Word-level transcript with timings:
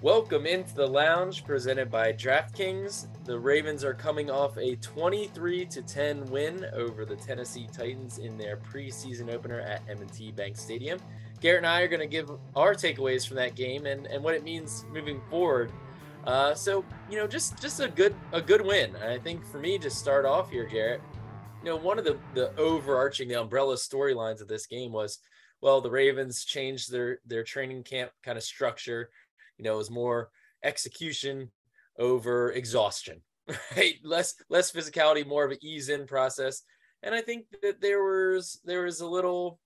Welcome 0.00 0.46
into 0.46 0.74
the 0.74 0.86
lounge 0.86 1.44
presented 1.44 1.90
by 1.90 2.12
DraftKings. 2.12 3.08
The 3.24 3.38
Ravens 3.38 3.82
are 3.82 3.94
coming 3.94 4.30
off 4.30 4.56
a 4.56 4.76
23 4.76 5.66
to 5.66 5.82
10 5.82 6.24
win 6.26 6.66
over 6.72 7.04
the 7.04 7.16
Tennessee 7.16 7.68
Titans 7.72 8.18
in 8.18 8.38
their 8.38 8.58
preseason 8.58 9.32
opener 9.32 9.60
at 9.60 9.82
M&T 9.88 10.32
Bank 10.32 10.56
Stadium. 10.56 11.00
Garrett 11.40 11.58
and 11.58 11.66
I 11.66 11.80
are 11.80 11.88
going 11.88 12.00
to 12.00 12.06
give 12.06 12.30
our 12.54 12.74
takeaways 12.74 13.26
from 13.26 13.36
that 13.36 13.54
game 13.54 13.86
and, 13.86 14.06
and 14.06 14.22
what 14.22 14.34
it 14.34 14.44
means 14.44 14.84
moving 14.92 15.20
forward. 15.30 15.72
Uh, 16.24 16.54
so 16.54 16.84
you 17.10 17.16
know, 17.16 17.26
just 17.26 17.60
just 17.60 17.80
a 17.80 17.88
good 17.88 18.14
a 18.32 18.42
good 18.42 18.60
win. 18.60 18.94
And 18.96 19.10
I 19.10 19.18
think 19.18 19.44
for 19.46 19.58
me 19.58 19.78
to 19.78 19.88
start 19.88 20.26
off 20.26 20.50
here, 20.50 20.66
Garrett, 20.66 21.00
you 21.62 21.70
know, 21.70 21.76
one 21.76 21.98
of 21.98 22.04
the 22.04 22.18
the 22.34 22.54
overarching 22.56 23.28
the 23.28 23.40
umbrella 23.40 23.76
storylines 23.76 24.40
of 24.40 24.48
this 24.48 24.66
game 24.66 24.92
was, 24.92 25.20
well, 25.60 25.80
the 25.80 25.90
Ravens 25.90 26.44
changed 26.44 26.92
their 26.92 27.20
their 27.26 27.44
training 27.44 27.82
camp 27.82 28.10
kind 28.22 28.36
of 28.36 28.44
structure 28.44 29.10
you 29.58 29.64
know, 29.64 29.74
it 29.74 29.78
was 29.78 29.90
more 29.90 30.30
execution 30.62 31.50
over 31.98 32.52
exhaustion, 32.52 33.20
right? 33.76 33.94
Less 34.02 34.34
less 34.48 34.72
physicality, 34.72 35.26
more 35.26 35.44
of 35.44 35.50
an 35.50 35.58
ease 35.62 35.88
in 35.88 36.06
process. 36.06 36.62
And 37.02 37.14
I 37.14 37.20
think 37.20 37.46
that 37.62 37.80
there 37.80 38.02
was 38.02 38.60
there 38.64 38.84
was 38.84 39.00
a 39.00 39.06
little 39.06 39.60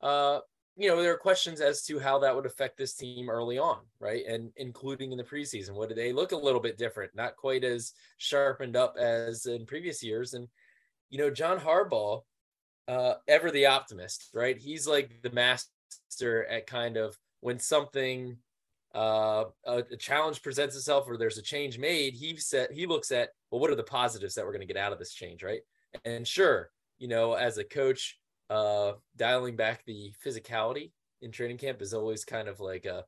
uh 0.00 0.40
you 0.76 0.88
know, 0.88 1.02
there 1.02 1.12
are 1.12 1.18
questions 1.18 1.60
as 1.60 1.82
to 1.84 1.98
how 1.98 2.18
that 2.20 2.34
would 2.34 2.46
affect 2.46 2.78
this 2.78 2.94
team 2.94 3.28
early 3.28 3.58
on, 3.58 3.80
right? 4.00 4.24
And 4.26 4.50
including 4.56 5.12
in 5.12 5.18
the 5.18 5.24
preseason. 5.24 5.74
What 5.74 5.90
do 5.90 5.94
they 5.94 6.12
look 6.12 6.32
a 6.32 6.36
little 6.36 6.60
bit 6.60 6.78
different? 6.78 7.14
Not 7.14 7.36
quite 7.36 7.62
as 7.62 7.92
sharpened 8.16 8.74
up 8.74 8.96
as 8.98 9.44
in 9.44 9.66
previous 9.66 10.02
years. 10.02 10.32
And, 10.32 10.48
you 11.10 11.18
know, 11.18 11.28
John 11.28 11.58
Harbaugh, 11.58 12.22
uh, 12.88 13.14
ever 13.28 13.50
the 13.50 13.66
optimist, 13.66 14.30
right? 14.32 14.56
He's 14.56 14.86
like 14.86 15.20
the 15.22 15.30
master 15.30 16.46
at 16.46 16.66
kind 16.66 16.96
of 16.96 17.18
when 17.40 17.58
something 17.58 18.38
uh, 18.94 19.44
a, 19.64 19.78
a, 19.78 19.96
challenge 19.96 20.42
presents 20.42 20.76
itself 20.76 21.06
or 21.08 21.16
there's 21.16 21.38
a 21.38 21.42
change 21.42 21.78
made, 21.78 22.14
he 22.14 22.36
said 22.36 22.68
he 22.70 22.86
looks 22.86 23.10
at 23.10 23.30
well, 23.50 23.60
what 23.60 23.70
are 23.70 23.76
the 23.76 23.82
positives 23.82 24.34
that 24.34 24.44
we're 24.44 24.52
going 24.52 24.66
to 24.66 24.72
get 24.72 24.82
out 24.82 24.92
of 24.92 24.98
this 24.98 25.14
change, 25.14 25.42
right? 25.42 25.60
And 26.04 26.26
sure, 26.26 26.70
you 26.98 27.08
know, 27.08 27.34
as 27.34 27.58
a 27.58 27.64
coach, 27.64 28.18
uh, 28.50 28.92
dialing 29.16 29.56
back 29.56 29.84
the 29.86 30.12
physicality 30.24 30.92
in 31.22 31.30
training 31.30 31.58
camp 31.58 31.80
is 31.80 31.94
always 31.94 32.24
kind 32.24 32.48
of 32.48 32.60
like 32.60 32.84
a, 32.84 33.04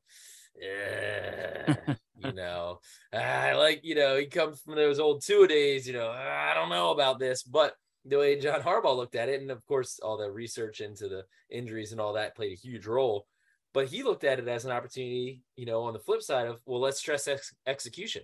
yeah, 0.58 1.76
you 2.16 2.32
know, 2.34 2.80
I 3.12 3.52
like, 3.52 3.80
you 3.82 3.94
know, 3.94 4.16
he 4.16 4.26
comes 4.26 4.60
from 4.60 4.76
those 4.76 4.98
old 4.98 5.22
two 5.22 5.46
days, 5.46 5.86
you 5.86 5.92
know, 5.92 6.10
I 6.10 6.52
don't 6.54 6.70
know 6.70 6.90
about 6.92 7.18
this, 7.18 7.42
but 7.42 7.74
the 8.06 8.18
way 8.18 8.38
John 8.38 8.60
Harbaugh 8.60 8.96
looked 8.96 9.16
at 9.16 9.28
it, 9.28 9.40
and 9.40 9.50
of 9.50 9.64
course, 9.66 9.98
all 10.02 10.16
the 10.16 10.30
research 10.30 10.80
into 10.80 11.08
the 11.08 11.24
injuries 11.50 11.92
and 11.92 12.00
all 12.00 12.14
that 12.14 12.36
played 12.36 12.52
a 12.52 12.56
huge 12.56 12.86
role 12.86 13.26
but 13.74 13.88
he 13.88 14.02
looked 14.02 14.24
at 14.24 14.38
it 14.38 14.48
as 14.48 14.64
an 14.64 14.72
opportunity 14.72 15.42
you 15.56 15.66
know 15.66 15.82
on 15.82 15.92
the 15.92 15.98
flip 15.98 16.22
side 16.22 16.46
of 16.46 16.60
well 16.64 16.80
let's 16.80 16.98
stress 16.98 17.28
ex- 17.28 17.54
execution 17.66 18.22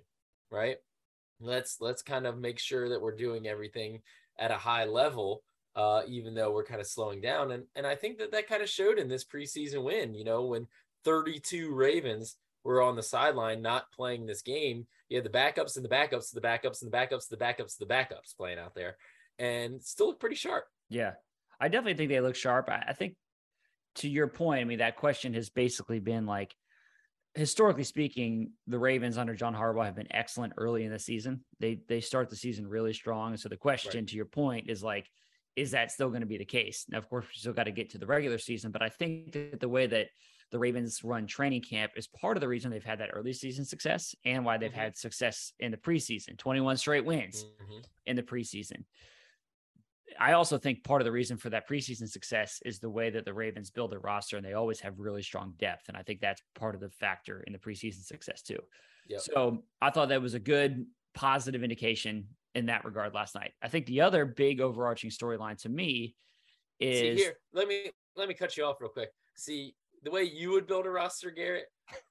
right? 0.51 0.77
Let's 1.41 1.79
let's 1.81 2.03
kind 2.03 2.27
of 2.27 2.39
make 2.39 2.59
sure 2.59 2.89
that 2.89 3.01
we're 3.01 3.17
doing 3.17 3.47
everything 3.47 4.03
at 4.39 4.51
a 4.51 4.57
high 4.57 4.85
level 4.85 5.43
uh, 5.77 6.03
even 6.09 6.35
though 6.35 6.51
we're 6.51 6.65
kind 6.65 6.81
of 6.81 6.87
slowing 6.87 7.21
down. 7.21 7.53
And 7.53 7.65
and 7.75 7.87
i 7.87 7.95
think 7.95 8.19
that 8.19 8.33
that 8.33 8.49
kind 8.49 8.63
of 8.63 8.69
showed 8.69 8.99
in 8.99 9.09
this 9.09 9.25
preseason 9.25 9.83
win 9.83 10.15
you 10.15 10.25
know 10.25 10.45
when 10.45 10.67
32 11.05 11.73
ravens 11.73 12.37
were 12.63 12.83
on 12.83 12.97
the 12.97 13.03
sideline 13.03 13.63
not 13.63 13.91
playing 13.91 14.27
this 14.27 14.43
game. 14.43 14.87
You 15.09 15.17
had 15.17 15.25
the 15.25 15.31
backups 15.31 15.77
and 15.77 15.85
the 15.85 15.89
backups 15.89 16.35
and 16.35 16.43
the 16.43 16.47
backups 16.47 16.83
and 16.83 16.93
the 16.93 16.97
backups 16.97 17.29
the 17.29 17.37
backups 17.37 17.79
the 17.79 17.87
backups 17.87 18.37
playing 18.37 18.59
out 18.59 18.75
there 18.75 18.97
and 19.39 19.83
still 19.83 20.09
look 20.09 20.21
pretty 20.21 20.37
sharp. 20.37 20.65
Yeah 20.91 21.13
I 21.59 21.69
definitely 21.69 21.95
think 21.95 22.11
they 22.11 22.21
look 22.21 22.37
sharp. 22.37 22.71
I, 22.71 22.95
think 22.95 23.17
to 23.97 24.09
your 24.09 24.29
point, 24.29 24.61
I 24.61 24.65
mean, 24.65 24.79
that 24.79 24.97
question 24.97 25.35
has 25.35 25.51
basically 25.51 26.01
been 26.01 26.27
like, 26.27 26.55
historically 27.35 27.85
speaking, 27.85 28.53
the 28.67 28.79
Ravens 28.79 29.19
under 29.19 29.35
John 29.35 29.55
Harbaugh 29.55 29.85
have 29.85 29.97
been 29.97 30.13
excellent 30.13 30.55
early 30.57 30.85
in 30.85 30.93
the 30.93 30.99
season. 30.99 31.45
They 31.61 31.81
they 31.89 32.01
start 32.01 32.29
the 32.29 32.37
season 32.37 32.67
really 32.67 32.93
strong. 32.93 33.33
And 33.33 33.41
so 33.41 33.49
the 33.49 33.57
question, 33.57 34.01
right. 34.01 34.09
to 34.09 34.17
your 34.17 34.25
point, 34.25 34.69
is 34.69 34.83
like, 34.83 35.09
is 35.57 35.73
that 35.73 35.91
still 35.91 36.09
going 36.09 36.23
to 36.23 36.27
be 36.27 36.39
the 36.39 36.45
case? 36.45 36.87
Now, 36.89 36.99
of 36.99 37.09
course, 37.09 37.27
we 37.27 37.39
still 37.39 37.53
got 37.53 37.65
to 37.65 37.73
get 37.73 37.91
to 37.91 37.99
the 37.99 38.07
regular 38.07 38.39
season, 38.39 38.71
but 38.71 38.83
I 38.83 38.89
think 38.89 39.33
that 39.33 39.61
the 39.61 39.69
way 39.69 39.87
that 39.87 40.09
the 40.51 40.59
Ravens 40.59 41.05
run 41.05 41.27
training 41.27 41.63
camp 41.63 41.93
is 41.97 42.09
part 42.09 42.37
of 42.37 42.41
the 42.41 42.49
reason 42.49 42.71
they've 42.71 42.83
had 42.83 42.99
that 42.99 43.11
early 43.13 43.33
season 43.33 43.65
success 43.65 44.15
and 44.25 44.45
why 44.45 44.59
they've 44.59 44.71
mm-hmm. 44.71 44.81
had 44.81 44.97
success 44.97 45.53
in 45.61 45.71
the 45.71 45.77
preseason 45.77 46.37
21 46.39 46.77
straight 46.77 47.05
wins 47.05 47.45
mm-hmm. 47.45 47.79
in 48.07 48.17
the 48.17 48.23
preseason. 48.23 48.85
I 50.19 50.33
also 50.33 50.59
think 50.59 50.85
part 50.85 51.01
of 51.01 51.05
the 51.05 51.13
reason 51.13 51.37
for 51.37 51.51
that 51.51 51.69
preseason 51.69 52.09
success 52.09 52.61
is 52.65 52.79
the 52.79 52.91
way 52.91 53.11
that 53.11 53.25
the 53.25 53.35
Ravens 53.35 53.71
build 53.71 53.93
their 53.93 54.01
roster 54.01 54.37
and 54.37 54.45
they 54.45 54.55
always 54.55 54.81
have 54.81 54.99
really 54.99 55.23
strong 55.23 55.55
depth. 55.59 55.89
And 55.89 55.97
I 55.97 56.03
think 56.03 56.21
that's 56.21 56.43
part 56.55 56.75
of 56.75 56.81
the 56.81 56.91
factor 56.91 57.43
in 57.47 57.53
the 57.53 57.59
preseason 57.59 58.05
success 58.05 58.43
too. 58.43 58.59
Yep. 59.09 59.21
So 59.21 59.65
I 59.81 59.91
thought 59.91 60.09
that 60.09 60.23
was 60.23 60.35
a 60.35 60.41
good 60.41 60.87
positive 61.15 61.63
indication 61.63 62.29
in 62.55 62.67
that 62.67 62.85
regard 62.85 63.15
last 63.15 63.35
night. 63.35 63.53
I 63.63 63.69
think 63.69 63.87
the 63.87 64.01
other 64.01 64.25
big 64.25 64.61
overarching 64.61 65.11
storyline 65.11 65.59
to 65.63 65.69
me 65.69 66.15
is 66.79 67.19
See 67.19 67.23
here, 67.23 67.37
let 67.53 67.69
me 67.69 67.91
let 68.17 68.29
me 68.29 68.35
cut 68.35 68.57
you 68.57 68.65
off 68.65 68.81
real 68.81 68.91
quick. 68.91 69.11
See, 69.37 69.75
the 70.03 70.11
way 70.11 70.25
you 70.25 70.51
would 70.53 70.67
build 70.67 70.87
a 70.87 70.91
roster, 70.91 71.31
Garrett, 71.31 71.67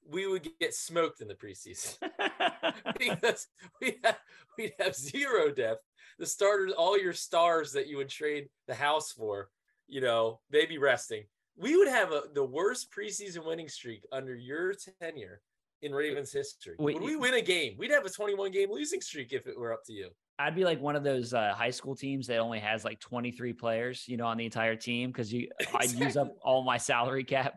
we 0.08 0.26
would 0.26 0.48
get 0.60 0.74
smoked 0.74 1.20
in 1.20 1.28
the 1.28 1.34
preseason 1.34 1.96
because 2.98 3.48
we 3.80 3.98
have, 4.04 4.18
we'd 4.56 4.72
have 4.78 4.94
zero 4.94 5.50
depth 5.50 5.82
the 6.20 6.26
starters, 6.26 6.72
all 6.72 6.98
your 6.98 7.14
stars 7.14 7.72
that 7.72 7.88
you 7.88 7.96
would 7.96 8.10
trade 8.10 8.48
the 8.68 8.74
house 8.74 9.10
for, 9.10 9.48
you 9.88 10.00
know, 10.00 10.38
maybe 10.50 10.78
resting. 10.78 11.24
We 11.56 11.76
would 11.76 11.88
have 11.88 12.12
a, 12.12 12.24
the 12.34 12.44
worst 12.44 12.92
preseason 12.92 13.44
winning 13.44 13.68
streak 13.68 14.04
under 14.12 14.34
your 14.34 14.74
tenure 15.00 15.40
in 15.82 15.92
Ravens 15.92 16.30
history. 16.30 16.76
Wait, 16.78 16.94
would 16.94 17.02
we 17.02 17.16
win 17.16 17.34
a 17.34 17.40
game? 17.40 17.74
We'd 17.78 17.90
have 17.90 18.04
a 18.04 18.10
21 18.10 18.52
game 18.52 18.70
losing 18.70 19.00
streak 19.00 19.32
if 19.32 19.46
it 19.46 19.58
were 19.58 19.72
up 19.72 19.84
to 19.86 19.92
you. 19.92 20.10
I'd 20.38 20.54
be 20.54 20.64
like 20.64 20.80
one 20.80 20.94
of 20.94 21.02
those 21.02 21.34
uh, 21.34 21.52
high 21.54 21.70
school 21.70 21.96
teams 21.96 22.26
that 22.28 22.38
only 22.38 22.60
has 22.60 22.84
like 22.84 23.00
23 23.00 23.54
players, 23.54 24.04
you 24.06 24.16
know, 24.16 24.26
on 24.26 24.36
the 24.36 24.44
entire 24.44 24.76
team 24.76 25.10
because 25.10 25.32
you 25.32 25.48
exactly. 25.58 25.88
I'd 25.98 26.04
use 26.04 26.16
up 26.16 26.34
all 26.42 26.62
my 26.64 26.76
salary 26.76 27.24
cap 27.24 27.54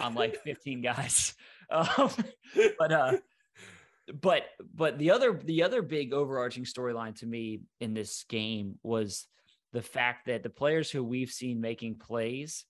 on 0.00 0.14
like 0.14 0.42
15 0.44 0.80
guys. 0.82 1.34
Um, 1.70 2.10
but 2.78 2.92
uh, 2.92 3.12
but 4.20 4.44
but 4.74 4.98
the 4.98 5.10
other 5.10 5.40
the 5.44 5.62
other 5.62 5.82
big 5.82 6.12
overarching 6.12 6.64
storyline 6.64 7.18
to 7.20 7.26
me 7.26 7.60
in 7.80 7.94
this 7.94 8.24
game 8.28 8.78
was 8.82 9.26
the 9.72 9.82
fact 9.82 10.26
that 10.26 10.42
the 10.42 10.50
players 10.50 10.90
who 10.90 11.04
we've 11.04 11.30
seen 11.30 11.60
making 11.60 11.96
plays 11.96 12.64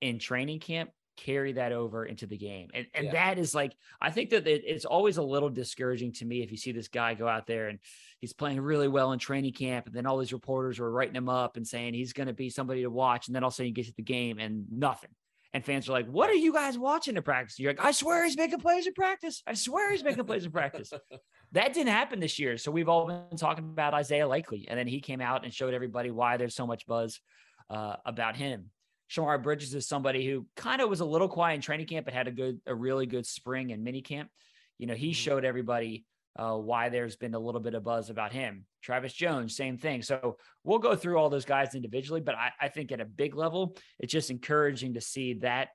in 0.00 0.18
training 0.18 0.58
camp 0.58 0.90
carry 1.16 1.52
that 1.52 1.72
over 1.72 2.06
into 2.06 2.26
the 2.26 2.36
game. 2.36 2.68
And 2.72 2.86
and 2.94 3.06
yeah. 3.06 3.12
that 3.12 3.38
is 3.38 3.54
like 3.54 3.76
I 4.00 4.10
think 4.10 4.30
that 4.30 4.46
it, 4.46 4.62
it's 4.66 4.84
always 4.84 5.18
a 5.18 5.22
little 5.22 5.50
discouraging 5.50 6.12
to 6.14 6.24
me 6.24 6.42
if 6.42 6.50
you 6.50 6.56
see 6.56 6.72
this 6.72 6.88
guy 6.88 7.14
go 7.14 7.28
out 7.28 7.46
there 7.46 7.68
and 7.68 7.78
he's 8.20 8.32
playing 8.32 8.60
really 8.60 8.88
well 8.88 9.12
in 9.12 9.18
training 9.18 9.52
camp 9.52 9.86
and 9.86 9.94
then 9.94 10.06
all 10.06 10.18
these 10.18 10.32
reporters 10.32 10.80
are 10.80 10.90
writing 10.90 11.14
him 11.14 11.28
up 11.28 11.56
and 11.56 11.66
saying 11.66 11.94
he's 11.94 12.12
going 12.12 12.26
to 12.26 12.32
be 12.32 12.50
somebody 12.50 12.82
to 12.82 12.90
watch 12.90 13.28
and 13.28 13.36
then 13.36 13.44
all 13.44 13.48
of 13.48 13.54
a 13.54 13.56
sudden 13.56 13.68
you 13.68 13.74
get 13.74 13.86
to 13.86 13.94
the 13.94 14.02
game 14.02 14.38
and 14.38 14.64
nothing. 14.70 15.10
And 15.52 15.64
fans 15.64 15.88
are 15.88 15.92
like, 15.92 16.06
"What 16.06 16.30
are 16.30 16.34
you 16.34 16.52
guys 16.52 16.78
watching 16.78 17.16
in 17.16 17.22
practice?" 17.22 17.58
You're 17.58 17.72
like, 17.72 17.84
"I 17.84 17.90
swear 17.90 18.24
he's 18.24 18.36
making 18.36 18.60
plays 18.60 18.86
in 18.86 18.92
practice. 18.92 19.42
I 19.46 19.54
swear 19.54 19.90
he's 19.90 20.04
making 20.04 20.24
plays 20.24 20.44
in 20.44 20.52
practice." 20.52 20.92
that 21.52 21.72
didn't 21.72 21.92
happen 21.92 22.20
this 22.20 22.38
year. 22.38 22.56
So 22.56 22.70
we've 22.70 22.88
all 22.88 23.06
been 23.06 23.36
talking 23.36 23.64
about 23.64 23.92
Isaiah 23.94 24.28
Likely, 24.28 24.66
and 24.68 24.78
then 24.78 24.86
he 24.86 25.00
came 25.00 25.20
out 25.20 25.44
and 25.44 25.52
showed 25.52 25.74
everybody 25.74 26.10
why 26.10 26.36
there's 26.36 26.54
so 26.54 26.66
much 26.66 26.86
buzz 26.86 27.20
uh, 27.68 27.96
about 28.04 28.36
him. 28.36 28.70
Shemar 29.10 29.42
Bridges 29.42 29.74
is 29.74 29.88
somebody 29.88 30.24
who 30.24 30.46
kind 30.54 30.80
of 30.80 30.88
was 30.88 31.00
a 31.00 31.04
little 31.04 31.28
quiet 31.28 31.56
in 31.56 31.60
training 31.60 31.86
camp, 31.86 32.04
but 32.04 32.14
had 32.14 32.28
a 32.28 32.30
good, 32.30 32.60
a 32.66 32.74
really 32.74 33.06
good 33.06 33.26
spring 33.26 33.72
and 33.72 33.82
mini 33.82 34.02
camp. 34.02 34.30
You 34.78 34.86
know, 34.86 34.94
he 34.94 35.08
mm-hmm. 35.08 35.14
showed 35.14 35.44
everybody 35.44 36.04
uh, 36.36 36.56
why 36.56 36.88
there's 36.88 37.16
been 37.16 37.34
a 37.34 37.38
little 37.38 37.60
bit 37.60 37.74
of 37.74 37.84
buzz 37.84 38.10
about 38.10 38.32
him. 38.32 38.64
Travis 38.82 39.12
Jones, 39.12 39.56
same 39.56 39.76
thing. 39.76 40.02
So 40.02 40.36
we'll 40.64 40.78
go 40.78 40.94
through 40.94 41.18
all 41.18 41.30
those 41.30 41.44
guys 41.44 41.74
individually, 41.74 42.20
but 42.20 42.34
I, 42.34 42.52
I 42.60 42.68
think 42.68 42.92
at 42.92 43.00
a 43.00 43.04
big 43.04 43.34
level, 43.34 43.76
it's 43.98 44.12
just 44.12 44.30
encouraging 44.30 44.94
to 44.94 45.00
see 45.00 45.34
that 45.34 45.68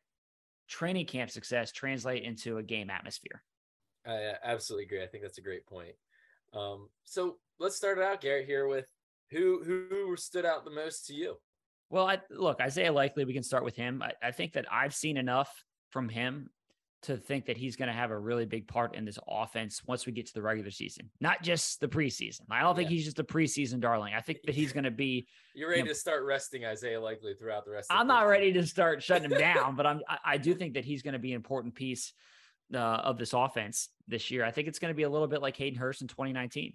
training 0.68 1.06
camp 1.06 1.30
success 1.30 1.72
translate 1.72 2.24
into 2.24 2.58
a 2.58 2.64
game 2.64 2.90
atmosphere. 2.90 3.44
I 4.08 4.34
absolutely 4.44 4.86
agree. 4.86 5.04
I 5.04 5.08
think 5.08 5.24
that's 5.24 5.38
a 5.38 5.42
great 5.42 5.66
point. 5.66 5.96
Um, 6.54 6.90
so 7.04 7.38
let's 7.60 7.76
start 7.76 7.98
it 7.98 8.04
out, 8.04 8.22
Garrett, 8.22 8.46
here 8.46 8.68
with 8.68 8.88
who 9.32 9.64
who 9.64 10.16
stood 10.16 10.46
out 10.46 10.64
the 10.64 10.72
most 10.72 11.08
to 11.08 11.14
you. 11.14 11.38
Well, 11.90 12.08
I, 12.08 12.20
look, 12.30 12.62
Isaiah 12.62 12.92
Likely, 12.92 13.26
we 13.26 13.34
can 13.34 13.44
start 13.44 13.64
with 13.64 13.76
him. 13.76 14.02
I, 14.02 14.14
I 14.22 14.32
think 14.32 14.54
that 14.54 14.66
I've 14.72 14.94
seen 14.94 15.18
enough 15.18 15.52
from 15.92 16.10
him 16.10 16.50
to 17.06 17.18
think 17.18 17.46
that 17.46 17.58
he's 17.58 17.76
going 17.76 17.88
to 17.88 17.94
have 17.94 18.12
a 18.12 18.18
really 18.18 18.46
big 18.46 18.68
part 18.68 18.96
in 18.96 19.06
this 19.06 19.20
offense 19.28 19.82
once 19.86 20.06
we 20.06 20.12
get 20.12 20.26
to 20.28 20.34
the 20.34 20.42
regular 20.42 20.72
season, 20.72 21.10
not 21.22 21.42
just 21.42 21.80
the 21.80 21.88
preseason. 21.88 22.42
I 22.50 22.62
don't 22.62 22.76
think 22.76 22.90
yeah. 22.90 22.96
he's 22.96 23.06
just 23.06 23.20
a 23.20 23.24
preseason 23.24 23.80
darling. 23.80 24.14
I 24.14 24.22
think 24.22 24.40
that 24.46 24.56
he's 24.56 24.74
going 24.74 24.84
to 24.84 24.92
be. 24.92 25.28
You're 25.56 25.70
ready 25.70 25.82
you 25.82 25.86
know, 25.86 25.92
to 25.92 25.96
start 25.96 26.24
resting 26.24 26.66
Isaiah 26.66 27.00
Likely 27.00 27.34
throughout 27.34 27.66
the 27.66 27.72
rest. 27.72 27.88
I'm 27.92 28.08
not 28.08 28.28
ready 28.28 28.52
to 28.54 28.66
start 28.66 29.02
shutting 29.02 29.32
him 29.32 29.38
down, 29.38 29.76
but 29.76 29.86
I'm. 29.86 30.02
I, 30.10 30.18
I, 30.26 30.38
do 30.38 30.54
think 30.54 30.74
that 30.74 30.86
he's 30.86 31.02
going 31.02 31.14
to 31.14 31.20
be 31.20 31.32
an 31.32 31.36
important 31.36 31.76
piece 31.76 32.14
uh, 32.74 32.78
of 32.78 33.18
this 33.18 33.34
offense 33.34 33.90
this 34.08 34.32
year. 34.32 34.44
I 34.44 34.52
think 34.52 34.68
it's 34.68 34.80
going 34.80 34.94
to 34.94 34.96
be 34.96 35.04
a 35.04 35.10
little 35.10 35.28
bit 35.28 35.42
like 35.42 35.56
Hayden 35.58 35.80
Hurst 35.80 36.02
in 36.02 36.08
2019, 36.08 36.74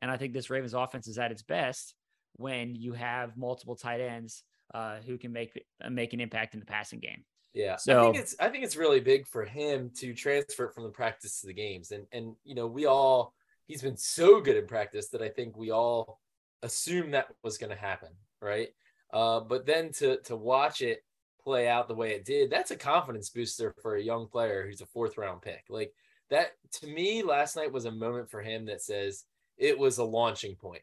and 0.00 0.10
I 0.10 0.16
think 0.16 0.32
this 0.32 0.50
Ravens 0.50 0.74
offense 0.74 1.08
is 1.08 1.18
at 1.18 1.30
its 1.30 1.42
best 1.42 1.94
when 2.34 2.74
you 2.74 2.92
have 2.92 3.36
multiple 3.36 3.76
tight 3.76 4.00
ends 4.00 4.42
uh, 4.74 4.96
who 5.06 5.18
can 5.18 5.32
make 5.32 5.60
make 5.88 6.12
an 6.12 6.20
impact 6.20 6.54
in 6.54 6.60
the 6.60 6.66
passing 6.66 7.00
game. 7.00 7.24
Yeah. 7.54 7.76
So 7.76 7.98
I 7.98 8.02
think 8.04 8.16
it's 8.16 8.36
I 8.40 8.48
think 8.48 8.64
it's 8.64 8.76
really 8.76 9.00
big 9.00 9.26
for 9.26 9.44
him 9.44 9.90
to 9.96 10.14
transfer 10.14 10.68
from 10.68 10.84
the 10.84 10.90
practice 10.90 11.40
to 11.40 11.46
the 11.46 11.54
games. 11.54 11.90
And 11.90 12.06
and 12.12 12.34
you 12.44 12.54
know, 12.54 12.66
we 12.66 12.86
all 12.86 13.34
he's 13.66 13.82
been 13.82 13.96
so 13.96 14.40
good 14.40 14.56
in 14.56 14.66
practice 14.66 15.08
that 15.10 15.22
I 15.22 15.28
think 15.28 15.56
we 15.56 15.70
all 15.70 16.20
assumed 16.62 17.14
that 17.14 17.28
was 17.42 17.58
going 17.58 17.70
to 17.70 17.76
happen, 17.76 18.10
right? 18.40 18.68
Uh, 19.12 19.40
but 19.40 19.66
then 19.66 19.92
to 19.92 20.18
to 20.22 20.36
watch 20.36 20.82
it 20.82 21.00
play 21.42 21.68
out 21.68 21.88
the 21.88 21.94
way 21.94 22.10
it 22.10 22.24
did, 22.24 22.50
that's 22.50 22.70
a 22.70 22.76
confidence 22.76 23.30
booster 23.30 23.74
for 23.80 23.96
a 23.96 24.02
young 24.02 24.28
player 24.28 24.66
who's 24.66 24.80
a 24.80 24.86
fourth 24.86 25.16
round 25.16 25.42
pick. 25.42 25.64
Like 25.68 25.92
that 26.30 26.52
to 26.80 26.86
me 26.86 27.22
last 27.22 27.56
night 27.56 27.72
was 27.72 27.86
a 27.86 27.90
moment 27.90 28.30
for 28.30 28.42
him 28.42 28.66
that 28.66 28.82
says 28.82 29.24
it 29.56 29.78
was 29.78 29.98
a 29.98 30.04
launching 30.04 30.56
point, 30.56 30.82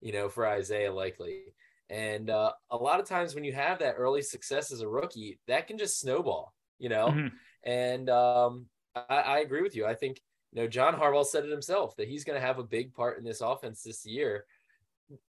you 0.00 0.12
know, 0.12 0.28
for 0.28 0.46
Isaiah 0.46 0.92
Likely. 0.92 1.40
And 1.88 2.30
uh, 2.30 2.52
a 2.70 2.76
lot 2.76 3.00
of 3.00 3.06
times 3.06 3.34
when 3.34 3.44
you 3.44 3.52
have 3.52 3.78
that 3.78 3.94
early 3.96 4.22
success 4.22 4.72
as 4.72 4.80
a 4.80 4.88
rookie, 4.88 5.38
that 5.46 5.68
can 5.68 5.78
just 5.78 6.00
snowball, 6.00 6.52
you 6.78 6.88
know. 6.88 7.08
Mm-hmm. 7.08 7.28
And 7.64 8.10
um, 8.10 8.66
I, 8.94 9.16
I, 9.16 9.38
agree 9.40 9.62
with 9.62 9.76
you. 9.76 9.86
I 9.86 9.94
think 9.94 10.20
you 10.52 10.62
know 10.62 10.68
John 10.68 10.94
Harbaugh 10.94 11.24
said 11.24 11.44
it 11.44 11.50
himself 11.50 11.96
that 11.96 12.08
he's 12.08 12.24
going 12.24 12.40
to 12.40 12.46
have 12.46 12.58
a 12.58 12.64
big 12.64 12.92
part 12.92 13.18
in 13.18 13.24
this 13.24 13.40
offense 13.40 13.82
this 13.82 14.04
year. 14.04 14.44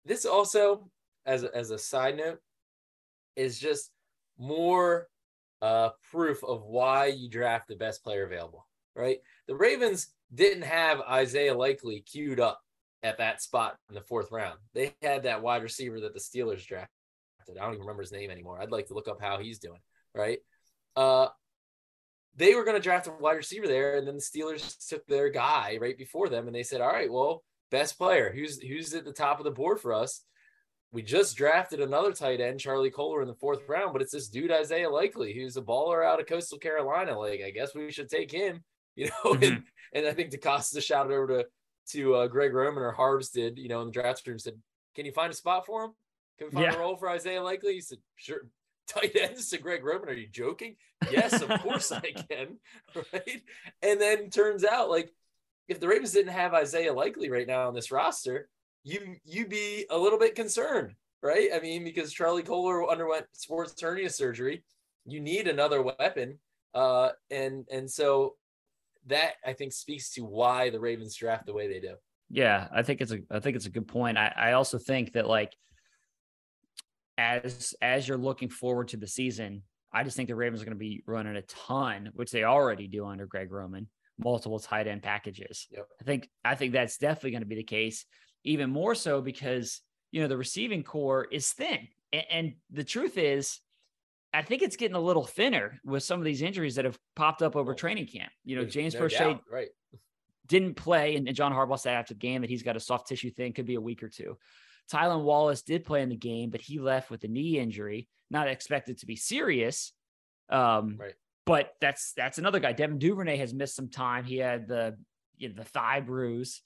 This 0.05 0.25
also, 0.25 0.89
as 1.27 1.43
a, 1.43 1.55
as 1.55 1.71
a 1.71 1.79
side 1.79 2.17
note, 2.17 2.39
is 3.35 3.59
just 3.59 3.91
more 4.39 5.09
uh, 5.61 5.91
proof 6.11 6.45
of 6.45 6.65
why 6.65 7.07
you 7.07 7.29
draft 7.29 7.69
the 7.69 7.77
best 7.77 8.05
player 8.05 8.25
available. 8.25 8.67
Right? 8.95 9.19
The 9.49 9.57
Ravens 9.57 10.09
didn't 10.33 10.63
have 10.63 11.01
Isaiah 11.01 11.55
Likely 11.55 12.01
queued 12.01 12.39
up 12.39 12.61
at 13.05 13.19
that 13.19 13.43
spot 13.43 13.77
in 13.91 13.95
the 13.95 14.01
fourth 14.01 14.33
round. 14.33 14.59
They 14.73 14.95
had 15.03 15.25
that 15.25 15.43
wide 15.43 15.63
receiver 15.63 16.01
that 16.01 16.15
the 16.15 16.21
Steelers 16.21 16.67
drafted. 16.67 16.89
I 17.51 17.63
don't 17.63 17.75
even 17.75 17.83
remember 17.83 18.03
his 18.03 18.11
name 18.11 18.31
anymore. 18.31 18.59
I'd 18.61 18.73
like 18.73 18.87
to 18.89 18.95
look 18.95 19.07
up 19.07 19.21
how 19.21 19.39
he's 19.39 19.59
doing. 19.59 19.81
Right. 20.15 20.39
Uh, 20.97 21.29
they 22.37 22.55
were 22.55 22.65
going 22.65 22.77
to 22.77 22.83
draft 22.83 23.07
a 23.07 23.11
wide 23.13 23.37
receiver 23.37 23.69
there, 23.69 23.97
and 23.97 24.09
then 24.09 24.17
the 24.17 24.21
Steelers 24.21 24.89
took 24.89 25.07
their 25.07 25.29
guy 25.29 25.79
right 25.81 25.97
before 25.97 26.29
them, 26.29 26.47
and 26.47 26.55
they 26.55 26.63
said, 26.63 26.81
"All 26.81 26.89
right, 26.89 27.13
well, 27.13 27.45
best 27.71 27.99
player, 27.99 28.33
who's 28.35 28.61
who's 28.61 28.95
at 28.95 29.05
the 29.05 29.13
top 29.13 29.39
of 29.39 29.45
the 29.45 29.51
board 29.51 29.81
for 29.81 29.93
us." 29.93 30.25
We 30.91 31.03
just 31.03 31.37
drafted 31.37 31.81
another 31.81 32.13
tight 32.13 32.41
end, 32.41 32.61
Charlie 32.61 32.91
Kolar, 32.91 33.21
in 33.21 33.29
the 33.29 33.35
fourth 33.35 33.61
round, 33.69 33.93
but 33.93 34.01
it's 34.01 34.13
this 34.13 34.29
dude 34.29 34.53
Isaiah 34.53 34.89
Likely, 34.89 35.35
who's 35.35 35.57
a 35.57 35.63
baller 35.63 36.05
out 36.07 36.21
of 36.21 36.27
Coastal 36.27 36.59
Carolina. 36.59 37.19
Like, 37.19 37.41
I 37.45 37.51
guess 37.51 37.75
we 37.75 37.91
should 37.91 38.09
take 38.09 38.31
him, 38.31 38.65
you 38.97 39.07
know. 39.07 39.33
Mm-hmm. 39.33 39.43
And, 39.45 39.63
and 39.93 40.07
I 40.07 40.13
think 40.13 40.31
DeCosta 40.31 40.83
shouted 40.83 41.13
over 41.13 41.27
to 41.27 41.47
to 41.91 42.15
uh, 42.15 42.27
Greg 42.27 42.55
Roman 42.55 42.83
or 42.83 42.93
Harbs 42.93 43.31
did, 43.31 43.59
you 43.59 43.69
know, 43.69 43.81
in 43.81 43.87
the 43.87 43.93
draft 43.93 44.27
room 44.27 44.39
said, 44.39 44.55
Can 44.95 45.07
you 45.07 45.13
find 45.13 45.33
a 45.33 45.37
spot 45.37 45.67
for 45.67 45.85
him? 45.85 45.91
Can 46.39 46.49
we 46.49 46.53
find 46.53 46.73
yeah. 46.73 46.77
a 46.77 46.81
role 46.81 46.97
for 46.97 47.09
Isaiah 47.09 47.43
Likely? 47.43 47.75
He 47.75 47.81
said, 47.81 47.99
Sure. 48.17 48.49
Tight 48.87 49.17
ends 49.17 49.49
to 49.49 49.59
Greg 49.59 49.83
Roman. 49.83 50.11
Are 50.11 50.15
you 50.15 50.29
joking? 50.29 50.77
Yes, 51.11 51.41
of 51.41 51.49
course 51.63 51.91
I 51.91 52.01
can. 52.31 52.59
Right. 53.13 53.43
And 53.83 54.01
then 54.01 54.31
turns 54.31 54.65
out 54.65 54.91
like 54.91 55.11
if 55.69 55.81
the 55.81 55.89
Ravens 55.89 56.13
didn't 56.13 56.33
have 56.33 56.53
Isaiah 56.53 56.93
Likely 56.93 57.31
right 57.31 57.47
now 57.47 57.67
on 57.67 57.75
this 57.75 57.91
roster, 57.91 58.49
you 58.83 59.17
you'd 59.25 59.49
be 59.49 59.87
a 59.91 59.99
little 59.99 60.19
bit 60.19 60.35
concerned, 60.35 60.95
right? 61.23 61.49
I 61.55 61.61
mean, 61.61 61.83
because 61.83 62.13
Charlie 62.13 62.43
Kolar 62.43 62.89
underwent 62.89 63.27
sports 63.33 63.81
hernia 63.81 64.11
surgery. 64.11 64.63
You 65.07 65.21
need 65.21 65.49
another 65.49 65.83
weapon. 65.83 66.39
Uh, 66.75 67.11
and 67.31 67.67
and 67.71 67.91
so 67.91 68.37
that 69.07 69.35
I 69.45 69.53
think 69.53 69.73
speaks 69.73 70.11
to 70.15 70.23
why 70.23 70.71
the 70.71 70.81
Ravens 70.81 71.15
draft 71.15 71.47
the 71.47 71.53
way 71.53 71.69
they 71.69 71.81
do. 71.81 71.95
Yeah, 72.31 72.69
I 72.73 72.83
think 72.83 73.01
it's 73.01 73.13
a 73.13 73.19
I 73.31 73.41
think 73.41 73.57
it's 73.57 73.67
a 73.67 73.71
good 73.71 73.87
point. 73.87 74.19
I, 74.19 74.33
I 74.37 74.53
also 74.53 74.79
think 74.79 75.13
that 75.13 75.29
like 75.29 75.53
as 77.19 77.75
as 77.81 78.09
you're 78.09 78.19
looking 78.19 78.49
forward 78.49 78.89
to 78.89 78.97
the 78.97 79.07
season, 79.07 79.63
I 79.93 80.03
just 80.05 80.17
think 80.17 80.29
the 80.29 80.35
Ravens 80.35 80.63
are 80.63 80.65
going 80.65 80.77
to 80.77 80.79
be 80.79 81.03
running 81.07 81.37
a 81.37 81.43
ton, 81.43 82.11
which 82.15 82.31
they 82.31 82.45
already 82.45 82.89
do 82.89 83.07
under 83.07 83.27
Greg 83.27 83.53
Roman, 83.53 83.89
multiple 84.19 84.59
tight 84.59 84.87
end 84.89 85.03
packages. 85.03 85.69
Yep. 85.71 85.87
I 86.01 86.05
think 86.05 86.29
I 86.45 86.55
think 86.55 86.73
that's 86.73 86.99
definitely 86.99 87.33
going 87.33 87.43
to 87.43 87.49
be 87.49 87.57
the 87.57 87.63
case, 87.63 88.07
even 88.43 88.71
more 88.71 88.95
so 88.95 89.21
because 89.21 89.81
you 90.11 90.23
know 90.23 90.29
the 90.29 90.37
receiving 90.37 90.83
corps 90.83 91.27
is 91.31 91.53
thin, 91.53 91.89
and, 92.13 92.25
and 92.31 92.53
the 92.71 92.85
truth 92.85 93.19
is 93.19 93.61
I 94.35 94.43
think 94.43 94.63
it's 94.63 94.77
getting 94.77 94.97
a 94.97 95.01
little 95.01 95.25
thinner 95.25 95.81
with 95.85 96.03
some 96.03 96.19
of 96.19 96.25
these 96.25 96.43
injuries 96.43 96.75
that 96.75 96.85
have 96.85 96.99
popped 97.15 97.41
up 97.41 97.55
over 97.55 97.73
training 97.73 98.07
camp. 98.07 98.33
You 98.45 98.57
know, 98.57 98.65
James 98.65 98.95
no 98.95 99.41
right. 99.51 99.69
didn't 100.49 100.75
play, 100.75 101.15
and 101.15 101.33
John 101.35 101.53
Harbaugh 101.53 101.79
said 101.79 101.95
after 101.95 102.15
the 102.15 102.19
game 102.19 102.41
that 102.41 102.51
he's 102.51 102.65
got 102.65 102.77
a 102.77 102.81
soft 102.81 103.07
tissue 103.07 103.31
thing, 103.31 103.53
could 103.53 103.65
be 103.65 103.77
a 103.77 103.81
week 103.81 104.03
or 104.03 104.09
two. 104.09 104.37
Tylan 104.93 105.23
Wallace 105.23 105.63
did 105.63 105.85
play 105.85 106.03
in 106.03 106.09
the 106.09 106.17
game, 106.17 106.51
but 106.51 106.61
he 106.61 106.81
left 106.81 107.11
with 107.11 107.23
a 107.25 107.29
knee 107.29 107.59
injury, 107.59 108.09
not 108.31 108.49
expected 108.49 108.99
to 108.99 109.07
be 109.07 109.17
serious. 109.17 109.93
Um, 110.51 110.97
right. 110.99 111.15
But 111.47 111.75
that's 111.81 112.13
that's 112.17 112.39
another 112.39 112.59
guy. 112.59 112.73
Devin 112.73 112.99
Duvernay 112.99 113.37
has 113.37 113.55
missed 113.55 113.77
some 113.77 113.89
time. 113.89 114.25
He 114.25 114.39
had 114.39 114.67
the 114.67 114.97
you 115.37 115.49
know, 115.49 115.55
the 115.55 115.65
thigh 115.65 116.01
bruise, 116.01 116.61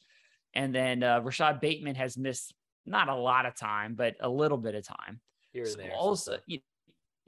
and 0.54 0.74
then 0.74 1.02
uh, 1.02 1.20
Rashod 1.20 1.60
Bateman 1.60 1.96
has 1.96 2.16
missed 2.16 2.54
not 2.86 3.08
a 3.08 3.14
lot 3.14 3.44
of 3.44 3.56
time, 3.56 3.94
but 3.94 4.14
a 4.20 4.28
little 4.28 4.58
bit 4.58 4.74
of 4.74 4.86
time. 4.86 5.20
Here 5.52 5.64
and 5.64 5.72
so 5.72 5.78
there. 5.78 5.92
Also, 5.92 6.38
you, 6.46 6.60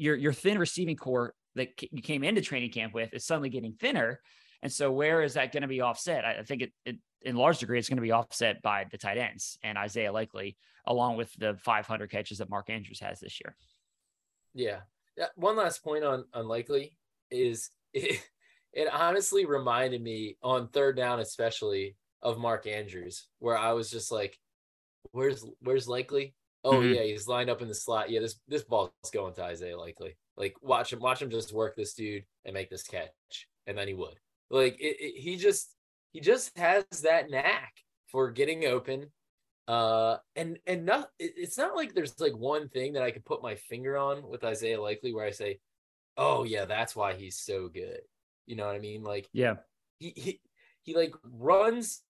your 0.00 0.16
your 0.16 0.32
thin 0.32 0.58
receiving 0.58 0.96
corps 0.96 1.34
that 1.54 1.68
you 1.92 2.02
came 2.02 2.24
into 2.24 2.40
training 2.40 2.70
camp 2.70 2.94
with 2.94 3.12
is 3.12 3.26
suddenly 3.26 3.50
getting 3.50 3.74
thinner. 3.74 4.20
And 4.62 4.72
so 4.72 4.90
where 4.90 5.22
is 5.22 5.34
that 5.34 5.52
going 5.52 5.62
to 5.62 5.68
be 5.68 5.80
offset? 5.80 6.24
I 6.24 6.42
think 6.42 6.62
it, 6.62 6.72
it, 6.84 6.96
in 7.22 7.36
large 7.36 7.58
degree 7.58 7.78
it's 7.78 7.88
going 7.88 7.96
to 7.96 8.02
be 8.02 8.12
offset 8.12 8.62
by 8.62 8.86
the 8.90 8.98
tight 8.98 9.18
ends 9.18 9.58
and 9.62 9.76
Isaiah 9.76 10.12
Likely, 10.12 10.56
along 10.86 11.16
with 11.16 11.32
the 11.34 11.56
500 11.62 12.10
catches 12.10 12.38
that 12.38 12.50
Mark 12.50 12.70
Andrews 12.70 13.00
has 13.00 13.20
this 13.20 13.40
year. 13.42 13.54
Yeah. 14.54 14.80
One 15.36 15.56
last 15.56 15.84
point 15.84 16.04
on 16.04 16.24
on 16.32 16.48
Likely 16.48 16.96
is 17.30 17.70
it, 17.92 18.20
it 18.72 18.88
honestly 18.92 19.44
reminded 19.44 20.02
me 20.02 20.36
on 20.42 20.68
third 20.68 20.96
down, 20.96 21.20
especially 21.20 21.96
of 22.22 22.38
Mark 22.38 22.66
Andrews, 22.66 23.26
where 23.38 23.56
I 23.56 23.72
was 23.72 23.90
just 23.90 24.12
like, 24.12 24.38
"Where's 25.12 25.44
where's 25.60 25.88
Likely? 25.88 26.34
Oh 26.62 26.74
mm-hmm. 26.74 26.94
yeah, 26.94 27.02
he's 27.02 27.26
lined 27.26 27.48
up 27.48 27.62
in 27.62 27.68
the 27.68 27.74
slot. 27.74 28.10
Yeah, 28.10 28.20
this 28.20 28.38
this 28.46 28.64
ball 28.64 28.92
is 29.02 29.10
going 29.10 29.34
to 29.34 29.44
Isaiah 29.44 29.78
Likely. 29.78 30.16
Like 30.36 30.54
watch 30.62 30.92
him, 30.92 31.00
watch 31.00 31.22
him 31.22 31.30
just 31.30 31.52
work 31.52 31.76
this 31.76 31.94
dude 31.94 32.24
and 32.44 32.54
make 32.54 32.70
this 32.70 32.82
catch, 32.82 33.48
and 33.66 33.76
then 33.76 33.88
he 33.88 33.94
would. 33.94 34.16
Like 34.50 34.78
it, 34.80 34.96
it, 35.00 35.20
he 35.20 35.36
just 35.36 35.74
he 36.12 36.20
just 36.20 36.56
has 36.58 36.84
that 37.02 37.30
knack 37.30 37.72
for 38.10 38.30
getting 38.30 38.66
open. 38.66 39.06
Uh, 39.68 40.16
and 40.34 40.58
and 40.66 40.84
not 40.84 41.10
it, 41.18 41.34
it's 41.36 41.56
not 41.56 41.76
like 41.76 41.94
there's 41.94 42.18
like 42.20 42.36
one 42.36 42.68
thing 42.68 42.94
that 42.94 43.02
I 43.02 43.10
could 43.10 43.24
put 43.24 43.42
my 43.42 43.54
finger 43.54 43.96
on 43.96 44.28
with 44.28 44.44
Isaiah 44.44 44.80
Likely 44.80 45.14
where 45.14 45.24
I 45.24 45.30
say, 45.30 45.60
oh 46.16 46.44
yeah, 46.44 46.64
that's 46.64 46.96
why 46.96 47.14
he's 47.14 47.38
so 47.38 47.68
good. 47.68 48.00
You 48.46 48.56
know 48.56 48.66
what 48.66 48.74
I 48.74 48.80
mean? 48.80 49.02
Like 49.02 49.28
yeah, 49.32 49.56
he 49.98 50.12
he 50.16 50.40
he 50.82 50.94
like 50.94 51.14
runs. 51.22 52.02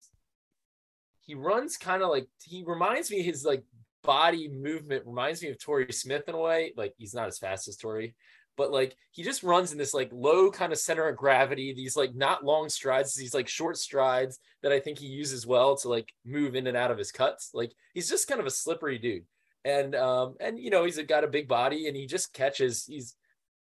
He 1.21 1.35
runs 1.35 1.77
kind 1.77 2.03
of 2.03 2.09
like 2.09 2.27
he 2.43 2.65
reminds 2.67 3.11
me 3.11 3.23
his 3.23 3.45
like 3.45 3.63
body 4.03 4.49
movement 4.49 5.07
reminds 5.07 5.43
me 5.43 5.51
of 5.51 5.59
Torrey 5.59 5.93
Smith 5.93 6.29
in 6.29 6.35
a 6.35 6.39
way. 6.39 6.73
Like 6.77 6.95
he's 6.97 7.15
not 7.15 7.29
as 7.29 7.39
fast 7.39 7.69
as 7.69 7.77
Torrey, 7.77 8.15
but 8.57 8.71
like 8.71 8.97
he 9.11 9.23
just 9.23 9.43
runs 9.43 9.73
in 9.73 9.79
this 9.79 9.95
like 9.95 10.11
low 10.13 10.51
kind 10.51 10.73
of 10.73 10.79
center 10.79 11.09
of 11.09 11.17
gravity, 11.17 11.73
these 11.73 11.97
like 11.97 12.15
not 12.15 12.45
long 12.45 12.69
strides, 12.69 13.15
these 13.15 13.35
like 13.35 13.49
short 13.49 13.77
strides 13.77 14.39
that 14.63 14.73
I 14.73 14.81
think 14.81 14.99
he 14.99 15.07
uses 15.07 15.47
well 15.47 15.77
to 15.79 15.89
like 15.89 16.13
move 16.25 16.55
in 16.55 16.67
and 16.67 16.77
out 16.77 16.91
of 16.91 16.99
his 16.99 17.13
cuts. 17.13 17.51
Like 17.55 17.73
he's 17.95 18.09
just 18.09 18.29
kind 18.29 18.41
of 18.41 18.47
a 18.47 18.51
slippery 18.51 18.99
dude. 18.99 19.25
And 19.65 19.95
um 19.95 20.35
and 20.41 20.59
you 20.59 20.71
know, 20.71 20.85
he's 20.85 20.99
got 21.03 21.25
a 21.25 21.29
big 21.29 21.49
body 21.49 21.89
and 21.89 21.97
he 21.97 22.07
just 22.07 22.33
catches, 22.33 22.85
he's 22.87 23.17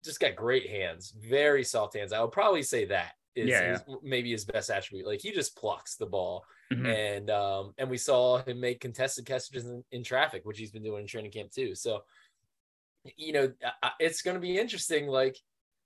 just 0.03 0.19
got 0.19 0.35
great 0.35 0.69
hands, 0.69 1.13
very 1.17 1.63
soft 1.63 1.95
hands. 1.95 2.13
I 2.13 2.21
would 2.21 2.31
probably 2.31 2.63
say 2.63 2.85
that 2.85 3.13
is, 3.35 3.49
Yeah, 3.49 3.73
is 3.73 3.81
maybe 4.03 4.31
his 4.31 4.45
best 4.45 4.69
attribute. 4.69 5.07
Like 5.07 5.21
he 5.21 5.31
just 5.31 5.55
plucks 5.55 5.95
the 5.95 6.05
ball 6.05 6.45
Mhm. 6.77 6.93
and 6.95 7.29
um 7.29 7.73
and 7.77 7.89
we 7.89 7.97
saw 7.97 8.37
him 8.43 8.59
make 8.59 8.79
contested 8.79 9.25
catches 9.25 9.65
in, 9.65 9.83
in 9.91 10.03
traffic 10.03 10.41
which 10.45 10.57
he's 10.57 10.71
been 10.71 10.83
doing 10.83 11.01
in 11.01 11.07
training 11.07 11.31
camp 11.31 11.51
too 11.51 11.75
so 11.75 12.03
you 13.17 13.33
know 13.33 13.51
it's 13.99 14.21
going 14.21 14.35
to 14.35 14.41
be 14.41 14.57
interesting 14.57 15.07
like 15.07 15.37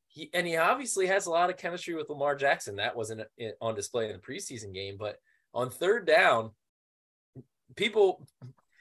he 0.08 0.30
and 0.34 0.46
he 0.48 0.56
obviously 0.58 1.08
has 1.08 1.26
a 1.26 1.30
lot 1.32 1.50
of 1.50 1.58
chemistry 1.58 1.94
with 1.96 2.10
lamar 2.10 2.36
jackson 2.36 2.76
that 2.78 2.96
wasn't 2.96 3.22
on 3.62 3.76
display 3.76 4.06
in 4.10 4.14
the 4.14 4.20
preseason 4.20 4.74
game 4.74 4.96
but 4.98 5.18
on 5.54 5.70
third 5.70 6.06
down 6.06 6.52
people 7.76 8.26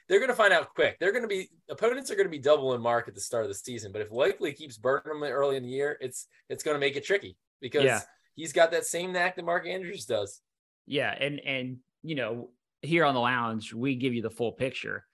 they're 0.07 0.19
going 0.19 0.29
to 0.29 0.35
find 0.35 0.53
out 0.53 0.73
quick 0.73 0.97
they're 0.99 1.11
going 1.11 1.23
to 1.23 1.27
be 1.27 1.49
opponents 1.69 2.09
are 2.11 2.15
going 2.15 2.27
to 2.27 2.31
be 2.31 2.39
doubling 2.39 2.81
mark 2.81 3.07
at 3.07 3.15
the 3.15 3.21
start 3.21 3.43
of 3.43 3.49
the 3.49 3.55
season 3.55 3.91
but 3.91 4.01
if 4.01 4.11
likely 4.11 4.53
keeps 4.53 4.77
burning 4.77 5.19
them 5.19 5.23
early 5.23 5.57
in 5.57 5.63
the 5.63 5.69
year 5.69 5.97
it's 6.01 6.27
it's 6.49 6.63
going 6.63 6.75
to 6.75 6.79
make 6.79 6.95
it 6.95 7.03
tricky 7.03 7.35
because 7.59 7.83
Yeah. 7.83 8.01
he's 8.35 8.53
got 8.53 8.71
that 8.71 8.85
same 8.85 9.11
knack 9.11 9.35
that 9.35 9.45
mark 9.45 9.67
andrews 9.67 10.05
does 10.05 10.41
Yeah, 10.85 11.11
and 11.11 11.39
and 11.41 11.79
you 12.03 12.15
know, 12.15 12.49
here 12.81 13.05
on 13.05 13.13
the 13.13 13.19
lounge, 13.19 13.73
we 13.73 13.95
give 13.95 14.13
you 14.13 14.21
the 14.21 14.29
full 14.29 14.51
picture. 14.51 15.05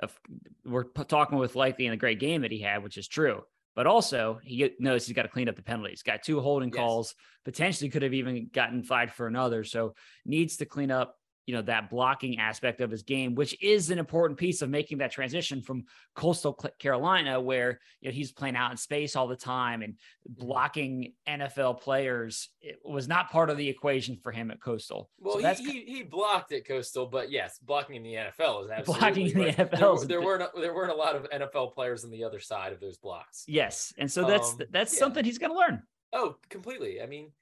Of 0.00 0.16
we're 0.64 0.84
talking 0.84 1.38
with 1.38 1.56
likely 1.56 1.86
in 1.86 1.90
the 1.90 1.96
great 1.96 2.20
game 2.20 2.42
that 2.42 2.52
he 2.52 2.60
had, 2.60 2.82
which 2.84 2.96
is 2.98 3.08
true. 3.08 3.42
But 3.74 3.86
also, 3.86 4.38
he 4.42 4.56
get- 4.56 4.80
knows 4.80 5.06
he's 5.06 5.14
got 5.16 5.22
to 5.22 5.28
clean 5.28 5.48
up 5.48 5.56
the 5.56 5.62
penalties. 5.62 6.02
Got 6.02 6.22
two 6.22 6.40
holding 6.40 6.68
Yes. 6.70 6.76
calls. 6.76 7.14
Potentially 7.44 7.90
could 7.90 8.02
have 8.02 8.14
even 8.14 8.48
gotten 8.52 8.82
flagged 8.82 9.12
for 9.12 9.26
another. 9.26 9.64
So 9.64 9.94
needs 10.24 10.56
to 10.58 10.66
clean 10.66 10.90
up, 10.90 11.16
you 11.48 11.54
know, 11.54 11.62
that 11.62 11.88
blocking 11.88 12.38
aspect 12.38 12.82
of 12.82 12.90
his 12.90 13.02
game, 13.02 13.34
which 13.34 13.56
is 13.62 13.88
an 13.88 13.98
important 13.98 14.38
piece 14.38 14.60
of 14.60 14.68
making 14.68 14.98
that 14.98 15.10
transition 15.10 15.62
from 15.62 15.84
Coastal 16.14 16.52
Carolina, 16.78 17.40
where 17.40 17.80
you 18.02 18.10
know 18.10 18.12
he's 18.14 18.30
playing 18.32 18.54
out 18.54 18.70
in 18.70 18.76
space 18.76 19.16
all 19.16 19.26
the 19.26 19.34
time 19.34 19.80
and 19.82 19.94
Mm-hmm. 20.30 20.46
blocking 20.46 21.12
NFL 21.26 21.80
players. 21.80 22.50
It 22.60 22.78
was 22.84 23.08
not 23.08 23.30
part 23.30 23.48
of 23.48 23.56
the 23.56 23.66
equation 23.66 24.18
for 24.22 24.30
him 24.30 24.50
at 24.50 24.60
Coastal. 24.60 25.08
Well, 25.18 25.40
So 25.40 25.54
he, 25.64 25.70
he 25.70 25.84
he 25.86 26.02
blocked 26.02 26.52
at 26.52 26.66
Coastal, 26.66 27.06
but 27.06 27.30
yes, 27.30 27.58
blocking 27.62 27.96
in 27.96 28.02
the 28.02 28.14
NFL 28.14 28.64
is 28.64 28.70
absolutely 28.70 28.82
Blocking 28.84 29.26
in 29.30 29.38
the. 29.38 29.52
NFL 29.64 29.98
There, 30.00 30.06
there 30.08 30.20
weren't 30.22 30.50
there 30.60 30.74
weren't 30.74 30.92
a 30.92 30.94
lot 30.94 31.16
of 31.16 31.30
NFL 31.30 31.72
players 31.72 32.04
on 32.04 32.10
the 32.10 32.24
other 32.24 32.40
side 32.40 32.72
of 32.74 32.80
those 32.80 32.98
blocks. 32.98 33.44
Yes, 33.46 33.94
and 33.96 34.10
so 34.10 34.26
that's 34.26 34.50
Um, 34.52 34.60
that's 34.70 34.92
yeah. 34.92 34.98
something 34.98 35.24
he's 35.24 35.38
going 35.38 35.52
to 35.52 35.58
learn. 35.58 35.82
Oh, 36.12 36.36
completely. 36.50 37.00
I 37.00 37.06
mean, 37.06 37.32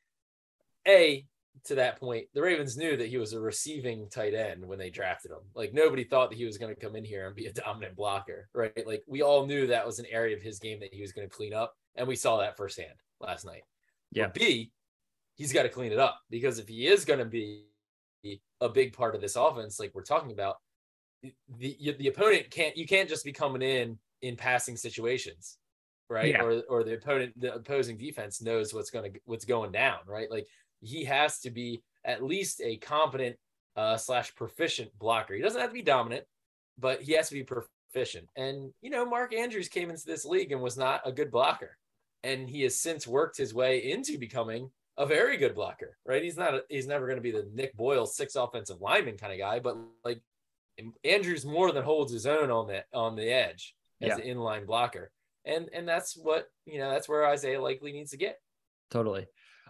a 0.86 1.26
to 1.64 1.75
that 1.76 1.98
point, 1.98 2.26
the 2.34 2.42
Ravens 2.42 2.76
knew 2.76 2.96
that 2.96 3.08
he 3.08 3.18
was 3.18 3.32
a 3.32 3.40
receiving 3.40 4.08
tight 4.08 4.34
end 4.34 4.64
when 4.64 4.78
they 4.78 4.90
drafted 4.90 5.30
him. 5.30 5.38
Like 5.54 5.72
nobody 5.72 6.04
thought 6.04 6.30
that 6.30 6.38
he 6.38 6.44
was 6.44 6.58
going 6.58 6.75
to 6.75 6.80
come 6.80 6.96
in 6.96 7.04
here 7.04 7.26
and 7.26 7.34
be 7.34 7.46
a 7.46 7.52
dominant 7.64 7.96
blocker, 7.96 8.48
right? 8.54 8.86
Like 8.86 9.02
we 9.06 9.22
all 9.22 9.46
knew 9.46 9.66
that 9.66 9.86
was 9.86 9.98
an 9.98 10.06
area 10.10 10.36
of 10.36 10.42
his 10.42 10.58
game 10.58 10.80
that 10.80 10.92
he 10.92 11.00
was 11.00 11.12
going 11.12 11.28
to 11.28 11.34
clean 11.34 11.54
up, 11.54 11.75
and 11.96 12.06
we 12.06 12.16
saw 12.16 12.38
that 12.38 12.56
firsthand 12.56 12.94
last 13.20 13.44
night. 13.44 13.62
Yeah. 14.12 14.26
But 14.26 14.34
B, 14.34 14.72
he's 15.34 15.52
got 15.52 15.64
to 15.64 15.68
clean 15.68 15.92
it 15.92 15.98
up 15.98 16.20
because 16.30 16.58
if 16.58 16.68
he 16.68 16.86
is 16.86 17.04
going 17.04 17.18
to 17.18 17.25
be 17.25 17.64
a 18.60 18.68
big 18.68 18.92
part 18.92 19.14
of 19.14 19.20
this 19.20 19.36
offense, 19.36 19.78
like 19.80 19.92
we're 19.94 20.02
talking 20.02 20.32
about, 20.32 20.56
the 21.58 21.96
the 21.98 22.08
opponent 22.08 22.50
can't 22.50 22.76
you 22.76 22.86
can't 22.86 23.08
just 23.08 23.25
be 23.25 23.32
coming 23.32 23.62
in 23.62 23.98
in 24.22 24.36
passing 24.36 24.76
situations, 24.76 25.58
right? 26.08 26.32
Yeah. 26.32 26.42
Or 26.42 26.62
or 26.68 26.84
the 26.84 26.94
opponent 26.94 27.32
the 27.40 27.54
opposing 27.54 27.96
defense 27.96 28.40
knows 28.42 28.72
what's 28.72 28.90
going 28.90 29.12
to 29.12 29.20
what's 29.25 29.44
going 29.44 29.72
down, 29.72 29.98
right? 30.06 30.30
Like 30.30 30.46
he 30.87 31.05
has 31.05 31.40
to 31.40 31.50
be 31.50 31.83
at 32.05 32.23
least 32.23 32.61
a 32.64 32.76
competent 32.78 33.37
uh, 33.76 33.97
slash 33.97 34.35
proficient 34.35 34.90
blocker. 34.99 35.35
He 35.35 35.43
doesn't 35.43 35.61
have 35.61 35.71
to 35.71 35.75
be 35.75 35.83
dominant, 35.83 36.25
but 36.78 37.02
he 37.02 37.12
has 37.12 37.28
to 37.28 37.35
be 37.35 37.43
proficient. 37.45 38.28
And 38.37 38.73
you 38.81 38.90
know, 38.90 39.05
Mark 39.05 39.35
Andrews 39.35 39.69
came 39.69 39.90
into 39.90 40.07
this 40.07 40.25
league 40.25 40.52
and 40.52 40.61
was 40.62 40.76
not 40.76 41.00
a 41.05 41.12
good 41.12 41.31
blocker, 41.31 41.76
and 42.23 42.49
he 42.49 42.62
has 42.62 42.81
since 42.81 43.07
worked 43.07 43.37
his 43.37 43.52
way 43.55 43.90
into 43.90 44.19
becoming 44.19 44.71
a 44.97 45.05
very 45.05 45.37
good 45.37 45.55
blocker. 45.55 45.99
Right? 46.07 46.23
He's 46.23 46.37
not. 46.37 46.55
A, 46.55 46.62
he's 46.69 46.87
never 46.87 47.07
going 47.07 47.19
to 47.19 47.23
be 47.23 47.33
the 47.33 47.49
Nick 47.52 47.76
Boyle 47.76 48.07
six 48.07 48.35
offensive 48.37 48.81
lineman 48.81 49.19
kind 49.19 49.33
of 49.33 49.38
guy, 49.38 49.59
but 49.59 49.76
like 50.05 50.21
Andrews 51.05 51.45
more 51.45 51.73
than 51.73 51.83
holds 51.85 52.12
his 52.12 52.26
own 52.26 52.50
on 52.50 52.66
the 52.66 52.85
on 52.93 53.16
the 53.16 53.31
edge 53.31 53.75
as 54.00 54.09
Yeah. 54.09 54.16
an 54.16 54.37
inline 54.37 54.66
blocker. 54.66 55.11
And 55.45 55.69
and 55.73 55.87
that's 55.88 56.16
what 56.16 56.47
you 56.64 56.78
know. 56.78 56.90
That's 56.90 57.09
where 57.09 57.26
Isaiah 57.26 57.61
likely 57.61 57.93
needs 57.93 58.11
to 58.11 58.16
get. 58.16 58.38
Totally. 58.90 59.26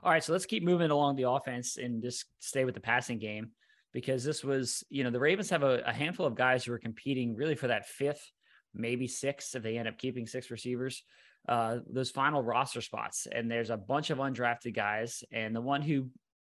All 0.06 0.12
right, 0.12 0.22
so 0.22 0.32
let's 0.32 0.46
keep 0.46 0.62
moving 0.62 0.92
along 0.92 1.16
the 1.16 1.28
offense 1.28 1.78
and 1.78 2.00
just 2.00 2.26
stay 2.38 2.64
with 2.64 2.76
the 2.76 2.80
passing 2.80 3.18
game 3.18 3.50
because 3.92 4.22
this 4.22 4.44
was, 4.44 4.84
you 4.88 5.02
know, 5.02 5.10
the 5.10 5.18
Ravens 5.18 5.50
have 5.50 5.64
a, 5.64 5.82
a 5.84 5.92
handful 5.92 6.26
of 6.26 6.36
guys 6.36 6.64
who 6.64 6.72
are 6.72 6.78
competing 6.78 7.34
really 7.34 7.56
for 7.56 7.66
that 7.66 7.88
fifth, 7.88 8.30
maybe 8.72 9.08
sixth 9.08 9.56
if 9.56 9.64
they 9.64 9.76
end 9.76 9.88
up 9.88 9.98
keeping 9.98 10.24
six 10.28 10.48
receivers. 10.48 11.02
Uh, 11.48 11.78
those 11.92 12.10
final 12.12 12.40
roster 12.40 12.80
spots, 12.80 13.26
and 13.32 13.50
there's 13.50 13.70
a 13.70 13.76
bunch 13.76 14.10
of 14.10 14.18
undrafted 14.18 14.76
guys, 14.76 15.24
and 15.32 15.56
the 15.56 15.60
one 15.60 15.82
who, 15.82 16.08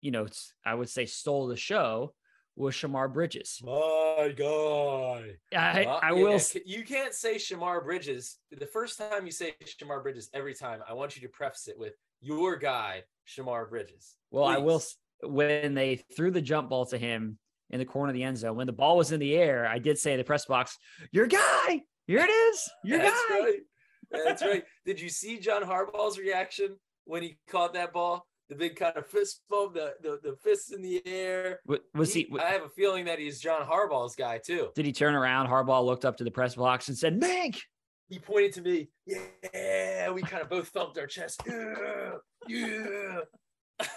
you 0.01 0.11
know, 0.11 0.27
I 0.63 0.75
would 0.75 0.89
say 0.89 1.07
stole 1.07 1.47
the 1.47 1.55
show 1.55 2.13
was 2.55 2.75
Shemar 2.75 3.11
Bridges. 3.11 3.61
My 3.63 4.31
guy. 4.37 5.37
I, 5.55 5.85
I 5.85 6.11
will. 6.11 6.33
yeah, 6.33 6.61
You 6.67 6.83
can't 6.83 7.15
say 7.15 7.37
Shemar 7.37 7.83
Bridges. 7.83 8.37
The 8.51 8.67
first 8.67 8.99
time 8.99 9.25
you 9.25 9.31
say 9.31 9.55
Shemar 9.63 10.03
Bridges, 10.03 10.29
every 10.35 10.53
time, 10.53 10.81
I 10.87 10.93
want 10.93 11.15
you 11.15 11.23
to 11.23 11.29
preface 11.29 11.67
it 11.67 11.79
with 11.79 11.93
your 12.21 12.57
guy, 12.57 13.03
Shemar 13.29 13.69
Bridges. 13.69 14.15
Well, 14.31 14.45
I 14.45 14.57
will. 14.57 14.81
When 15.21 15.73
they 15.73 15.97
threw 16.15 16.31
the 16.31 16.41
jump 16.41 16.69
ball 16.69 16.85
to 16.87 16.97
him 16.97 17.37
in 17.69 17.79
the 17.79 17.85
corner 17.85 18.09
of 18.09 18.13
the 18.15 18.23
end 18.23 18.37
zone, 18.37 18.55
when 18.55 18.67
the 18.67 18.73
ball 18.73 18.95
was 18.97 19.11
in 19.11 19.19
the 19.19 19.35
air, 19.35 19.67
I 19.67 19.77
did 19.79 19.97
say 19.99 20.13
in 20.13 20.17
the 20.17 20.23
press 20.23 20.45
box, 20.45 20.77
"Your 21.11 21.27
guy, 21.27 21.81
here 22.07 22.19
it 22.19 22.29
is, 22.29 22.69
your 22.83 22.99
That's 22.99 23.21
guy." 23.29 23.39
right. 23.39 23.59
That's 24.11 24.41
right. 24.41 24.63
Did 24.85 24.99
you 24.99 25.09
see 25.09 25.37
John 25.39 25.61
Harbaugh's 25.63 26.17
reaction 26.17 26.77
when 27.05 27.21
he 27.21 27.37
caught 27.49 27.73
that 27.73 27.93
ball? 27.93 28.25
The 28.47 28.55
big 28.55 28.77
kind 28.77 28.97
of 28.97 29.05
fist 29.05 29.41
bump, 29.49 29.75
the 29.75 29.93
the, 30.01 30.19
the 30.23 30.35
fists 30.43 30.71
in 30.71 30.81
the 30.81 31.05
air. 31.05 31.59
Wa- 31.67 31.77
Was 31.93 32.13
he? 32.13 32.27
I 32.41 32.51
have 32.51 32.63
a 32.63 32.69
feeling 32.69 33.05
that 33.05 33.19
he's 33.19 33.39
John 33.39 33.61
Harbaugh's 33.67 34.15
guy 34.15 34.39
too. 34.43 34.69
Did 34.73 34.85
he 34.87 34.91
turn 34.93 35.13
around? 35.13 35.47
Harbaugh 35.47 35.85
looked 35.85 36.05
up 36.05 36.17
to 36.17 36.23
the 36.23 36.31
press 36.31 36.55
box 36.55 36.87
and 36.87 36.97
said, 36.97 37.19
"Mink." 37.19 37.61
He 38.07 38.17
pointed 38.17 38.53
to 38.53 38.61
me. 38.61 38.89
Yeah, 39.05 40.09
we 40.09 40.23
kind 40.23 40.41
of 40.41 40.49
both 40.49 40.69
thumped 40.69 40.97
our 40.97 41.05
chest. 41.05 41.43
Yeah, 41.45 42.13
yeah. 42.47 43.19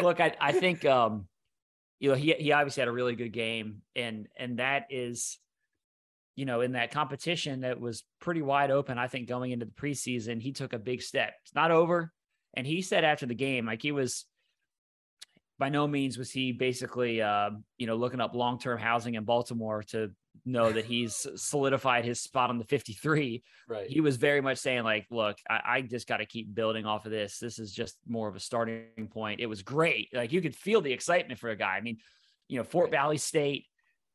Look, 0.00 0.20
I, 0.20 0.34
I 0.40 0.52
think 0.52 0.84
um, 0.84 1.26
you 1.98 2.10
know 2.10 2.14
he 2.14 2.32
he 2.32 2.52
obviously 2.52 2.80
had 2.80 2.88
a 2.88 2.92
really 2.92 3.14
good 3.14 3.32
game, 3.32 3.82
and 3.94 4.28
and 4.36 4.58
that 4.58 4.86
is, 4.90 5.38
you 6.36 6.46
know, 6.46 6.60
in 6.62 6.72
that 6.72 6.90
competition 6.90 7.60
that 7.60 7.80
was 7.80 8.04
pretty 8.20 8.42
wide 8.42 8.70
open. 8.70 8.98
I 8.98 9.08
think 9.08 9.28
going 9.28 9.50
into 9.50 9.66
the 9.66 9.72
preseason, 9.72 10.40
he 10.40 10.52
took 10.52 10.72
a 10.72 10.78
big 10.78 11.02
step. 11.02 11.34
It's 11.44 11.54
not 11.54 11.70
over, 11.70 12.12
and 12.54 12.66
he 12.66 12.82
said 12.82 13.04
after 13.04 13.26
the 13.26 13.34
game, 13.34 13.66
like 13.66 13.82
he 13.82 13.92
was. 13.92 14.26
By 15.58 15.68
no 15.68 15.86
means 15.86 16.16
was 16.16 16.30
he 16.30 16.52
basically, 16.52 17.20
uh, 17.20 17.50
you 17.76 17.86
know, 17.86 17.96
looking 17.96 18.22
up 18.22 18.34
long-term 18.34 18.78
housing 18.78 19.16
in 19.16 19.24
Baltimore 19.24 19.82
to 19.88 20.10
know 20.44 20.72
that 20.72 20.84
he's 20.84 21.26
solidified 21.36 22.04
his 22.04 22.20
spot 22.20 22.50
on 22.50 22.58
the 22.58 22.64
53 22.64 23.42
right. 23.68 23.88
he 23.90 24.00
was 24.00 24.16
very 24.16 24.40
much 24.40 24.58
saying 24.58 24.84
like 24.84 25.06
look 25.10 25.36
i, 25.48 25.60
I 25.66 25.82
just 25.82 26.08
got 26.08 26.16
to 26.18 26.26
keep 26.26 26.54
building 26.54 26.86
off 26.86 27.04
of 27.04 27.12
this. 27.12 27.38
This 27.38 27.58
is 27.58 27.72
just 27.72 27.96
more 28.08 28.28
of 28.28 28.36
a 28.36 28.40
starting 28.40 29.08
point. 29.10 29.40
It 29.40 29.46
was 29.46 29.62
great. 29.62 30.08
Like 30.14 30.32
you 30.32 30.40
could 30.40 30.56
feel 30.56 30.80
the 30.80 30.92
excitement 30.92 31.38
for 31.38 31.50
a 31.50 31.56
guy. 31.56 31.76
I 31.76 31.80
mean 31.80 31.98
you 32.48 32.58
know 32.58 32.64
fort 32.64 32.84
Right. 32.86 32.92
valley 32.92 33.18
state 33.18 33.66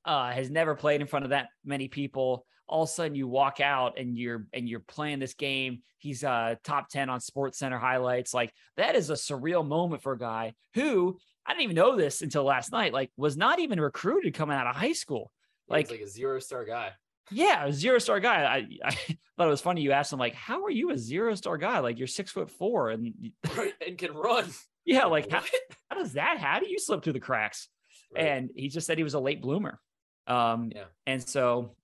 uh, 0.04 0.32
has 0.32 0.50
never 0.50 0.76
played 0.76 1.02
in 1.02 1.08
front 1.08 1.26
of 1.26 1.30
that 1.30 1.48
many 1.64 1.88
people. 1.88 2.46
All 2.68 2.84
of 2.84 2.90
a 2.90 2.92
sudden 2.92 3.16
you 3.16 3.28
walk 3.28 3.60
out 3.60 4.00
and 4.00 4.18
you're 4.18 4.48
and 4.54 4.68
you're 4.68 4.80
playing 4.80 5.20
this 5.20 5.36
game. 5.36 5.80
He's 6.00 6.24
uh 6.24 6.56
top 6.64 6.90
10 6.90 7.10
on 7.10 7.20
sports 7.20 7.60
center 7.60 7.78
highlights. 7.78 8.34
Like 8.34 8.52
that 8.78 8.96
is 8.96 9.10
a 9.10 9.14
surreal 9.14 9.66
moment 9.66 10.02
for 10.02 10.14
a 10.14 10.18
guy 10.18 10.54
who 10.74 11.18
i 11.48 11.52
didn't 11.52 11.64
even 11.64 11.76
know 11.76 11.96
this 11.96 12.22
until 12.24 12.44
last 12.44 12.72
night 12.72 12.92
like 12.92 13.12
was 13.18 13.38
not 13.38 13.60
even 13.60 13.80
recruited 13.80 14.34
coming 14.34 14.58
out 14.58 14.66
of 14.66 14.76
high 14.76 14.94
school 14.94 15.32
like, 15.68 15.90
like- 15.92 16.02
a 16.02 16.08
zero 16.08 16.40
star 16.40 16.66
guy. 16.66 16.92
yeah, 17.32 17.66
a 17.66 17.74
zero 17.74 17.98
star 18.00 18.20
guy. 18.20 18.44
I, 18.44 18.68
I 18.88 18.92
thought 19.38 19.48
it 19.48 19.50
was 19.50 19.62
funny. 19.62 19.82
You 19.82 19.92
asked 19.92 20.14
him 20.14 20.20
like, 20.20 20.36
"How 20.36 20.64
are 20.64 20.70
you 20.72 20.92
a 20.92 20.98
zero 20.98 21.34
star 21.36 21.58
guy? 21.58 21.80
Like 21.80 21.98
you're 21.98 22.08
six 22.08 22.32
foot 22.32 22.50
four, 22.52 22.90
and. 22.92 23.14
And 23.88 23.98
can 23.98 24.14
run. 24.14 24.46
yeah, 24.86 25.06
like 25.06 25.30
how, 25.32 25.42
how 25.90 25.98
does 25.98 26.14
that? 26.14 26.38
How 26.40 26.60
do 26.60 26.68
you 26.70 26.80
slip 26.80 27.04
through 27.04 27.14
the 27.14 27.20
cracks?" 27.20 27.68
Right. 28.16 28.26
And 28.26 28.50
he 28.56 28.70
just 28.70 28.86
said 28.88 28.98
he 28.98 29.04
was 29.04 29.14
a 29.16 29.20
late 29.20 29.42
bloomer. 29.42 29.80
Um, 30.28 30.72
Yeah. 30.74 30.86
and 31.08 31.22
so, 31.28 31.76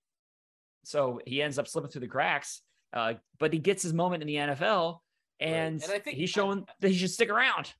so 0.83 1.19
he 1.25 1.41
ends 1.41 1.59
up 1.59 1.67
slipping 1.67 1.91
through 1.91 2.01
the 2.01 2.07
cracks. 2.07 2.61
Uh, 2.93 3.13
but 3.39 3.53
he 3.53 3.59
gets 3.59 3.81
his 3.83 3.93
moment 3.93 4.21
in 4.23 4.27
the 4.27 4.35
NFL, 4.35 4.99
and, 5.39 5.81
And 5.81 5.91
I 5.91 5.99
think- 5.99 6.17
he's 6.17 6.29
showing 6.29 6.65
that 6.81 6.89
he 6.89 6.97
should 6.97 7.09
stick 7.11 7.29
around. 7.29 7.73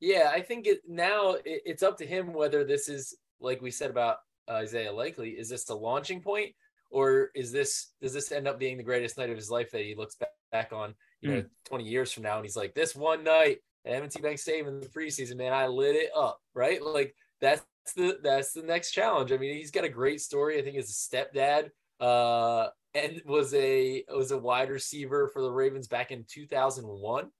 Yeah, 0.00 0.30
I 0.34 0.40
think 0.40 0.66
it 0.66 0.80
now 0.88 1.32
it, 1.32 1.62
it's 1.64 1.82
up 1.84 1.98
to 1.98 2.06
him 2.06 2.32
whether 2.32 2.64
this 2.64 2.88
is 2.88 3.16
like 3.40 3.62
we 3.62 3.70
said 3.70 3.88
about 3.90 4.16
Isaiah 4.50 4.92
Likely. 4.92 5.30
Is 5.30 5.48
this 5.48 5.64
the 5.64 5.74
launching 5.74 6.20
point, 6.20 6.54
or 6.90 7.30
is 7.34 7.52
this 7.52 7.92
does 8.00 8.12
this 8.12 8.32
end 8.32 8.48
up 8.48 8.58
being 8.58 8.76
the 8.76 8.82
greatest 8.82 9.18
night 9.18 9.30
of 9.30 9.36
his 9.36 9.50
life 9.50 9.70
that 9.72 9.82
he 9.82 9.94
looks 9.94 10.16
back, 10.16 10.30
back 10.50 10.72
on, 10.72 10.94
you 11.20 11.30
know, 11.30 11.44
20 11.66 11.84
years 11.84 12.12
from 12.12 12.24
now, 12.24 12.36
and 12.36 12.44
he's 12.44 12.56
like, 12.56 12.74
this 12.74 12.94
one 12.94 13.24
night 13.24 13.58
at 13.84 13.94
M&T 13.94 14.20
Bank 14.20 14.38
Stadium 14.38 14.68
in 14.68 14.80
the 14.80 14.86
preseason, 14.86 15.36
man, 15.36 15.52
I 15.52 15.66
lit 15.66 15.96
it 15.96 16.10
up, 16.14 16.38
right? 16.54 16.82
Like 16.82 17.14
that's 17.40 17.64
the 17.96 18.18
that's 18.22 18.52
the 18.52 18.62
next 18.62 18.92
challenge. 18.92 19.32
I 19.32 19.36
mean, 19.36 19.56
he's 19.56 19.70
got 19.70 19.84
a 19.84 19.88
great 19.88 20.20
story. 20.20 20.58
I 20.58 20.62
think 20.62 20.76
his 20.76 20.92
stepdad 20.92 21.70
uh 22.00 22.68
and 22.94 23.22
was 23.24 23.54
a 23.54 24.04
was 24.08 24.32
a 24.32 24.38
wide 24.38 24.70
receiver 24.70 25.28
for 25.28 25.42
the 25.42 25.50
Ravens 25.50 25.88
back 25.88 26.10
in 26.10 26.24
2001 26.28 27.30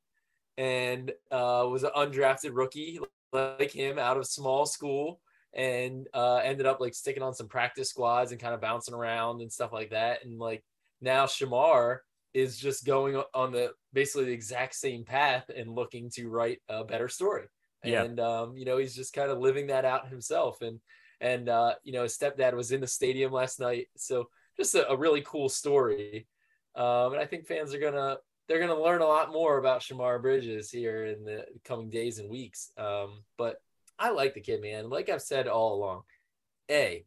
and 0.59 1.11
uh 1.30 1.66
was 1.68 1.82
an 1.82 1.90
undrafted 1.97 2.50
rookie 2.52 3.00
like 3.32 3.73
him 3.73 3.99
out 3.99 4.16
of 4.16 4.26
small 4.26 4.66
school 4.66 5.21
and 5.54 6.09
uh 6.14 6.37
ended 6.37 6.66
up 6.66 6.80
like 6.80 6.94
sticking 6.94 7.23
on 7.23 7.35
some 7.35 7.49
practice 7.49 7.90
squads 7.90 8.32
and 8.32 8.40
kind 8.40 8.54
of 8.54 8.61
bouncing 8.61 8.94
around 8.94 9.42
and 9.42 9.52
stuff 9.52 9.73
like 9.73 9.90
that 9.90 10.25
and 10.25 10.38
like 10.38 10.64
now 11.02 11.26
Shemar 11.26 11.99
is 12.35 12.59
just 12.59 12.87
going 12.87 13.21
on 13.35 13.52
the 13.52 13.73
basically 13.92 14.26
the 14.26 14.32
exact 14.32 14.75
same 14.75 15.04
path 15.04 15.50
and 15.54 15.71
looking 15.71 16.11
to 16.11 16.28
write 16.28 16.61
a 16.68 16.85
better 16.85 17.09
story. 17.09 17.47
Yeah. 17.85 18.04
And 18.04 18.21
um, 18.21 18.56
you 18.56 18.64
know, 18.64 18.78
he's 18.78 18.94
just 18.94 19.12
kind 19.12 19.30
of 19.30 19.38
living 19.38 19.66
that 19.66 19.85
out 19.85 20.09
himself. 20.09 20.62
And 20.62 20.80
and 21.21 21.49
uh, 21.49 21.75
you 21.82 21.92
know, 21.92 22.04
his 22.04 22.16
stepdad 22.16 22.54
was 22.54 22.73
in 22.73 22.80
the 22.80 22.87
stadium 22.87 23.32
last 23.32 23.61
night. 23.61 23.88
So 23.97 24.28
just 24.56 24.75
a, 24.75 24.88
a 24.88 24.97
really 24.97 25.23
cool 25.23 25.49
story. 25.49 26.26
Um, 26.75 27.12
and 27.12 27.21
I 27.21 27.26
think 27.26 27.47
fans 27.47 27.75
are 27.75 27.80
gonna 27.80 28.16
they're 28.49 28.61
gonna 28.61 28.80
learn 28.80 29.02
a 29.02 29.06
lot 29.06 29.32
more 29.32 29.59
about 29.59 29.82
Shemar 29.82 30.23
Bridges 30.23 30.71
here 30.71 31.04
in 31.04 31.25
the 31.25 31.44
coming 31.64 31.90
days 31.90 32.18
and 32.18 32.30
weeks. 32.30 32.71
Um, 32.78 33.25
but 33.37 33.56
I 34.02 34.11
like 34.11 34.35
the 34.35 34.40
kid, 34.40 34.61
man. 34.61 34.90
Like 34.90 35.09
I've 35.09 35.23
said 35.23 35.47
all 35.47 35.75
along, 35.75 36.02
a 36.68 37.04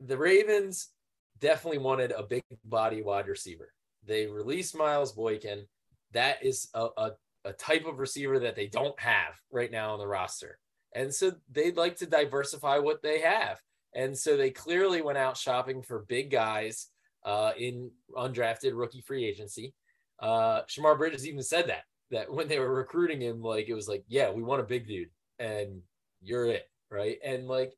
the 0.00 0.18
Ravens 0.18 0.90
definitely 1.38 1.78
wanted 1.78 2.12
a 2.12 2.22
big 2.22 2.42
body 2.62 3.00
wide 3.00 3.26
receiver. 3.26 3.72
They 4.06 4.26
released 4.26 4.76
Miles 4.76 5.12
Boykin. 5.12 5.64
That 6.12 6.44
is 6.44 6.68
a, 6.74 6.88
a, 6.98 7.10
a 7.46 7.52
type 7.54 7.86
of 7.86 7.98
receiver 7.98 8.38
that 8.40 8.54
they 8.54 8.66
don't 8.66 8.98
have 9.00 9.40
right 9.50 9.72
now 9.72 9.94
on 9.94 9.98
the 9.98 10.06
roster. 10.06 10.58
And 10.94 11.14
so 11.14 11.32
they'd 11.50 11.78
like 11.78 11.96
to 11.96 12.06
diversify 12.06 12.76
what 12.78 13.02
they 13.02 13.20
have. 13.20 13.58
And 13.94 14.16
so 14.16 14.36
they 14.36 14.50
clearly 14.50 15.00
went 15.00 15.16
out 15.16 15.38
shopping 15.38 15.82
for 15.82 16.04
big 16.06 16.30
guys 16.30 16.88
uh, 17.24 17.52
in 17.58 17.90
undrafted 18.14 18.72
rookie 18.74 19.00
free 19.00 19.24
agency. 19.24 19.72
Uh, 20.18 20.62
Shemar 20.68 20.98
Bridges 20.98 21.26
even 21.26 21.42
said 21.42 21.68
that, 21.68 21.84
that 22.10 22.30
when 22.30 22.46
they 22.46 22.58
were 22.58 22.74
recruiting 22.74 23.22
him, 23.22 23.40
like 23.40 23.68
it 23.68 23.74
was 23.74 23.88
like, 23.88 24.04
yeah, 24.06 24.30
we 24.30 24.42
want 24.42 24.60
a 24.60 24.64
big 24.64 24.86
dude 24.86 25.08
and 25.40 25.80
you're 26.22 26.46
it. 26.46 26.68
Right. 26.90 27.18
And 27.24 27.46
like, 27.48 27.74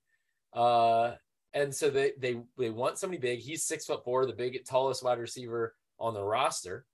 uh, 0.54 1.12
and 1.54 1.74
so 1.74 1.90
they, 1.90 2.12
they, 2.18 2.40
they 2.56 2.70
want 2.70 2.98
somebody 2.98 3.20
big. 3.20 3.40
He's 3.40 3.64
six 3.64 3.84
foot 3.84 4.04
four, 4.04 4.24
the 4.24 4.32
big, 4.32 4.64
tallest 4.64 5.04
wide 5.04 5.18
receiver 5.18 5.74
on 5.98 6.14
the 6.14 6.22
roster, 6.22 6.86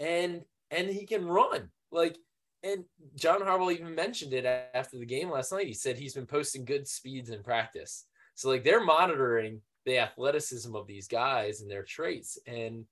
and 0.00 0.42
and 0.70 0.88
he 0.88 1.06
can 1.06 1.24
run 1.26 1.70
like. 1.90 2.18
And 2.62 2.84
John 3.14 3.42
Harbaugh 3.42 3.72
even 3.72 3.94
mentioned 3.94 4.32
it 4.32 4.44
after 4.74 4.98
the 4.98 5.06
game 5.06 5.30
last 5.30 5.52
night. 5.52 5.68
He 5.68 5.74
said 5.74 5.96
he's 5.96 6.14
been 6.14 6.26
posting 6.26 6.64
good 6.64 6.88
speeds 6.88 7.30
in 7.30 7.44
practice. 7.44 8.06
So 8.34 8.48
like 8.48 8.64
they're 8.64 8.82
monitoring 8.82 9.60
the 9.84 9.98
athleticism 9.98 10.74
of 10.74 10.88
these 10.88 11.06
guys 11.06 11.60
and 11.60 11.70
their 11.70 11.84
traits. 11.84 12.38
And 12.46 12.84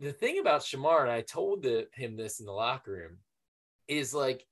the 0.00 0.10
thing 0.10 0.40
about 0.40 0.62
Shemar, 0.62 1.02
and 1.02 1.10
I 1.10 1.20
told 1.20 1.62
the, 1.62 1.86
him 1.92 2.16
this 2.16 2.40
in 2.40 2.46
the 2.46 2.52
locker 2.52 2.92
room, 2.92 3.18
is 3.86 4.12
like 4.12 4.44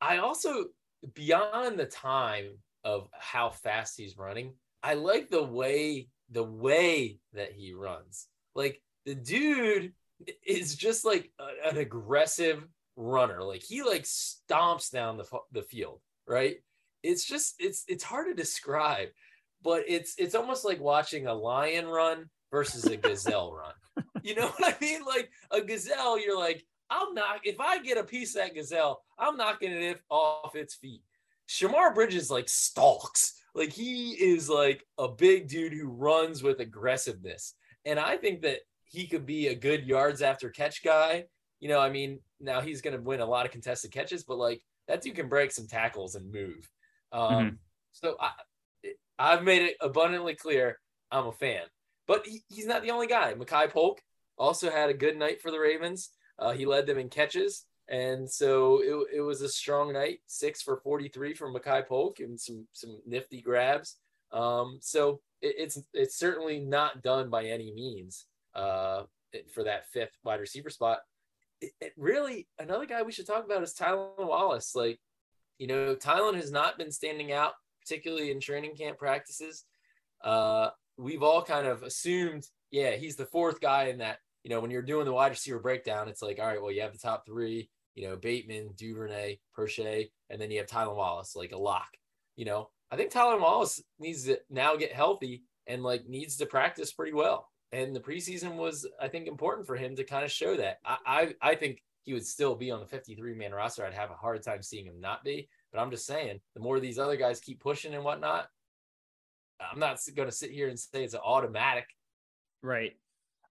I 0.00 0.18
also 0.18 0.66
beyond 1.14 1.78
the 1.78 1.86
time 1.86 2.58
of 2.84 3.08
how 3.12 3.50
fast 3.50 3.94
he's 3.96 4.16
running, 4.16 4.54
I 4.82 4.94
like 4.94 5.30
the 5.30 5.42
way 5.42 6.08
the 6.30 6.44
way 6.44 7.18
that 7.34 7.52
he 7.52 7.72
runs. 7.72 8.26
Like 8.54 8.80
the 9.04 9.14
dude 9.14 9.92
is 10.46 10.74
just 10.76 11.04
like 11.04 11.30
a, 11.38 11.70
an 11.70 11.76
aggressive 11.78 12.66
runner. 12.96 13.42
Like 13.42 13.62
he 13.62 13.82
like 13.82 14.04
stomps 14.04 14.90
down 14.90 15.16
the 15.16 15.24
the 15.52 15.62
field, 15.62 16.00
right? 16.26 16.56
It's 17.02 17.24
just 17.24 17.54
it's 17.58 17.84
it's 17.88 18.04
hard 18.04 18.28
to 18.28 18.34
describe, 18.34 19.08
but 19.62 19.84
it's 19.88 20.14
it's 20.18 20.34
almost 20.34 20.64
like 20.64 20.80
watching 20.80 21.26
a 21.26 21.34
lion 21.34 21.86
run 21.86 22.28
versus 22.50 22.84
a 22.86 22.96
gazelle 22.96 23.52
run. 23.52 23.72
You 24.22 24.34
know 24.34 24.48
what 24.48 24.74
I 24.74 24.84
mean? 24.84 25.00
Like 25.06 25.30
a 25.50 25.62
gazelle, 25.62 26.20
you're 26.20 26.38
like, 26.38 26.62
I'm 26.90 27.14
not 27.14 27.40
if 27.44 27.60
I 27.60 27.78
get 27.78 27.98
a 27.98 28.04
piece 28.04 28.34
of 28.34 28.42
that 28.42 28.54
gazelle, 28.54 29.02
I'm 29.18 29.36
knocking 29.36 29.72
it 29.72 30.00
off 30.10 30.56
its 30.56 30.74
feet. 30.74 31.02
Shemar 31.48 31.94
Bridges 31.94 32.30
like 32.30 32.48
stalks. 32.48 33.34
Like 33.54 33.72
he 33.72 34.12
is 34.12 34.48
like 34.48 34.84
a 34.98 35.08
big 35.08 35.48
dude 35.48 35.72
who 35.72 35.88
runs 35.88 36.42
with 36.42 36.60
aggressiveness. 36.60 37.54
And 37.84 37.98
I 37.98 38.16
think 38.16 38.42
that 38.42 38.58
he 38.84 39.06
could 39.06 39.26
be 39.26 39.48
a 39.48 39.54
good 39.54 39.86
yards 39.86 40.22
after 40.22 40.50
catch 40.50 40.84
guy. 40.84 41.24
You 41.58 41.68
know, 41.68 41.80
I 41.80 41.90
mean, 41.90 42.20
now 42.40 42.60
he's 42.60 42.80
going 42.80 42.96
to 42.96 43.02
win 43.02 43.20
a 43.20 43.26
lot 43.26 43.46
of 43.46 43.52
contested 43.52 43.92
catches, 43.92 44.24
but 44.24 44.38
like 44.38 44.62
that 44.88 45.02
dude 45.02 45.16
can 45.16 45.28
break 45.28 45.52
some 45.52 45.66
tackles 45.66 46.14
and 46.14 46.32
move. 46.32 46.68
Um, 47.12 47.32
mm-hmm. 47.32 47.54
So 47.92 48.16
I, 48.20 48.30
I've 49.18 49.42
made 49.42 49.62
it 49.62 49.76
abundantly 49.80 50.34
clear 50.34 50.78
I'm 51.10 51.26
a 51.26 51.32
fan, 51.32 51.62
but 52.06 52.26
he, 52.26 52.42
he's 52.48 52.66
not 52.66 52.82
the 52.82 52.90
only 52.90 53.06
guy. 53.06 53.34
Makai 53.34 53.70
Polk 53.70 54.00
also 54.38 54.70
had 54.70 54.90
a 54.90 54.94
good 54.94 55.16
night 55.16 55.42
for 55.42 55.50
the 55.50 55.58
Ravens. 55.58 56.10
Uh, 56.40 56.52
he 56.52 56.66
led 56.66 56.86
them 56.86 56.98
in 56.98 57.08
catches. 57.08 57.66
And 57.88 58.30
so 58.30 58.80
it, 58.82 59.16
it 59.18 59.20
was 59.20 59.42
a 59.42 59.48
strong 59.48 59.92
night, 59.92 60.20
six 60.26 60.62
for 60.62 60.76
43 60.76 61.34
from 61.34 61.54
Makai 61.54 61.86
Polk 61.86 62.20
and 62.20 62.40
some, 62.40 62.66
some 62.72 63.00
nifty 63.06 63.40
grabs. 63.40 63.96
Um, 64.32 64.78
so 64.80 65.20
it, 65.42 65.54
it's, 65.58 65.82
it's 65.92 66.16
certainly 66.16 66.60
not 66.60 67.02
done 67.02 67.30
by 67.30 67.46
any 67.46 67.72
means 67.72 68.26
uh, 68.54 69.02
for 69.52 69.64
that 69.64 69.88
fifth 69.88 70.16
wide 70.24 70.40
receiver 70.40 70.70
spot. 70.70 71.00
It, 71.60 71.72
it 71.80 71.92
really, 71.96 72.46
another 72.58 72.86
guy 72.86 73.02
we 73.02 73.12
should 73.12 73.26
talk 73.26 73.44
about 73.44 73.62
is 73.62 73.74
Tylan 73.74 74.16
Wallace. 74.18 74.74
Like, 74.74 75.00
you 75.58 75.66
know, 75.66 75.96
Tylan 75.96 76.36
has 76.36 76.52
not 76.52 76.78
been 76.78 76.92
standing 76.92 77.32
out, 77.32 77.52
particularly 77.82 78.30
in 78.30 78.40
training 78.40 78.76
camp 78.76 78.98
practices. 78.98 79.64
Uh, 80.22 80.70
we've 80.96 81.22
all 81.22 81.42
kind 81.42 81.66
of 81.66 81.82
assumed, 81.82 82.46
yeah, 82.70 82.92
he's 82.92 83.16
the 83.16 83.26
fourth 83.26 83.60
guy 83.60 83.84
in 83.84 83.98
that. 83.98 84.18
You 84.44 84.50
know, 84.50 84.60
when 84.60 84.70
you're 84.70 84.82
doing 84.82 85.04
the 85.04 85.12
wide 85.12 85.32
receiver 85.32 85.58
breakdown, 85.58 86.08
it's 86.08 86.22
like, 86.22 86.38
all 86.38 86.46
right, 86.46 86.60
well, 86.60 86.72
you 86.72 86.82
have 86.82 86.92
the 86.92 86.98
top 86.98 87.26
three, 87.26 87.68
you 87.94 88.08
know, 88.08 88.16
Bateman, 88.16 88.70
Duvernay, 88.76 89.38
Proche, 89.56 90.10
and 90.30 90.40
then 90.40 90.50
you 90.50 90.58
have 90.58 90.66
Tylan 90.66 90.96
Wallace, 90.96 91.36
like 91.36 91.52
a 91.52 91.58
lock. 91.58 91.90
You 92.36 92.46
know, 92.46 92.70
I 92.90 92.96
think 92.96 93.12
Tylan 93.12 93.40
Wallace 93.40 93.82
needs 93.98 94.24
to 94.24 94.38
now 94.48 94.76
get 94.76 94.92
healthy 94.92 95.42
and 95.66 95.82
like 95.82 96.06
needs 96.08 96.36
to 96.38 96.46
practice 96.46 96.92
pretty 96.92 97.12
well 97.12 97.50
and 97.72 97.94
the 97.94 98.00
preseason 98.00 98.56
was, 98.56 98.86
I 99.00 99.08
think, 99.08 99.28
important 99.28 99.66
for 99.66 99.76
him 99.76 99.94
to 99.96 100.04
kind 100.04 100.24
of 100.24 100.30
show 100.30 100.56
that. 100.56 100.78
I, 100.84 100.96
I, 101.06 101.50
I 101.50 101.54
think 101.54 101.82
he 102.02 102.12
would 102.12 102.26
still 102.26 102.54
be 102.54 102.70
on 102.70 102.80
the 102.80 102.86
53 102.86 103.34
man 103.34 103.52
roster. 103.52 103.84
I'd 103.84 103.94
have 103.94 104.10
a 104.10 104.14
hard 104.14 104.42
time 104.42 104.62
seeing 104.62 104.86
him 104.86 105.00
not 105.00 105.22
be. 105.22 105.48
But 105.72 105.80
I'm 105.80 105.90
just 105.90 106.06
saying, 106.06 106.40
the 106.54 106.60
more 106.60 106.80
these 106.80 106.98
other 106.98 107.16
guys 107.16 107.38
keep 107.38 107.60
pushing 107.60 107.94
and 107.94 108.02
whatnot, 108.02 108.48
I'm 109.60 109.78
not 109.78 110.00
going 110.16 110.28
to 110.28 110.34
sit 110.34 110.50
here 110.50 110.68
and 110.68 110.78
say 110.78 111.04
it's 111.04 111.14
an 111.14 111.20
automatic. 111.24 111.86
Right. 112.62 112.96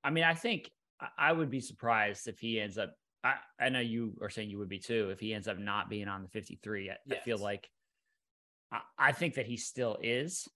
I 0.03 0.09
mean, 0.09 0.25
I 0.25 0.33
think 0.33 0.69
I 1.17 1.31
would 1.31 1.49
be 1.49 1.61
surprised 1.61 2.27
if 2.27 2.39
he 2.39 2.59
ends 2.59 2.77
up. 2.77 2.95
I, 3.23 3.35
I 3.59 3.69
know 3.69 3.79
you 3.79 4.13
are 4.21 4.29
saying 4.29 4.49
you 4.49 4.59
would 4.59 4.69
be 4.69 4.79
too 4.79 5.09
if 5.11 5.19
he 5.19 5.33
ends 5.33 5.47
up 5.47 5.57
not 5.57 5.89
being 5.89 6.07
on 6.07 6.23
the 6.23 6.29
53. 6.29 6.89
I, 6.89 6.95
yes. 7.05 7.19
I 7.19 7.23
feel 7.23 7.37
like 7.37 7.69
I, 8.71 8.79
I 8.97 9.11
think 9.11 9.35
that 9.35 9.45
he 9.45 9.57
still 9.57 9.97
is 10.01 10.47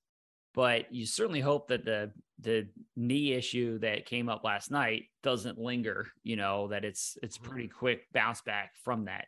but 0.54 0.94
you 0.94 1.06
certainly 1.06 1.42
hope 1.42 1.68
that 1.68 1.86
the 1.86 2.12
the 2.40 2.68
knee 2.96 3.34
issue 3.34 3.80
that 3.80 4.06
came 4.06 4.30
up 4.30 4.44
last 4.44 4.72
night 4.72 5.06
doesn't 5.22 5.58
linger 5.58 6.08
you 6.24 6.36
know 6.36 6.68
that 6.68 6.86
it's 6.86 7.18
it's 7.24 7.38
mm-hmm. 7.38 7.50
pretty 7.50 7.68
quick 7.68 8.06
bounce 8.14 8.42
back 8.42 8.72
from 8.84 9.06
that 9.06 9.26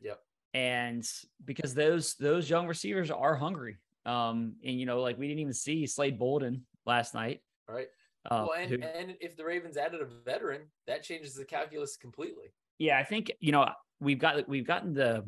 yep 0.00 0.20
and 0.52 1.06
because 1.44 1.74
those 1.74 2.14
those 2.14 2.48
young 2.48 2.66
receivers 2.66 3.10
are 3.10 3.34
hungry 3.34 3.76
um 4.06 4.54
and 4.64 4.78
you 4.78 4.86
know 4.86 5.00
like 5.00 5.18
we 5.18 5.26
didn't 5.26 5.40
even 5.40 5.52
see 5.52 5.86
slade 5.86 6.18
bolden 6.18 6.64
last 6.86 7.14
night 7.14 7.40
right 7.68 7.88
uh, 8.30 8.46
well 8.48 8.58
and, 8.58 8.70
who, 8.70 8.82
and 8.82 9.14
if 9.20 9.36
the 9.36 9.44
ravens 9.44 9.76
added 9.76 10.00
a 10.00 10.06
veteran 10.24 10.62
that 10.86 11.02
changes 11.02 11.34
the 11.34 11.44
calculus 11.44 11.96
completely 11.96 12.52
yeah 12.78 12.98
i 12.98 13.04
think 13.04 13.30
you 13.40 13.52
know 13.52 13.68
we've 14.00 14.18
got 14.18 14.48
we've 14.48 14.66
gotten 14.66 14.94
the 14.94 15.24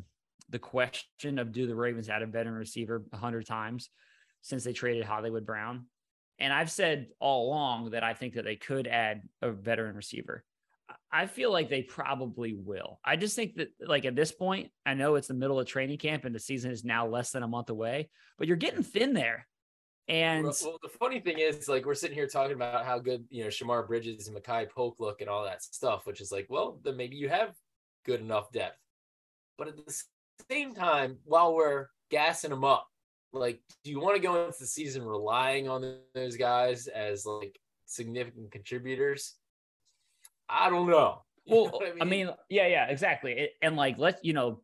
the 0.49 0.59
question 0.59 1.39
of 1.39 1.51
do 1.51 1.67
the 1.67 1.75
ravens 1.75 2.09
add 2.09 2.21
a 2.21 2.27
veteran 2.27 2.55
receiver 2.55 3.03
a 3.11 3.17
hundred 3.17 3.45
times 3.45 3.89
since 4.41 4.63
they 4.63 4.73
traded 4.73 5.03
Hollywood 5.03 5.45
Brown. 5.45 5.85
And 6.39 6.53
I've 6.53 6.71
said 6.71 7.07
all 7.19 7.49
along 7.49 7.91
that 7.91 8.03
I 8.03 8.13
think 8.13 8.35
that 8.35 8.45
they 8.45 8.55
could 8.55 8.87
add 8.87 9.21
a 9.41 9.51
veteran 9.51 9.95
receiver. 9.95 10.43
I 11.11 11.25
feel 11.25 11.51
like 11.51 11.69
they 11.69 11.81
probably 11.81 12.53
will. 12.53 12.99
I 13.03 13.15
just 13.15 13.35
think 13.35 13.55
that, 13.55 13.69
like, 13.79 14.05
at 14.05 14.15
this 14.15 14.31
point, 14.31 14.71
I 14.85 14.93
know 14.93 15.15
it's 15.15 15.27
the 15.27 15.33
middle 15.33 15.59
of 15.59 15.67
training 15.67 15.97
camp 15.97 16.25
and 16.25 16.33
the 16.33 16.39
season 16.39 16.71
is 16.71 16.85
now 16.85 17.07
less 17.07 17.31
than 17.31 17.43
a 17.43 17.47
month 17.47 17.69
away, 17.69 18.09
but 18.37 18.47
you're 18.47 18.55
getting 18.55 18.83
thin 18.83 19.13
there. 19.13 19.47
And 20.09 20.45
well, 20.45 20.79
the 20.81 20.89
funny 20.99 21.19
thing 21.19 21.39
is, 21.39 21.67
like, 21.67 21.85
we're 21.85 21.93
sitting 21.93 22.15
here 22.15 22.27
talking 22.27 22.55
about 22.55 22.85
how 22.85 22.97
good, 22.97 23.25
you 23.29 23.43
know, 23.43 23.49
Shemar 23.49 23.85
Bridges 23.85 24.27
and 24.27 24.37
Makai 24.37 24.69
Polk 24.69 24.99
look 24.99 25.19
and 25.19 25.29
all 25.29 25.43
that 25.43 25.61
stuff, 25.61 26.05
which 26.05 26.21
is 26.21 26.31
like, 26.31 26.47
well, 26.49 26.79
then 26.83 26.95
maybe 26.95 27.17
you 27.17 27.27
have 27.27 27.53
good 28.05 28.21
enough 28.21 28.51
depth. 28.51 28.79
But 29.57 29.67
at 29.67 29.75
the 29.77 30.03
same 30.49 30.73
time, 30.73 31.17
while 31.25 31.53
we're 31.53 31.87
gassing 32.09 32.51
them 32.51 32.63
up, 32.63 32.87
like 33.33 33.61
do 33.83 33.91
you 33.91 33.99
want 33.99 34.15
to 34.15 34.21
go 34.21 34.45
into 34.45 34.57
the 34.59 34.65
season 34.65 35.03
relying 35.03 35.67
on 35.67 35.97
those 36.13 36.37
guys 36.37 36.87
as 36.87 37.25
like 37.25 37.59
significant 37.85 38.51
contributors 38.51 39.35
i 40.49 40.69
don't 40.69 40.89
know 40.89 41.21
well, 41.47 41.79
I 41.81 41.85
mean? 41.85 41.97
I 42.01 42.05
mean? 42.05 42.29
yeah, 42.49 42.67
yeah, 42.67 42.87
exactly. 42.87 43.51
And 43.61 43.77
like, 43.77 43.97
let's, 43.97 44.19
you 44.21 44.33
know, 44.33 44.59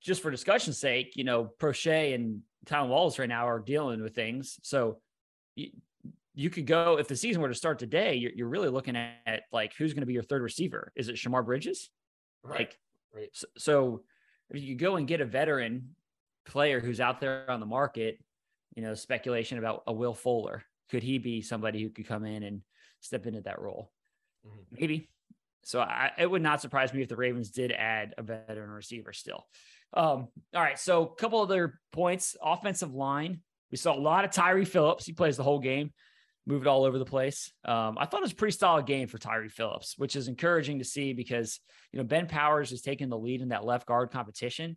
just 0.00 0.22
for 0.22 0.30
discussion's 0.30 0.78
sake, 0.78 1.12
you 1.16 1.24
know, 1.24 1.50
Proche 1.60 2.14
and 2.14 2.40
Tylan 2.66 2.88
Wallace 2.88 3.18
right 3.18 3.28
now 3.28 3.48
are 3.48 3.58
dealing 3.58 4.02
with 4.02 4.14
things. 4.14 4.58
So 4.62 5.00
you, 5.56 5.70
you 6.34 6.50
could 6.50 6.66
go, 6.66 6.98
if 6.98 7.08
the 7.08 7.16
season 7.16 7.42
were 7.42 7.48
to 7.48 7.54
start 7.54 7.78
today, 7.78 8.14
you're, 8.14 8.32
you're 8.34 8.48
really 8.48 8.68
looking 8.68 8.96
at, 8.96 9.16
at 9.26 9.42
like 9.52 9.74
who's 9.74 9.92
going 9.92 10.02
to 10.02 10.06
be 10.06 10.14
your 10.14 10.22
third 10.22 10.42
receiver. 10.42 10.92
Is 10.96 11.08
it 11.08 11.16
Shemar 11.16 11.44
Bridges? 11.44 11.90
Right. 12.42 12.60
Like, 12.60 12.78
right. 13.14 13.28
So, 13.32 13.46
so 13.58 14.02
if 14.50 14.62
you 14.62 14.74
go 14.74 14.96
and 14.96 15.06
get 15.06 15.20
a 15.20 15.26
veteran 15.26 15.94
player 16.44 16.80
who's 16.80 17.00
out 17.00 17.20
there 17.20 17.50
on 17.50 17.60
the 17.60 17.66
market, 17.66 18.18
you 18.74 18.82
know, 18.82 18.94
speculation 18.94 19.58
about 19.58 19.82
a 19.86 19.92
Will 19.92 20.14
Fuller. 20.14 20.62
Could 20.90 21.02
he 21.02 21.18
be 21.18 21.42
somebody 21.42 21.82
who 21.82 21.90
could 21.90 22.06
come 22.06 22.24
in 22.24 22.42
and 22.42 22.62
step 23.00 23.26
into 23.26 23.40
that 23.42 23.60
role? 23.60 23.92
Mm-hmm. 24.46 24.76
Maybe. 24.80 25.08
So 25.64 25.80
I, 25.80 26.10
it 26.18 26.30
would 26.30 26.42
not 26.42 26.60
surprise 26.60 26.92
me 26.92 27.02
if 27.02 27.08
the 27.08 27.16
Ravens 27.16 27.50
did 27.50 27.70
add 27.70 28.14
a 28.18 28.22
veteran 28.22 28.70
receiver 28.70 29.12
still. 29.12 29.46
Um, 29.94 30.28
all 30.54 30.62
right. 30.62 30.78
So 30.78 31.02
a 31.04 31.14
couple 31.14 31.40
other 31.40 31.78
points. 31.92 32.36
Offensive 32.42 32.94
line. 32.94 33.40
We 33.70 33.76
saw 33.76 33.94
a 33.94 33.98
lot 33.98 34.24
of 34.24 34.30
Tyre 34.30 34.64
Phillips. 34.64 35.06
He 35.06 35.12
plays 35.12 35.36
the 35.36 35.42
whole 35.42 35.58
game, 35.58 35.92
moved 36.46 36.66
all 36.66 36.84
over 36.84 36.98
the 36.98 37.04
place. 37.04 37.52
Um, 37.64 37.96
I 37.98 38.06
thought 38.06 38.20
it 38.20 38.24
was 38.24 38.32
a 38.32 38.36
pretty 38.36 38.56
solid 38.56 38.86
game 38.86 39.08
for 39.08 39.18
Tyre 39.18 39.48
Phillips, 39.48 39.94
which 39.96 40.14
is 40.14 40.28
encouraging 40.28 40.78
to 40.78 40.84
see 40.84 41.12
because 41.12 41.58
you 41.92 41.98
know 41.98 42.04
Ben 42.04 42.26
Powers 42.26 42.72
is 42.72 42.82
taking 42.82 43.08
the 43.08 43.18
lead 43.18 43.40
in 43.40 43.48
that 43.48 43.64
left 43.64 43.86
guard 43.86 44.10
competition, 44.10 44.76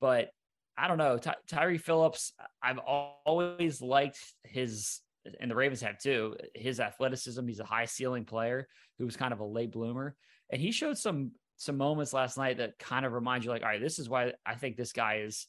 but 0.00 0.28
I 0.76 0.88
don't 0.88 0.98
know. 0.98 1.16
Ty- 1.18 1.36
Tyre 1.48 1.78
Phillips, 1.78 2.32
I've 2.62 2.78
always 2.78 3.80
liked 3.80 4.18
his, 4.42 5.00
and 5.40 5.50
the 5.50 5.54
Ravens 5.54 5.80
have 5.82 5.98
too, 5.98 6.36
his 6.54 6.80
athleticism. 6.80 7.46
He's 7.46 7.60
a 7.60 7.64
high 7.64 7.84
ceiling 7.84 8.24
player 8.24 8.68
who 8.98 9.04
was 9.04 9.16
kind 9.16 9.32
of 9.32 9.40
a 9.40 9.44
late 9.44 9.70
bloomer. 9.70 10.16
And 10.50 10.60
he 10.60 10.72
showed 10.72 10.98
some 10.98 11.32
some 11.64 11.76
moments 11.76 12.12
last 12.12 12.36
night 12.36 12.58
that 12.58 12.78
kind 12.78 13.06
of 13.06 13.12
remind 13.12 13.44
you, 13.44 13.50
like, 13.50 13.62
all 13.62 13.68
right, 13.68 13.80
this 13.80 13.98
is 13.98 14.08
why 14.08 14.32
I 14.44 14.54
think 14.54 14.76
this 14.76 14.92
guy 14.92 15.22
is, 15.24 15.46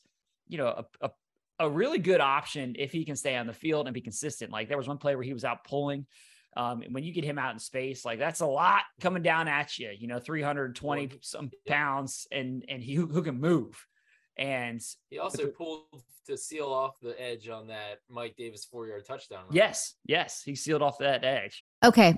you 0.48 0.58
know, 0.58 0.68
a, 0.68 0.86
a, 1.06 1.12
a 1.60 1.70
really 1.70 2.00
good 2.00 2.22
option 2.22 2.76
if 2.78 2.92
he 2.92 3.06
can 3.06 3.16
stay 3.16 3.36
on 3.36 3.48
the 3.48 3.54
field 3.54 3.88
and 3.88 3.94
be 3.94 4.02
consistent. 4.02 4.52
Like 4.52 4.68
there 4.68 4.78
was 4.78 4.88
one 4.88 4.98
play 4.98 5.16
where 5.16 5.24
he 5.24 5.34
was 5.34 5.46
out 5.46 5.64
pulling. 5.64 6.06
Um, 6.58 6.84
when 6.92 7.04
you 7.04 7.12
get 7.12 7.26
him 7.26 7.38
out 7.38 7.54
in 7.54 7.60
space, 7.60 8.06
like 8.06 8.18
that's 8.18 8.40
a 8.40 8.46
lot 8.46 8.84
coming 9.02 9.22
down 9.22 9.50
at 9.50 9.78
you, 9.78 9.92
you 9.98 10.08
know, 10.08 10.20
320 10.20 11.20
some 11.22 11.52
pounds 11.68 12.28
and, 12.32 12.64
and 12.70 12.82
he 12.82 12.96
who, 12.96 13.08
who 13.08 13.22
can 13.22 13.40
move. 13.40 13.86
And 14.38 14.82
he 15.10 15.20
also 15.20 15.48
pulled 15.48 15.84
to 16.28 16.38
seal 16.38 16.68
off 16.68 17.00
the 17.02 17.20
edge 17.22 17.50
on 17.50 17.68
that 17.68 18.00
Mike 18.10 18.36
Davis 18.38 18.66
four 18.66 18.88
yard 18.88 19.06
touchdown. 19.06 19.44
Run. 19.46 19.56
Yes, 19.56 19.96
yes, 20.06 20.42
he 20.44 20.56
sealed 20.56 20.82
off 20.82 20.98
that 21.00 21.24
edge. 21.24 21.64
Okay. 21.84 22.18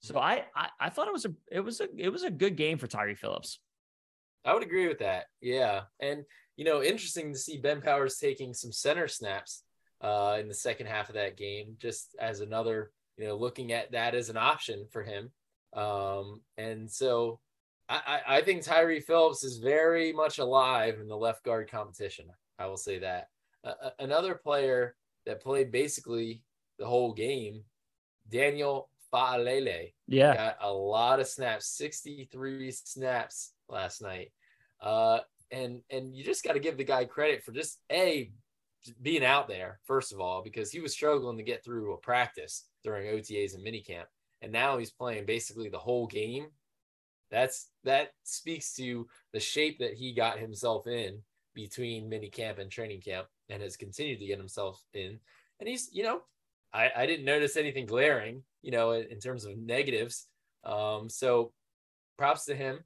So 0.00 0.18
I, 0.18 0.44
I, 0.54 0.68
I 0.80 0.90
thought 0.90 1.08
it 1.08 1.12
was 1.12 1.24
a 1.24 1.32
it 1.50 1.60
was 1.60 1.80
a 1.80 1.88
it 1.96 2.10
was 2.10 2.22
a 2.22 2.30
good 2.30 2.56
game 2.56 2.78
for 2.78 2.86
Tyre 2.86 3.16
Phillips. 3.16 3.60
I 4.44 4.54
would 4.54 4.62
agree 4.62 4.88
with 4.88 5.00
that. 5.00 5.26
Yeah, 5.40 5.82
and 6.00 6.24
you 6.56 6.64
know, 6.64 6.82
interesting 6.82 7.32
to 7.32 7.38
see 7.38 7.58
Ben 7.58 7.80
Powers 7.80 8.18
taking 8.18 8.54
some 8.54 8.72
center 8.72 9.08
snaps 9.08 9.62
uh, 10.00 10.36
in 10.40 10.48
the 10.48 10.54
second 10.54 10.86
half 10.86 11.08
of 11.08 11.16
that 11.16 11.36
game, 11.36 11.76
just 11.78 12.14
as 12.20 12.40
another 12.40 12.92
you 13.16 13.26
know 13.26 13.36
looking 13.36 13.72
at 13.72 13.92
that 13.92 14.14
as 14.14 14.28
an 14.28 14.36
option 14.36 14.86
for 14.92 15.02
him. 15.02 15.30
Um, 15.74 16.40
and 16.56 16.90
so 16.90 17.40
I, 17.88 18.20
I 18.26 18.40
think 18.42 18.62
Tyre 18.62 19.00
Phillips 19.00 19.44
is 19.44 19.58
very 19.58 20.12
much 20.12 20.38
alive 20.38 20.98
in 21.00 21.08
the 21.08 21.16
left 21.16 21.42
guard 21.42 21.70
competition. 21.70 22.26
I 22.58 22.66
will 22.66 22.76
say 22.76 22.98
that. 22.98 23.28
Uh, 23.64 23.90
another 23.98 24.34
player 24.34 24.94
that 25.26 25.42
played 25.42 25.72
basically 25.72 26.42
the 26.78 26.86
whole 26.86 27.12
game, 27.12 27.64
Daniel 28.28 28.90
Faalele. 29.12 29.92
Yeah. 30.06 30.34
Got 30.34 30.56
a 30.60 30.72
lot 30.72 31.20
of 31.20 31.26
snaps, 31.26 31.68
63 31.76 32.70
snaps 32.70 33.52
last 33.68 34.02
night. 34.02 34.32
Uh, 34.80 35.20
and 35.50 35.80
and 35.90 36.14
you 36.14 36.24
just 36.24 36.44
got 36.44 36.52
to 36.52 36.60
give 36.60 36.76
the 36.76 36.84
guy 36.84 37.04
credit 37.04 37.42
for 37.42 37.52
just 37.52 37.80
a 37.90 38.30
being 39.02 39.24
out 39.24 39.48
there 39.48 39.80
first 39.84 40.12
of 40.12 40.20
all 40.20 40.42
because 40.42 40.70
he 40.70 40.80
was 40.80 40.92
struggling 40.92 41.36
to 41.36 41.42
get 41.42 41.64
through 41.64 41.92
a 41.92 41.98
practice 41.98 42.66
during 42.84 43.06
OTAs 43.06 43.54
and 43.54 43.66
minicamp, 43.66 44.04
and 44.42 44.52
now 44.52 44.78
he's 44.78 44.90
playing 44.90 45.26
basically 45.26 45.68
the 45.68 45.78
whole 45.78 46.06
game. 46.06 46.46
That's 47.30 47.70
that 47.84 48.10
speaks 48.24 48.74
to 48.74 49.06
the 49.32 49.40
shape 49.40 49.78
that 49.80 49.94
he 49.94 50.12
got 50.12 50.38
himself 50.38 50.86
in 50.86 51.18
between 51.54 52.10
minicamp 52.10 52.58
and 52.58 52.70
training 52.70 53.00
camp, 53.00 53.26
and 53.48 53.62
has 53.62 53.76
continued 53.76 54.20
to 54.20 54.26
get 54.26 54.38
himself 54.38 54.82
in. 54.94 55.18
And 55.60 55.68
he's 55.68 55.88
you 55.92 56.02
know 56.02 56.22
I, 56.72 56.90
I 56.96 57.06
didn't 57.06 57.24
notice 57.24 57.56
anything 57.56 57.86
glaring, 57.86 58.42
you 58.62 58.70
know, 58.70 58.92
in, 58.92 59.06
in 59.10 59.20
terms 59.20 59.44
of 59.44 59.56
negatives. 59.56 60.26
Um, 60.64 61.08
so 61.08 61.52
props 62.16 62.44
to 62.46 62.54
him. 62.54 62.80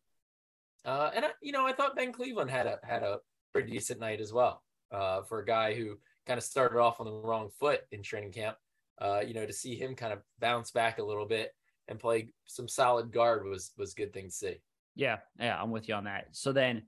Uh, 0.84 1.10
and 1.14 1.24
I, 1.24 1.28
you 1.40 1.52
know, 1.52 1.66
I 1.66 1.72
thought 1.72 1.96
Ben 1.96 2.12
Cleveland 2.12 2.50
had 2.50 2.66
a 2.66 2.78
had 2.82 3.02
a 3.02 3.18
pretty 3.52 3.70
decent 3.70 4.00
night 4.00 4.20
as 4.20 4.32
well. 4.32 4.62
Uh, 4.90 5.22
for 5.22 5.38
a 5.38 5.44
guy 5.44 5.74
who 5.74 5.96
kind 6.26 6.36
of 6.38 6.44
started 6.44 6.78
off 6.78 7.00
on 7.00 7.06
the 7.06 7.12
wrong 7.12 7.48
foot 7.58 7.80
in 7.92 8.02
training 8.02 8.32
camp. 8.32 8.56
Uh, 9.00 9.20
you 9.26 9.34
know, 9.34 9.46
to 9.46 9.52
see 9.52 9.74
him 9.74 9.96
kind 9.96 10.12
of 10.12 10.20
bounce 10.38 10.70
back 10.70 10.98
a 10.98 11.02
little 11.02 11.26
bit 11.26 11.50
and 11.88 11.98
play 11.98 12.28
some 12.46 12.68
solid 12.68 13.10
guard 13.10 13.44
was 13.44 13.72
was 13.76 13.94
good 13.94 14.12
thing 14.12 14.26
to 14.26 14.30
see. 14.30 14.56
Yeah, 14.94 15.18
yeah, 15.40 15.60
I'm 15.60 15.70
with 15.70 15.88
you 15.88 15.94
on 15.94 16.04
that. 16.04 16.26
So 16.32 16.52
then 16.52 16.82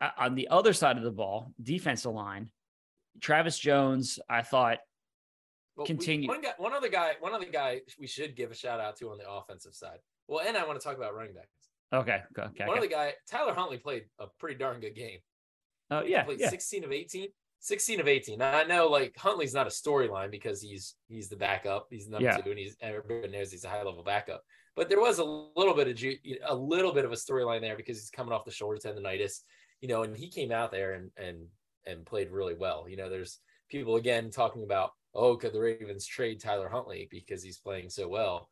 uh, 0.00 0.10
on 0.18 0.34
the 0.34 0.48
other 0.48 0.72
side 0.72 0.96
of 0.96 1.04
the 1.04 1.10
ball, 1.10 1.52
defensive 1.62 2.12
line, 2.12 2.50
Travis 3.20 3.58
Jones, 3.58 4.18
I 4.28 4.42
thought 4.42 4.78
well, 5.76 5.86
continue. 5.86 6.28
We, 6.28 6.34
one 6.34 6.42
guy, 6.42 6.52
one 6.58 6.72
other 6.72 6.88
guy, 6.88 7.12
one 7.20 7.34
other 7.34 7.46
guy 7.46 7.80
we 7.98 8.06
should 8.06 8.36
give 8.36 8.50
a 8.50 8.54
shout 8.54 8.80
out 8.80 8.96
to 8.96 9.10
on 9.10 9.18
the 9.18 9.30
offensive 9.30 9.74
side. 9.74 9.98
Well, 10.28 10.44
and 10.46 10.56
I 10.56 10.66
want 10.66 10.80
to 10.80 10.84
talk 10.84 10.96
about 10.96 11.14
running 11.14 11.34
backs. 11.34 11.48
Okay, 11.92 12.20
okay. 12.38 12.64
One 12.64 12.70
okay. 12.70 12.78
other 12.78 12.88
guy, 12.88 13.12
Tyler 13.30 13.54
Huntley 13.54 13.78
played 13.78 14.04
a 14.18 14.26
pretty 14.40 14.56
darn 14.56 14.80
good 14.80 14.94
game. 14.94 15.18
Oh 15.90 16.02
yeah, 16.02 16.24
played 16.24 16.40
yeah. 16.40 16.50
16 16.50 16.84
of 16.84 16.92
18. 16.92 17.28
16 17.60 18.00
of 18.00 18.08
18. 18.08 18.38
Now, 18.38 18.58
I 18.58 18.64
know 18.64 18.88
like 18.88 19.16
Huntley's 19.16 19.54
not 19.54 19.66
a 19.66 19.70
storyline 19.70 20.30
because 20.30 20.60
he's 20.60 20.94
he's 21.08 21.28
the 21.28 21.36
backup. 21.36 21.86
He's 21.90 22.08
number 22.08 22.26
yeah. 22.26 22.36
two, 22.36 22.50
and 22.50 22.58
he's 22.58 22.76
everybody 22.80 23.28
knows 23.28 23.50
he's 23.50 23.64
a 23.64 23.68
high 23.68 23.82
level 23.82 24.02
backup. 24.02 24.42
But 24.74 24.88
there 24.88 25.00
was 25.00 25.18
a 25.18 25.24
little 25.24 25.74
bit 25.74 25.88
of 25.88 26.48
a 26.48 26.54
little 26.54 26.92
bit 26.92 27.04
of 27.04 27.12
a 27.12 27.16
storyline 27.16 27.60
there 27.60 27.76
because 27.76 27.98
he's 27.98 28.10
coming 28.10 28.32
off 28.32 28.44
the 28.44 28.50
shoulder 28.50 28.78
tendonitis, 28.78 29.40
you 29.80 29.88
know, 29.88 30.02
and 30.02 30.16
he 30.16 30.28
came 30.28 30.52
out 30.52 30.70
there 30.70 30.94
and 30.94 31.10
and 31.16 31.46
and 31.86 32.04
played 32.04 32.30
really 32.30 32.54
well. 32.54 32.86
You 32.88 32.96
know, 32.96 33.08
there's 33.08 33.38
people 33.70 33.96
again 33.96 34.30
talking 34.30 34.64
about 34.64 34.90
oh, 35.16 35.36
could 35.36 35.52
the 35.52 35.60
Ravens 35.60 36.06
trade 36.06 36.40
Tyler 36.40 36.68
Huntley 36.68 37.08
because 37.10 37.42
he's 37.42 37.58
playing 37.58 37.90
so 37.90 38.06
well? 38.08 38.50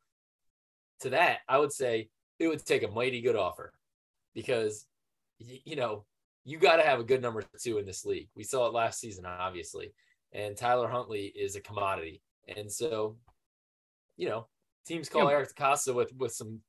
To 1.00 1.11
that, 1.11 1.40
I 1.48 1.59
would 1.59 1.72
say 1.72 2.09
it 2.38 2.48
would 2.48 2.64
take 2.64 2.83
a 2.83 2.88
mighty 2.88 3.20
good 3.20 3.37
offer 3.37 3.72
because, 4.35 4.87
you 5.38 5.77
know, 5.77 6.05
you 6.44 6.59
got 6.59 6.77
to 6.77 6.83
have 6.83 7.00
a 7.00 7.05
good 7.05 7.22
number 7.22 7.42
two 7.61 7.79
in 7.79 7.87
this 7.87 8.05
league. 8.05 8.29
We 8.35 8.44
saw 8.44 8.66
it 8.66 8.74
last 8.74 9.00
season, 9.00 9.24
obviously, 9.27 9.92
and 10.33 10.57
Tyler 10.57 10.88
Huntley 10.88 11.33
is 11.35 11.57
a 11.57 11.61
commodity, 11.61 12.22
and 12.55 12.70
so 12.70 13.16
you 14.16 14.29
know 14.29 14.46
teams 14.87 15.09
call 15.09 15.24
yeah. 15.24 15.37
Eric 15.37 15.55
DeCosta 15.55 15.94
with 15.94 16.12
with 16.16 16.33
some 16.33 16.61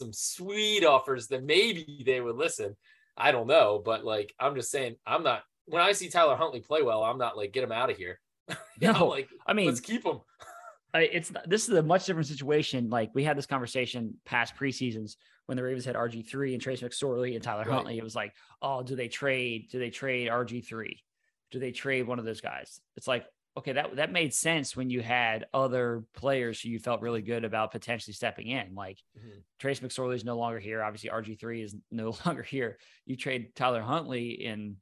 some 0.00 0.12
sweet 0.12 0.84
offers 0.84 1.26
that 1.28 1.44
maybe 1.44 2.02
they 2.06 2.20
would 2.20 2.36
listen. 2.36 2.76
I 3.16 3.32
don't 3.32 3.48
know, 3.48 3.82
but 3.84 4.04
like 4.04 4.34
I'm 4.38 4.54
just 4.54 4.70
saying, 4.70 4.96
I'm 5.06 5.24
not. 5.24 5.42
When 5.66 5.82
I 5.82 5.92
see 5.92 6.08
Tyler 6.08 6.36
Huntley 6.36 6.60
play 6.60 6.82
well, 6.82 7.02
I'm 7.02 7.18
not 7.18 7.36
like 7.36 7.52
get 7.52 7.64
him 7.64 7.72
out 7.72 7.90
of 7.90 7.96
here. 7.96 8.20
no, 8.80 9.06
like 9.06 9.28
I 9.46 9.52
mean, 9.52 9.66
let's 9.66 9.80
keep 9.80 10.04
him. 10.04 10.20
it's 10.94 11.32
this 11.46 11.68
is 11.68 11.74
a 11.74 11.82
much 11.82 12.06
different 12.06 12.28
situation. 12.28 12.90
Like 12.90 13.10
we 13.14 13.24
had 13.24 13.36
this 13.36 13.46
conversation 13.46 14.14
past 14.24 14.54
preseasons 14.56 15.16
when 15.46 15.56
the 15.56 15.62
Ravens 15.62 15.84
had 15.84 15.96
RG 15.96 16.26
three 16.28 16.54
and 16.54 16.62
Trace 16.62 16.82
McSorley 16.82 17.34
and 17.34 17.42
Tyler 17.42 17.64
right. 17.64 17.72
Huntley. 17.72 17.98
It 17.98 18.04
was 18.04 18.14
like, 18.14 18.34
oh, 18.62 18.82
do 18.82 18.96
they 18.96 19.08
trade? 19.08 19.68
Do 19.70 19.78
they 19.78 19.90
trade 19.90 20.28
RG 20.28 20.66
three? 20.66 21.02
Do 21.50 21.58
they 21.58 21.72
trade 21.72 22.06
one 22.06 22.18
of 22.18 22.24
those 22.24 22.40
guys? 22.40 22.80
It's 22.96 23.08
like, 23.08 23.26
okay, 23.56 23.72
that 23.72 23.96
that 23.96 24.12
made 24.12 24.32
sense 24.32 24.76
when 24.76 24.90
you 24.90 25.02
had 25.02 25.46
other 25.52 26.04
players 26.14 26.60
who 26.60 26.68
you 26.68 26.78
felt 26.78 27.00
really 27.00 27.22
good 27.22 27.44
about 27.44 27.72
potentially 27.72 28.14
stepping 28.14 28.48
in. 28.48 28.74
Like 28.74 28.98
mm-hmm. 29.18 29.40
Trace 29.58 29.80
McSorley 29.80 30.14
is 30.14 30.24
no 30.24 30.38
longer 30.38 30.58
here. 30.58 30.82
Obviously, 30.82 31.10
RG 31.10 31.38
three 31.38 31.62
is 31.62 31.74
no 31.90 32.14
longer 32.26 32.42
here. 32.42 32.78
You 33.04 33.16
trade 33.16 33.54
Tyler 33.54 33.82
Huntley 33.82 34.46
and 34.46 34.76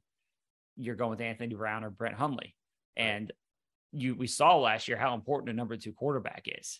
you're 0.77 0.95
going 0.95 1.11
with 1.11 1.21
Anthony 1.21 1.55
Brown 1.55 1.83
or 1.83 1.89
Brett 1.89 2.13
Hundley. 2.13 2.55
And 2.95 3.31
you 3.91 4.15
we 4.15 4.27
saw 4.27 4.57
last 4.57 4.87
year 4.87 4.97
how 4.97 5.13
important 5.13 5.49
a 5.49 5.53
number 5.53 5.75
two 5.77 5.93
quarterback 5.93 6.45
is. 6.45 6.79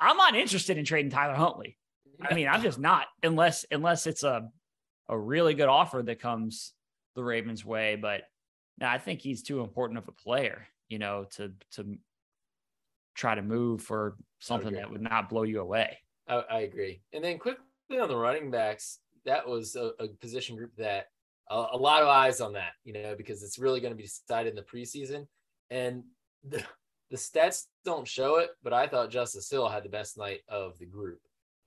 I'm 0.00 0.16
not 0.16 0.36
interested 0.36 0.76
in 0.76 0.84
trading 0.84 1.10
Tyler 1.10 1.34
Huntley. 1.34 1.78
I 2.20 2.34
mean, 2.34 2.48
I'm 2.48 2.62
just 2.62 2.78
not 2.78 3.06
unless 3.22 3.64
unless 3.70 4.06
it's 4.06 4.22
a 4.22 4.48
a 5.08 5.18
really 5.18 5.54
good 5.54 5.68
offer 5.68 6.02
that 6.02 6.20
comes 6.20 6.72
the 7.14 7.22
Ravens' 7.22 7.64
way. 7.64 7.96
But 7.96 8.22
no, 8.78 8.86
I 8.86 8.98
think 8.98 9.20
he's 9.20 9.42
too 9.42 9.60
important 9.60 9.98
of 9.98 10.08
a 10.08 10.12
player, 10.12 10.66
you 10.88 10.98
know, 10.98 11.26
to 11.36 11.52
to 11.72 11.96
try 13.14 13.34
to 13.34 13.42
move 13.42 13.82
for 13.82 14.16
something 14.40 14.74
that 14.74 14.90
would 14.90 15.00
not 15.00 15.28
blow 15.28 15.42
you 15.42 15.60
away. 15.60 15.98
I, 16.28 16.34
I, 16.50 16.60
agree. 16.60 17.00
And 17.14 17.24
then 17.24 17.38
quickly 17.38 17.64
on 17.98 18.08
the 18.08 18.16
running 18.16 18.50
backs, 18.50 18.98
that 19.24 19.48
was 19.48 19.74
a, 19.74 19.92
a 19.98 20.08
position 20.20 20.54
group 20.54 20.72
that 20.76 21.06
a, 21.50 21.66
a 21.72 21.76
lot 21.78 22.02
of 22.02 22.08
eyes 22.08 22.42
on 22.42 22.52
that, 22.52 22.72
you 22.84 22.92
know, 22.92 23.14
because 23.16 23.42
it's 23.42 23.58
really 23.58 23.80
going 23.80 23.92
to 23.92 23.96
be 23.96 24.02
decided 24.02 24.50
in 24.50 24.56
the 24.56 24.62
preseason. 24.62 25.26
And 25.70 26.04
the, 26.48 26.62
the 27.10 27.16
stats 27.16 27.64
don't 27.84 28.06
show 28.06 28.36
it, 28.36 28.50
but 28.62 28.72
I 28.72 28.86
thought 28.86 29.10
Justice 29.10 29.50
Hill 29.50 29.68
had 29.68 29.84
the 29.84 29.88
best 29.88 30.18
night 30.18 30.40
of 30.48 30.78
the 30.78 30.86
group. 30.86 31.20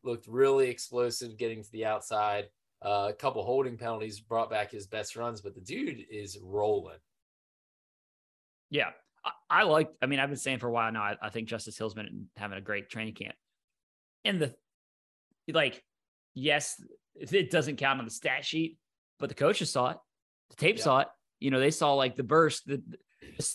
Looked 0.04 0.28
really 0.28 0.70
explosive 0.70 1.38
getting 1.38 1.64
to 1.64 1.72
the 1.72 1.86
outside. 1.86 2.46
Uh, 2.84 3.08
a 3.10 3.14
couple 3.14 3.44
holding 3.44 3.78
penalties 3.78 4.20
brought 4.20 4.50
back 4.50 4.72
his 4.72 4.88
best 4.88 5.16
runs, 5.16 5.42
but 5.42 5.54
the 5.54 5.62
dude 5.62 6.06
is 6.10 6.38
rolling. 6.42 6.98
Yeah, 8.70 8.92
I, 9.26 9.32
I 9.50 9.64
like. 9.64 9.90
I 10.02 10.06
mean, 10.06 10.20
I've 10.20 10.30
been 10.30 10.38
saying 10.38 10.60
for 10.60 10.68
a 10.68 10.72
while 10.72 10.92
now. 10.92 11.04
I, 11.04 11.18
I 11.22 11.30
think 11.30 11.48
Justice 11.48 11.78
Hill's 11.78 11.94
been 11.94 12.28
having 12.38 12.58
a 12.58 12.62
great 12.62 12.90
training 12.90 13.16
camp. 13.16 13.36
And 14.24 14.40
the 14.40 14.54
like, 15.52 15.84
yes, 16.34 16.82
it 17.16 17.52
doesn't 17.52 17.78
count 17.78 18.00
on 18.00 18.06
the 18.06 18.12
stat 18.12 18.46
sheet, 18.46 18.78
but 19.20 19.30
the 19.30 19.36
coaches 19.36 19.72
saw 19.72 19.92
it. 19.92 19.98
The 20.52 20.56
tape 20.58 20.78
yeah. 20.78 20.84
saw 20.84 21.00
it. 21.00 21.08
You 21.40 21.52
know, 21.52 21.60
they 21.60 21.72
saw 21.72 21.94
like 21.94 22.16
the 22.16 22.24
burst, 22.24 22.68
the 22.68 22.82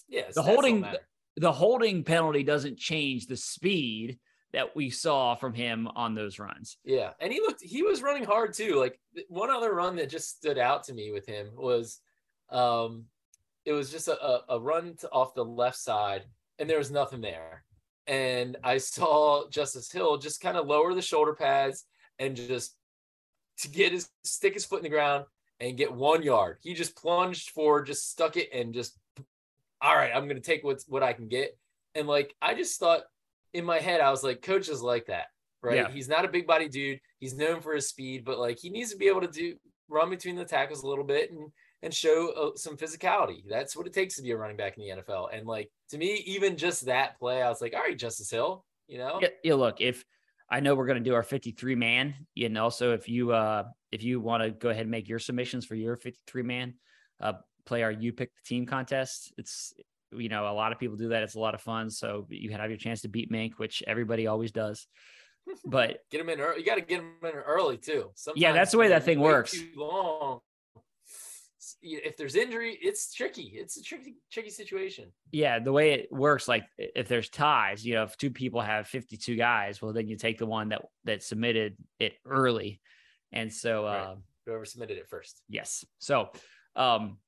yeah, 0.08 0.24
the 0.34 0.42
holding 0.42 0.82
the 0.82 1.00
holding 1.42 2.04
penalty 2.04 2.42
doesn't 2.42 2.78
change 2.78 3.26
the 3.26 3.36
speed 3.36 4.18
that 4.52 4.76
we 4.76 4.88
saw 4.88 5.34
from 5.34 5.52
him 5.52 5.88
on 5.96 6.14
those 6.14 6.38
runs. 6.38 6.78
Yeah. 6.84 7.10
And 7.20 7.32
he 7.32 7.40
looked, 7.40 7.62
he 7.62 7.82
was 7.82 8.02
running 8.02 8.24
hard 8.24 8.54
too. 8.54 8.76
Like 8.76 9.00
one 9.28 9.50
other 9.50 9.74
run 9.74 9.96
that 9.96 10.08
just 10.08 10.36
stood 10.36 10.58
out 10.58 10.84
to 10.84 10.94
me 10.94 11.10
with 11.10 11.26
him 11.26 11.50
was, 11.56 11.98
um, 12.50 13.06
it 13.64 13.72
was 13.72 13.90
just 13.90 14.06
a, 14.06 14.40
a 14.48 14.60
run 14.60 14.94
to, 15.00 15.10
off 15.10 15.34
the 15.34 15.44
left 15.44 15.78
side 15.78 16.22
and 16.58 16.70
there 16.70 16.78
was 16.78 16.92
nothing 16.92 17.20
there. 17.20 17.64
And 18.06 18.56
I 18.62 18.78
saw 18.78 19.48
Justice 19.48 19.90
Hill 19.90 20.18
just 20.18 20.40
kind 20.40 20.56
of 20.56 20.66
lower 20.66 20.94
the 20.94 21.02
shoulder 21.02 21.34
pads 21.34 21.84
and 22.18 22.36
just 22.36 22.76
to 23.58 23.68
get 23.68 23.92
his 23.92 24.08
stick 24.22 24.54
his 24.54 24.64
foot 24.64 24.78
in 24.78 24.84
the 24.84 24.88
ground 24.88 25.24
and 25.58 25.76
get 25.76 25.92
one 25.92 26.22
yard. 26.22 26.58
He 26.62 26.74
just 26.74 26.96
plunged 26.96 27.50
forward, 27.50 27.86
just 27.86 28.10
stuck 28.10 28.36
it 28.36 28.50
and 28.52 28.74
just 28.74 28.98
all 29.84 29.94
right, 29.94 30.10
I'm 30.14 30.26
gonna 30.26 30.40
take 30.40 30.64
what's 30.64 30.88
what 30.88 31.02
I 31.02 31.12
can 31.12 31.28
get. 31.28 31.56
And 31.94 32.08
like 32.08 32.34
I 32.40 32.54
just 32.54 32.80
thought 32.80 33.02
in 33.52 33.64
my 33.64 33.78
head, 33.78 34.00
I 34.00 34.10
was 34.10 34.24
like, 34.24 34.42
coach 34.42 34.68
is 34.68 34.82
like 34.82 35.06
that, 35.06 35.26
right? 35.62 35.76
Yeah. 35.76 35.90
He's 35.90 36.08
not 36.08 36.24
a 36.24 36.28
big 36.28 36.46
body 36.46 36.68
dude. 36.68 37.00
He's 37.20 37.36
known 37.36 37.60
for 37.60 37.74
his 37.74 37.88
speed, 37.88 38.24
but 38.24 38.38
like 38.38 38.58
he 38.58 38.70
needs 38.70 38.90
to 38.90 38.96
be 38.96 39.08
able 39.08 39.20
to 39.20 39.28
do 39.28 39.54
run 39.88 40.08
between 40.08 40.36
the 40.36 40.44
tackles 40.44 40.82
a 40.82 40.88
little 40.88 41.04
bit 41.04 41.30
and 41.30 41.52
and 41.82 41.92
show 41.92 42.30
uh, 42.30 42.56
some 42.56 42.78
physicality. 42.78 43.44
That's 43.46 43.76
what 43.76 43.86
it 43.86 43.92
takes 43.92 44.16
to 44.16 44.22
be 44.22 44.30
a 44.30 44.36
running 44.36 44.56
back 44.56 44.78
in 44.78 44.84
the 44.84 45.02
NFL. 45.02 45.28
And 45.32 45.46
like 45.46 45.70
to 45.90 45.98
me, 45.98 46.22
even 46.26 46.56
just 46.56 46.86
that 46.86 47.18
play, 47.18 47.42
I 47.42 47.50
was 47.50 47.60
like, 47.60 47.74
all 47.74 47.80
right, 47.80 47.98
Justice 47.98 48.30
Hill, 48.30 48.64
you 48.88 48.96
know? 48.96 49.18
Yeah, 49.20 49.28
yeah 49.44 49.54
look, 49.54 49.82
if 49.82 50.02
I 50.48 50.60
know 50.60 50.74
we're 50.74 50.86
going 50.86 51.02
to 51.02 51.08
do 51.08 51.14
our 51.14 51.22
53 51.22 51.74
man, 51.74 52.14
and 52.42 52.56
also 52.56 52.94
if 52.94 53.06
you 53.06 53.32
uh 53.32 53.64
if 53.92 54.02
you 54.02 54.18
want 54.18 54.42
to 54.42 54.50
go 54.50 54.70
ahead 54.70 54.82
and 54.82 54.90
make 54.90 55.08
your 55.08 55.18
submissions 55.18 55.66
for 55.66 55.74
your 55.74 55.96
53 55.96 56.42
man, 56.42 56.74
uh 57.20 57.34
play 57.66 57.82
our 57.82 57.90
you 57.90 58.12
pick 58.12 58.34
the 58.34 58.42
team 58.46 58.66
contest. 58.66 59.32
It's 59.38 59.74
you 60.12 60.28
know 60.28 60.48
a 60.48 60.54
lot 60.54 60.72
of 60.72 60.78
people 60.78 60.96
do 60.96 61.08
that. 61.08 61.22
It's 61.22 61.34
a 61.34 61.40
lot 61.40 61.54
of 61.54 61.60
fun. 61.60 61.90
So 61.90 62.26
you 62.28 62.50
have 62.50 62.70
your 62.70 62.78
chance 62.78 63.02
to 63.02 63.08
beat 63.08 63.30
Mink, 63.30 63.58
which 63.58 63.82
everybody 63.86 64.26
always 64.26 64.52
does. 64.52 64.86
But 65.64 65.98
get 66.10 66.18
them 66.18 66.28
in 66.28 66.40
early. 66.40 66.60
You 66.60 66.66
got 66.66 66.76
to 66.76 66.80
get 66.80 66.98
them 66.98 67.12
in 67.22 67.30
early 67.30 67.76
too. 67.76 68.10
Sometimes 68.14 68.40
yeah, 68.40 68.52
that's 68.52 68.72
the 68.72 68.78
way 68.78 68.88
that 68.88 69.04
thing 69.04 69.20
works. 69.20 69.52
Too 69.52 69.70
long. 69.76 70.40
If 71.80 72.18
there's 72.18 72.34
injury, 72.34 72.78
it's 72.82 73.12
tricky. 73.14 73.52
It's 73.54 73.78
a 73.78 73.82
tricky, 73.82 74.16
tricky 74.30 74.50
situation. 74.50 75.12
Yeah, 75.32 75.58
the 75.58 75.72
way 75.72 75.92
it 75.92 76.08
works, 76.10 76.46
like 76.46 76.64
if 76.78 77.08
there's 77.08 77.30
ties, 77.30 77.84
you 77.84 77.94
know, 77.94 78.02
if 78.02 78.16
two 78.18 78.30
people 78.30 78.60
have 78.60 78.86
52 78.86 79.36
guys, 79.36 79.80
well, 79.80 79.92
then 79.92 80.06
you 80.06 80.16
take 80.16 80.38
the 80.38 80.46
one 80.46 80.70
that 80.70 80.82
that 81.04 81.22
submitted 81.22 81.76
it 81.98 82.14
early, 82.26 82.80
and 83.32 83.52
so 83.52 83.84
right. 83.84 84.06
um, 84.10 84.22
whoever 84.46 84.64
submitted 84.64 84.98
it 84.98 85.08
first. 85.08 85.40
Yes. 85.48 85.84
So, 85.98 86.30
um, 86.76 87.18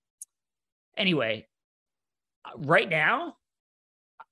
Anyway, 0.97 1.47
right 2.57 2.89
now, 2.89 3.37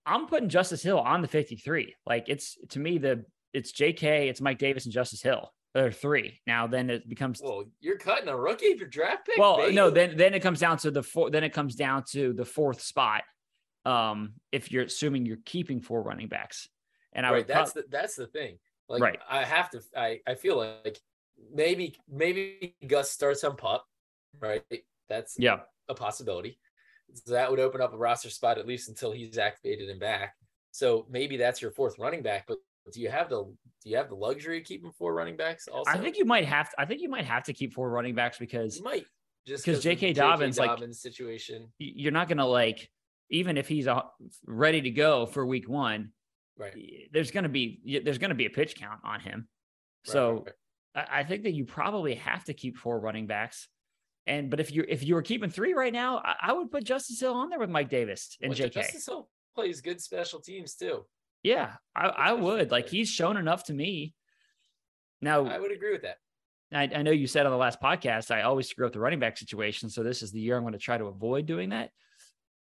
I'm 0.07 0.27
putting 0.27 0.49
Justice 0.49 0.83
Hill 0.83 0.99
on 0.99 1.23
the 1.23 1.29
53. 1.29 1.95
Like 2.07 2.29
it's 2.29 2.57
to 2.71 2.79
me 2.79 2.99
the 2.99 3.25
it's 3.53 3.73
JK, 3.73 4.29
it's 4.29 4.41
Mike 4.41 4.59
Davis 4.59 4.85
and 4.85 4.93
Justice 4.93 5.23
Hill. 5.23 5.53
There 5.75 5.87
are 5.87 5.93
three. 5.93 6.41
Now 6.47 6.67
then 6.67 6.91
it 6.91 7.09
becomes 7.09 7.41
well, 7.43 7.65
you're 7.81 7.99
cutting 7.99 8.29
a 8.29 8.37
rookie 8.37 8.77
for 8.77 8.85
draft 8.85 9.27
pick. 9.27 9.39
Well, 9.39 9.57
baby. 9.59 9.75
no, 9.75 9.91
then 9.91 10.17
then 10.17 10.35
it 10.35 10.41
comes 10.41 10.61
down 10.61 10.79
to 10.79 10.91
the 10.91 11.03
four 11.03 11.31
then 11.31 11.45
it 11.45 11.53
comes 11.53 11.75
down 11.75 12.05
to 12.13 12.33
the 12.33 12.45
fourth 12.45 12.81
spot. 12.81 13.23
Um, 13.87 14.35
if 14.51 14.73
you're 14.73 14.85
assuming 14.85 15.27
you're 15.27 15.39
keeping 15.45 15.81
four 15.81 16.03
running 16.03 16.29
backs. 16.29 16.69
And 17.13 17.27
I 17.27 17.31
right, 17.31 17.37
would 17.39 17.49
that's 17.49 17.73
the 17.73 17.85
that's 17.91 18.17
the 18.17 18.27
thing. 18.27 18.59
Like 18.89 19.03
right. 19.03 19.19
I 19.29 19.45
have 19.45 19.71
to 19.71 19.81
I, 19.97 20.21
I 20.27 20.35
feel 20.35 20.57
like 20.57 20.99
maybe 21.53 21.97
maybe 22.11 22.75
Gus 22.87 23.11
starts 23.11 23.45
on 23.45 23.57
pup, 23.57 23.87
right? 24.41 24.63
That's 25.09 25.37
yeah 25.39 25.61
a 25.89 25.95
possibility. 25.95 26.59
So 27.13 27.33
that 27.33 27.51
would 27.51 27.61
open 27.61 27.81
up 27.81 27.93
a 27.93 27.97
roster 27.97 28.31
spot 28.31 28.59
at 28.59 28.67
least 28.67 28.89
until 28.89 29.13
he's 29.13 29.39
activated 29.39 29.89
and 29.89 30.01
back. 30.01 30.35
So 30.71 31.07
maybe 31.09 31.37
that's 31.37 31.63
your 31.63 31.71
fourth 31.71 31.99
running 31.99 32.23
back, 32.23 32.47
but 32.49 32.59
do 32.93 33.01
you 33.01 33.09
have 33.09 33.29
the 33.29 33.45
do 33.45 33.91
you 33.91 33.97
have 33.97 34.09
the 34.09 34.15
luxury 34.15 34.59
of 34.59 34.65
keeping 34.65 34.91
four 34.93 35.15
running 35.15 35.37
backs 35.37 35.69
also? 35.69 35.91
I 35.91 35.99
think 35.99 36.17
you 36.17 36.25
might 36.25 36.45
have 36.45 36.71
to, 36.71 36.81
I 36.81 36.85
think 36.85 37.01
you 37.01 37.09
might 37.09 37.25
have 37.25 37.45
to 37.45 37.53
keep 37.53 37.73
four 37.73 37.91
running 37.91 38.15
backs 38.15 38.39
because 38.39 38.77
you 38.77 38.83
might 38.83 39.07
just 39.47 39.65
because 39.65 39.83
J.K. 39.83 40.15
Dobbins, 40.15 40.59
like 40.59 40.71
Dobbins 40.71 41.01
situation. 41.01 41.69
You're 41.79 42.13
not 42.13 42.29
gonna 42.29 42.47
like 42.47 42.91
even 43.31 43.57
if 43.57 43.69
he's 43.69 43.87
uh, 43.87 44.03
ready 44.47 44.81
to 44.83 44.91
go 44.91 45.27
for 45.27 45.47
week 45.47 45.69
one, 45.69 46.11
right? 46.59 46.75
There's 47.13 47.31
gonna 47.31 47.49
be 47.49 48.01
there's 48.05 48.19
gonna 48.19 48.35
be 48.35 48.47
a 48.47 48.51
pitch 48.51 48.77
count 48.77 49.01
on 49.05 49.21
him. 49.21 49.49
So 50.05 50.33
right, 50.33 50.55
right. 50.97 51.09
I 51.11 51.25
think 51.25 51.45
that 51.45 51.53
you 51.53 51.65
probably 51.65 52.15
have 52.17 52.45
to 52.45 52.55
keep 52.55 52.77
four 52.77 53.01
running 53.01 53.27
backs. 53.27 53.69
And 54.27 54.51
but 54.51 54.61
if 54.61 54.73
you 54.73 54.85
if 54.89 55.05
you 55.05 55.15
were 55.15 55.23
keeping 55.23 55.51
three 55.51 55.75
right 55.75 55.93
now, 55.93 56.19
I, 56.19 56.35
I 56.49 56.53
would 56.53 56.71
put 56.71 56.85
Justice 56.85 57.21
Hill 57.21 57.35
on 57.35 57.51
there 57.51 57.59
with 57.59 57.71
Mike 57.71 57.91
Davis 57.91 58.37
and 58.41 58.51
well, 58.51 58.59
JK. 58.59 58.73
Justice 58.73 59.07
Hill 59.07 59.29
plays 59.55 59.81
good 59.81 60.01
special 60.01 60.41
teams 60.41 60.75
too. 60.75 61.05
Yeah, 61.43 61.75
I, 61.95 62.07
I 62.07 62.33
would 62.33 62.71
like 62.71 62.89
he's 62.89 63.11
shown 63.11 63.37
enough 63.37 63.65
to 63.65 63.75
me. 63.75 64.15
Now 65.21 65.47
I 65.47 65.59
would 65.59 65.73
agree 65.73 65.93
with 65.93 66.03
that. 66.03 66.17
I, 66.73 66.85
I 66.85 67.03
know 67.03 67.11
you 67.11 67.27
said 67.27 67.45
on 67.45 67.53
the 67.53 67.59
last 67.59 67.81
podcast 67.81 68.31
I 68.31 68.43
always 68.43 68.69
screw 68.69 68.87
up 68.87 68.93
the 68.93 68.99
running 68.99 69.21
back 69.21 69.37
situation, 69.37 69.91
so 69.91 70.03
this 70.03 70.23
is 70.23 70.33
the 70.33 70.41
year 70.41 70.57
I'm 70.57 70.63
going 70.63 70.73
to 70.73 70.79
try 70.79 70.97
to 70.97 71.05
avoid 71.05 71.45
doing 71.45 71.69
that. 71.71 71.91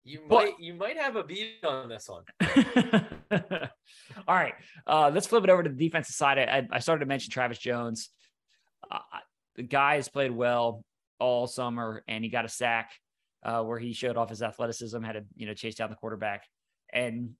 You 0.04 0.21
but, 0.28 0.36
might 0.36 0.60
you 0.60 0.74
might 0.74 0.97
have 0.97 1.15
a 1.15 1.24
beat 1.24 1.63
on 1.63 1.89
this 1.89 2.10
one. 2.10 2.24
All 4.28 4.36
right, 4.36 4.56
uh, 4.88 5.12
let's 5.13 5.28
flip 5.28 5.43
it 5.43 5.52
over 5.52 5.62
to 5.62 5.69
the 5.69 5.76
defensive 5.76 6.15
side. 6.15 6.39
I, 6.39 6.67
I 6.71 6.80
started 6.80 7.02
to 7.02 7.06
mention 7.06 7.32
Travis 7.32 7.60
Jones. 7.60 8.10
Uh, 8.89 8.97
the 9.56 9.63
guy 9.63 9.95
has 9.97 10.10
played 10.10 10.32
well 10.32 10.84
all 11.21 11.47
summer, 11.47 12.03
and 12.07 12.23
he 12.23 12.29
got 12.29 12.43
a 12.43 12.49
sack 12.49 12.91
uh, 13.43 13.62
where 13.62 13.79
he 13.79 13.93
showed 13.93 14.17
off 14.17 14.29
his 14.29 14.41
athleticism, 14.41 15.01
had 15.03 15.13
to 15.13 15.23
you 15.36 15.45
know 15.45 15.53
chase 15.53 15.75
down 15.75 15.89
the 15.89 15.95
quarterback, 15.95 16.43
and 16.91 17.31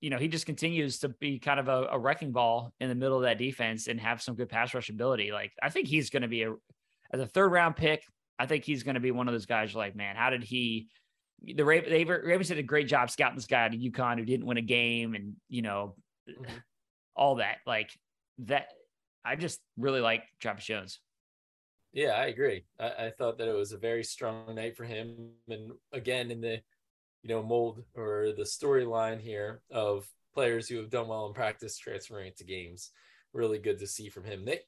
you 0.00 0.10
know 0.10 0.18
he 0.18 0.28
just 0.28 0.46
continues 0.46 0.98
to 0.98 1.08
be 1.08 1.38
kind 1.38 1.60
of 1.60 1.68
a, 1.68 1.88
a, 1.92 1.98
wrecking 1.98 2.32
ball 2.32 2.72
in 2.80 2.88
the 2.88 2.94
middle 2.94 3.16
of 3.16 3.22
that 3.22 3.38
defense 3.38 3.86
and 3.86 4.00
have 4.00 4.20
some 4.20 4.34
good 4.34 4.48
pass 4.48 4.74
rush 4.74 4.88
ability. 4.88 5.30
Like 5.30 5.52
I 5.62 5.70
think 5.70 5.86
he's 5.86 6.10
going 6.10 6.22
to 6.22 6.28
be 6.28 6.42
a 6.42 6.54
as 7.12 7.20
a 7.20 7.26
third 7.26 7.52
round 7.52 7.76
pick. 7.76 8.02
I 8.38 8.46
think 8.46 8.64
he's 8.64 8.82
going 8.82 8.94
to 8.94 9.00
be 9.00 9.10
one 9.10 9.28
of 9.28 9.34
those 9.34 9.46
guys. 9.46 9.74
Like, 9.74 9.94
man, 9.94 10.16
how 10.16 10.30
did 10.30 10.42
he? 10.42 10.88
The 11.44 11.64
Ravens, 11.64 11.90
they 11.90 12.04
Ravens 12.04 12.48
did 12.48 12.58
a 12.58 12.62
great 12.62 12.88
job 12.88 13.10
scouting 13.10 13.36
this 13.36 13.46
guy 13.46 13.64
out 13.64 13.74
of 13.74 13.80
UConn 13.80 14.18
who 14.18 14.24
didn't 14.24 14.46
win 14.46 14.56
a 14.56 14.62
game, 14.62 15.14
and 15.14 15.34
you 15.48 15.62
know, 15.62 15.94
mm-hmm. 16.28 16.44
all 17.14 17.36
that. 17.36 17.58
Like 17.66 17.90
that, 18.38 18.68
I 19.24 19.36
just 19.36 19.60
really 19.76 20.00
like 20.00 20.24
Travis 20.40 20.64
Jones. 20.64 21.00
Yeah, 21.92 22.12
I 22.12 22.26
agree. 22.26 22.64
I, 22.80 23.06
I, 23.06 23.10
thought 23.10 23.38
that 23.38 23.48
it 23.48 23.54
was 23.54 23.72
a 23.72 23.78
very 23.78 24.02
strong 24.02 24.54
night 24.54 24.76
for 24.76 24.84
him, 24.84 25.32
and 25.48 25.72
again 25.92 26.30
in 26.30 26.40
the 26.40 26.60
you 27.22 27.28
know 27.28 27.42
mold 27.42 27.82
or 27.94 28.32
the 28.36 28.44
storyline 28.44 29.20
here 29.20 29.60
of 29.70 30.08
players 30.32 30.68
who 30.68 30.78
have 30.78 30.90
done 30.90 31.08
well 31.08 31.26
in 31.26 31.34
practice 31.34 31.76
transferring 31.76 32.28
it 32.28 32.38
to 32.38 32.44
games. 32.44 32.90
Really 33.34 33.58
good 33.58 33.78
to 33.80 33.86
see 33.86 34.08
from 34.08 34.24
him. 34.24 34.44
They, 34.44 34.60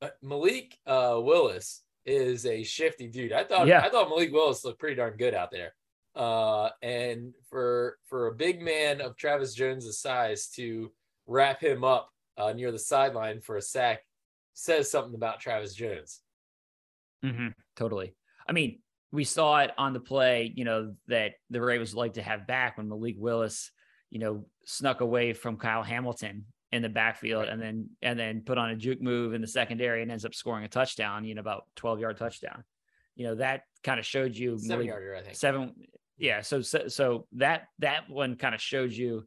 uh, 0.00 0.08
Malik 0.22 0.76
uh, 0.86 1.18
Willis 1.22 1.82
is 2.04 2.46
a 2.46 2.64
shifty 2.64 3.06
dude. 3.06 3.32
I 3.32 3.44
thought 3.44 3.68
yeah. 3.68 3.80
I 3.80 3.88
thought 3.88 4.08
Malik 4.08 4.32
Willis 4.32 4.64
looked 4.64 4.80
pretty 4.80 4.96
darn 4.96 5.16
good 5.16 5.34
out 5.34 5.50
there. 5.50 5.74
Uh, 6.14 6.68
and 6.82 7.32
for 7.48 7.96
for 8.06 8.26
a 8.26 8.34
big 8.34 8.60
man 8.60 9.00
of 9.00 9.16
Travis 9.16 9.54
Jones's 9.54 10.00
size 10.00 10.48
to 10.56 10.92
wrap 11.26 11.60
him 11.60 11.84
up 11.84 12.10
uh, 12.36 12.52
near 12.52 12.72
the 12.72 12.78
sideline 12.78 13.40
for 13.40 13.56
a 13.56 13.62
sack 13.62 14.00
says 14.54 14.90
something 14.90 15.14
about 15.14 15.40
Travis 15.40 15.74
Jones. 15.74 16.20
Mm-hmm, 17.24 17.48
totally. 17.76 18.14
I 18.48 18.52
mean, 18.52 18.80
we 19.12 19.24
saw 19.24 19.58
it 19.60 19.70
on 19.76 19.92
the 19.92 20.00
play, 20.00 20.52
you 20.54 20.64
know, 20.64 20.94
that 21.08 21.32
the 21.50 21.60
Ravens 21.60 21.94
like 21.94 22.14
to 22.14 22.22
have 22.22 22.46
back 22.46 22.78
when 22.78 22.88
Malik 22.88 23.16
Willis, 23.18 23.70
you 24.10 24.18
know, 24.18 24.46
snuck 24.64 25.00
away 25.00 25.32
from 25.32 25.58
Kyle 25.58 25.82
Hamilton 25.82 26.46
in 26.72 26.82
the 26.82 26.88
backfield 26.88 27.44
and 27.44 27.60
then 27.60 27.90
and 28.00 28.18
then 28.18 28.40
put 28.40 28.56
on 28.56 28.70
a 28.70 28.76
juke 28.76 29.02
move 29.02 29.34
in 29.34 29.42
the 29.42 29.46
secondary 29.46 30.02
and 30.02 30.10
ends 30.10 30.24
up 30.24 30.34
scoring 30.34 30.64
a 30.64 30.68
touchdown, 30.68 31.24
you 31.24 31.34
know, 31.34 31.40
about 31.40 31.64
12 31.76 32.00
yard 32.00 32.16
touchdown. 32.16 32.64
You 33.14 33.26
know, 33.26 33.34
that 33.36 33.62
kind 33.84 34.00
of 34.00 34.06
showed 34.06 34.34
you 34.34 34.58
seven 34.58 34.68
Malik, 34.68 34.86
yarder, 34.86 35.16
I 35.16 35.22
think. 35.22 35.36
Seven. 35.36 35.74
Yeah. 36.16 36.40
So, 36.40 36.62
so, 36.62 36.88
so 36.88 37.26
that, 37.32 37.64
that 37.80 38.08
one 38.08 38.36
kind 38.36 38.54
of 38.54 38.60
shows 38.60 38.96
you 38.96 39.26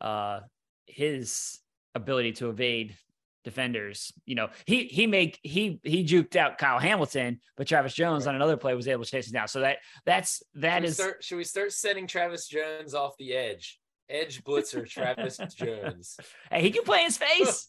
uh 0.00 0.40
his 0.86 1.60
ability 1.94 2.32
to 2.32 2.50
evade 2.50 2.96
defenders. 3.44 4.12
You 4.24 4.34
know, 4.34 4.48
he 4.66 4.84
he 4.84 5.06
made 5.06 5.38
he 5.42 5.80
he 5.82 6.04
juked 6.04 6.36
out 6.36 6.58
Kyle 6.58 6.78
Hamilton, 6.78 7.40
but 7.56 7.66
Travis 7.66 7.94
Jones 7.94 8.26
right. 8.26 8.30
on 8.30 8.36
another 8.36 8.56
play 8.56 8.74
was 8.74 8.88
able 8.88 9.04
to 9.04 9.10
chase 9.10 9.28
him 9.28 9.34
down. 9.34 9.48
So 9.48 9.60
that 9.60 9.78
that's 10.04 10.42
that 10.54 10.76
should 10.76 10.84
is. 10.84 10.98
We 10.98 11.02
start, 11.02 11.24
should 11.24 11.36
we 11.36 11.44
start 11.44 11.72
setting 11.72 12.06
Travis 12.06 12.46
Jones 12.48 12.94
off 12.94 13.16
the 13.18 13.34
edge? 13.34 13.78
Edge 14.08 14.42
blitzer 14.44 14.88
Travis 14.88 15.38
Jones. 15.56 16.16
Hey, 16.50 16.62
he 16.62 16.70
can 16.70 16.82
play 16.84 17.04
in 17.04 17.10
space. 17.10 17.68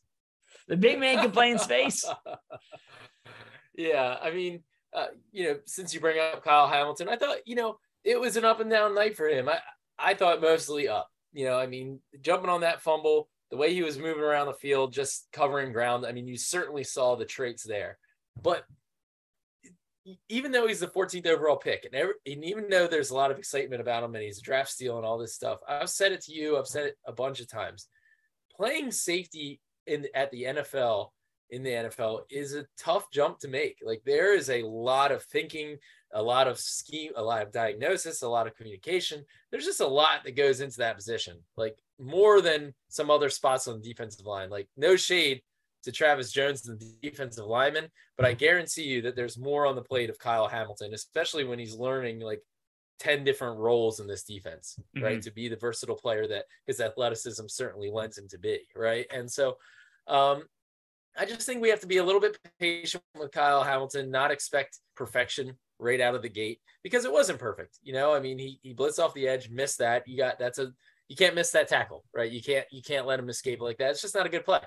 the 0.68 0.78
big 0.78 1.00
man 1.00 1.20
can 1.20 1.32
play 1.32 1.52
in 1.52 1.60
space. 1.60 2.06
yeah, 3.76 4.18
I 4.22 4.32
mean, 4.32 4.64
uh, 4.94 5.08
you 5.32 5.46
know, 5.46 5.60
since 5.66 5.94
you 5.94 6.00
bring 6.00 6.20
up 6.20 6.44
Kyle 6.44 6.68
Hamilton, 6.68 7.10
I 7.10 7.16
thought 7.16 7.38
you 7.46 7.56
know 7.56 7.78
it 8.04 8.20
was 8.20 8.38
an 8.38 8.46
up 8.46 8.60
and 8.60 8.70
down 8.70 8.96
night 8.96 9.16
for 9.16 9.28
him. 9.28 9.50
I 9.50 9.60
I 9.98 10.14
thought 10.14 10.42
mostly 10.42 10.88
up. 10.88 11.10
You 11.32 11.46
know, 11.46 11.58
I 11.58 11.66
mean, 11.66 12.00
jumping 12.22 12.50
on 12.50 12.62
that 12.62 12.82
fumble 12.82 13.28
the 13.52 13.58
way 13.58 13.74
he 13.74 13.84
was 13.84 13.98
moving 13.98 14.24
around 14.24 14.48
the 14.48 14.54
field, 14.54 14.94
just 14.94 15.28
covering 15.32 15.72
ground. 15.74 16.06
I 16.06 16.12
mean, 16.12 16.28
you 16.28 16.38
certainly 16.38 16.84
saw 16.84 17.16
the 17.16 17.26
traits 17.26 17.64
there. 17.64 17.98
But 18.42 18.64
even 20.30 20.52
though 20.52 20.68
he's 20.68 20.80
the 20.80 20.88
14th 20.88 21.28
overall 21.28 21.58
pick, 21.58 21.86
and, 21.86 21.94
every, 21.94 22.14
and 22.26 22.44
even 22.44 22.70
though 22.70 22.88
there's 22.88 23.12
a 23.12 23.16
lot 23.16 23.32
of 23.32 23.38
excitement 23.38 23.82
about 23.82 24.04
him 24.04 24.16
and 24.16 24.24
he's 24.24 24.40
a 24.40 24.44
draft 24.44 24.72
steal 24.72 24.98
and 24.98 25.06
all 25.06 25.18
this 25.18 25.36
stuff, 25.36 25.60
I've 25.68 25.90
said 25.90 26.12
it 26.12 26.22
to 26.24 26.34
you, 26.34 26.58
I've 26.58 26.68
said 26.68 26.88
it 26.88 26.98
a 27.06 27.12
bunch 27.12 27.40
of 27.40 27.50
times. 27.50 27.88
Playing 28.56 28.92
safety 28.92 29.60
in 29.88 30.08
at 30.14 30.32
the 30.32 30.44
NFL 30.44 31.10
in 31.54 31.64
the 31.64 31.70
NFL 31.70 32.22
is 32.30 32.56
a 32.56 32.66
tough 32.78 33.12
jump 33.12 33.40
to 33.40 33.48
make. 33.48 33.78
Like 33.84 34.02
there 34.06 34.36
is 34.36 34.50
a 34.50 34.64
lot 34.64 35.12
of 35.12 35.24
thinking, 35.24 35.78
a 36.12 36.22
lot 36.22 36.48
of 36.48 36.60
scheme, 36.60 37.12
a 37.16 37.22
lot 37.22 37.44
of 37.44 37.52
diagnosis, 37.52 38.24
a 38.24 38.28
lot 38.28 38.48
of 38.48 38.56
communication. 38.56 39.24
There's 39.52 39.66
just 39.66 39.82
a 39.82 39.88
lot 39.88 40.24
that 40.26 40.36
goes 40.36 40.62
into 40.62 40.78
that 40.78 40.96
position. 40.96 41.38
Like 41.56 41.78
more 42.00 42.42
than 42.42 42.74
some 42.90 43.12
other 43.12 43.30
spots 43.30 43.68
on 43.68 43.80
the 43.80 43.88
defensive 43.88 44.26
line. 44.26 44.50
Like 44.50 44.68
no 44.76 44.96
shade 44.96 45.42
to 45.84 45.92
Travis 45.92 46.32
Jones, 46.32 46.68
and 46.68 46.80
the 46.80 46.96
defensive 47.02 47.46
lineman, 47.46 47.90
but 48.18 48.26
I 48.26 48.34
guarantee 48.34 48.84
you 48.84 49.02
that 49.02 49.16
there's 49.16 49.38
more 49.38 49.66
on 49.66 49.76
the 49.76 49.82
plate 49.82 50.10
of 50.10 50.18
Kyle 50.18 50.48
Hamilton, 50.48 50.94
especially 50.94 51.44
when 51.44 51.60
he's 51.60 51.76
learning 51.76 52.22
like 52.22 52.42
10 53.00 53.26
different 53.26 53.60
roles 53.60 54.00
in 54.00 54.08
this 54.08 54.24
defense, 54.24 54.80
mm-hmm. 54.96 55.06
right? 55.06 55.22
To 55.22 55.32
be 55.32 55.50
the 55.50 55.58
versatile 55.58 55.98
player 55.98 56.26
that 56.28 56.46
his 56.66 56.80
athleticism 56.80 57.48
certainly 57.48 57.92
lends 57.92 58.18
him 58.18 58.30
to 58.30 58.38
be, 58.38 58.62
right? 58.76 59.06
And 59.14 59.30
so 59.30 59.58
um, 60.08 60.44
I 61.18 61.26
just 61.26 61.46
think 61.46 61.62
we 61.62 61.70
have 61.70 61.82
to 61.82 61.88
be 61.88 61.98
a 61.98 62.04
little 62.04 62.22
bit 62.22 62.38
patient 62.60 63.04
with 63.18 63.32
Kyle 63.32 63.64
Hamilton, 63.64 64.10
not 64.10 64.32
expect 64.32 64.80
perfection 64.96 65.54
right 65.80 66.02
out 66.02 66.16
of 66.16 66.22
the 66.22 66.30
gate 66.30 66.60
because 66.84 67.06
it 67.06 67.12
wasn't 67.12 67.40
perfect. 67.40 67.78
You 67.84 67.94
know, 67.94 68.14
I 68.14 68.20
mean, 68.20 68.40
he 68.40 68.60
he 68.62 68.74
blitzed 68.74 69.00
off 69.00 69.14
the 69.14 69.28
edge, 69.28 69.50
missed 69.50 69.80
that. 69.80 70.08
You 70.08 70.18
got 70.18 70.40
that's 70.40 70.60
a 70.60 70.72
you 71.08 71.16
can't 71.16 71.36
miss 71.36 71.52
that 71.52 71.68
tackle, 71.68 72.04
right? 72.14 72.32
You 72.32 72.42
can't 72.42 72.66
you 72.72 72.82
can't 72.82 73.06
let 73.06 73.20
him 73.20 73.30
escape 73.30 73.62
like 73.62 73.78
that. 73.78 73.92
It's 73.92 74.02
just 74.02 74.16
not 74.16 74.26
a 74.26 74.30
good 74.30 74.46
play. 74.46 74.62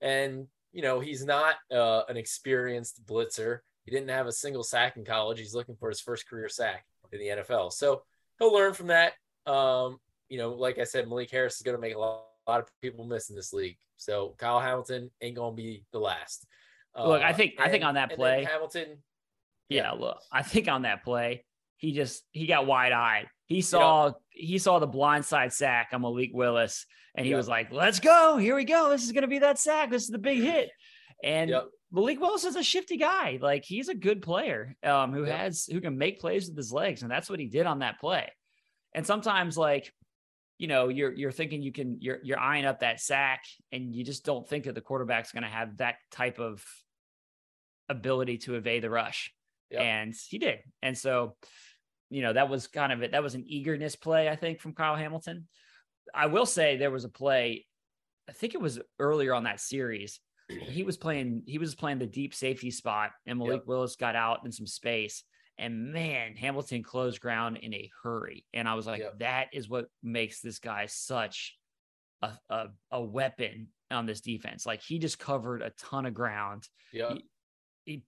And 0.00 0.46
you 0.72 0.82
know 0.82 1.00
he's 1.00 1.24
not 1.24 1.56
uh, 1.72 2.02
an 2.08 2.16
experienced 2.16 3.06
blitzer. 3.06 3.60
He 3.84 3.90
didn't 3.90 4.10
have 4.10 4.26
a 4.26 4.32
single 4.32 4.62
sack 4.62 4.96
in 4.96 5.04
college. 5.04 5.38
He's 5.38 5.54
looking 5.54 5.76
for 5.76 5.88
his 5.88 6.00
first 6.00 6.28
career 6.28 6.48
sack 6.48 6.84
in 7.12 7.18
the 7.18 7.42
NFL. 7.42 7.72
So 7.72 8.02
he'll 8.38 8.52
learn 8.52 8.74
from 8.74 8.88
that. 8.88 9.14
Um, 9.46 9.98
you 10.28 10.36
know, 10.36 10.52
like 10.52 10.78
I 10.78 10.84
said, 10.84 11.08
Malik 11.08 11.30
Harris 11.30 11.56
is 11.56 11.62
going 11.62 11.76
to 11.76 11.80
make 11.80 11.94
a 11.94 11.98
lot, 11.98 12.24
lot, 12.50 12.60
of 12.60 12.68
people 12.82 13.04
missing 13.04 13.36
this 13.36 13.52
league. 13.52 13.76
So 13.96 14.34
Kyle 14.38 14.60
Hamilton 14.60 15.10
ain't 15.20 15.36
to 15.36 15.52
be 15.52 15.84
the 15.92 15.98
last. 15.98 16.46
Uh, 16.96 17.08
look, 17.08 17.22
I 17.22 17.32
think 17.32 17.54
and, 17.58 17.68
I 17.68 17.70
think 17.70 17.84
on 17.84 17.94
that 17.94 18.14
play, 18.14 18.44
Hamilton. 18.44 18.98
Yeah, 19.68 19.82
yeah, 19.82 19.90
look, 19.92 20.18
I 20.32 20.42
think 20.42 20.68
on 20.68 20.82
that 20.82 21.04
play, 21.04 21.44
he 21.76 21.92
just 21.92 22.22
he 22.32 22.46
got 22.46 22.66
wide 22.66 22.92
eyed. 22.92 23.28
He 23.46 23.60
saw 23.60 24.06
yep. 24.06 24.14
he 24.30 24.58
saw 24.58 24.78
the 24.78 24.88
blindside 24.88 25.52
sack 25.52 25.88
on 25.92 26.02
Malik 26.02 26.30
Willis, 26.32 26.86
and 27.14 27.24
he 27.24 27.30
yep. 27.30 27.36
was 27.36 27.48
like, 27.48 27.72
"Let's 27.72 28.00
go! 28.00 28.36
Here 28.36 28.54
we 28.54 28.64
go! 28.64 28.90
This 28.90 29.04
is 29.04 29.12
to 29.22 29.28
be 29.28 29.40
that 29.40 29.58
sack. 29.58 29.90
This 29.90 30.02
is 30.02 30.10
the 30.10 30.18
big 30.18 30.40
hit." 30.40 30.70
And 31.22 31.50
yep. 31.50 31.68
Malik 31.90 32.20
Willis 32.20 32.44
is 32.44 32.56
a 32.56 32.62
shifty 32.62 32.96
guy. 32.96 33.38
Like 33.40 33.64
he's 33.64 33.88
a 33.88 33.94
good 33.94 34.22
player 34.22 34.76
um, 34.82 35.12
who 35.12 35.24
has 35.24 35.66
who 35.70 35.80
can 35.80 35.96
make 35.96 36.20
plays 36.20 36.48
with 36.48 36.56
his 36.56 36.72
legs, 36.72 37.02
and 37.02 37.10
that's 37.10 37.30
what 37.30 37.40
he 37.40 37.46
did 37.46 37.66
on 37.66 37.80
that 37.80 38.00
play. 38.00 38.30
And 38.94 39.06
sometimes, 39.06 39.56
like 39.56 39.92
you 40.58 40.66
know, 40.66 40.88
you're 40.88 41.12
you're 41.12 41.32
thinking 41.32 41.62
you 41.62 41.72
can 41.72 41.98
you're 42.00 42.18
you're 42.22 42.38
eyeing 42.38 42.66
up 42.66 42.80
that 42.80 43.00
sack, 43.00 43.44
and 43.72 43.94
you 43.94 44.04
just 44.04 44.24
don't 44.24 44.48
think 44.48 44.64
that 44.64 44.74
the 44.74 44.80
quarterback's 44.80 45.32
going 45.32 45.44
to 45.44 45.48
have 45.48 45.78
that 45.78 45.96
type 46.10 46.38
of 46.38 46.64
ability 47.88 48.38
to 48.38 48.56
evade 48.56 48.82
the 48.82 48.90
rush. 48.90 49.32
And 49.70 50.14
he 50.28 50.38
did. 50.38 50.58
And 50.82 50.96
so 50.96 51.36
you 52.10 52.22
know, 52.22 52.32
that 52.32 52.48
was 52.48 52.66
kind 52.66 52.92
of 52.92 53.02
it. 53.02 53.12
That 53.12 53.22
was 53.22 53.34
an 53.34 53.44
eagerness 53.46 53.96
play, 53.96 54.28
I 54.28 54.36
think, 54.36 54.60
from 54.60 54.72
Kyle 54.72 54.96
Hamilton. 54.96 55.46
I 56.14 56.26
will 56.26 56.46
say 56.46 56.76
there 56.76 56.90
was 56.90 57.04
a 57.04 57.10
play, 57.10 57.66
I 58.28 58.32
think 58.32 58.54
it 58.54 58.60
was 58.60 58.80
earlier 58.98 59.34
on 59.34 59.44
that 59.44 59.60
series. 59.60 60.20
He 60.48 60.82
was 60.82 60.96
playing, 60.96 61.42
he 61.46 61.58
was 61.58 61.74
playing 61.74 61.98
the 61.98 62.06
deep 62.06 62.34
safety 62.34 62.70
spot, 62.70 63.10
and 63.26 63.38
Malik 63.38 63.60
yep. 63.60 63.66
Willis 63.66 63.96
got 63.96 64.16
out 64.16 64.40
in 64.46 64.52
some 64.52 64.66
space. 64.66 65.22
And 65.58 65.92
man, 65.92 66.36
Hamilton 66.36 66.82
closed 66.82 67.20
ground 67.20 67.58
in 67.58 67.74
a 67.74 67.90
hurry. 68.02 68.44
And 68.54 68.68
I 68.68 68.74
was 68.74 68.86
like, 68.86 69.00
yep. 69.00 69.18
that 69.18 69.48
is 69.52 69.68
what 69.68 69.86
makes 70.02 70.40
this 70.40 70.58
guy 70.58 70.86
such 70.86 71.56
a, 72.22 72.30
a, 72.48 72.66
a, 72.92 73.02
weapon 73.02 73.68
on 73.90 74.06
this 74.06 74.20
defense. 74.20 74.66
Like 74.66 74.82
he 74.82 74.98
just 74.98 75.18
covered 75.18 75.62
a 75.62 75.70
ton 75.78 76.06
of 76.06 76.14
ground. 76.14 76.68
Yeah. 76.92 77.14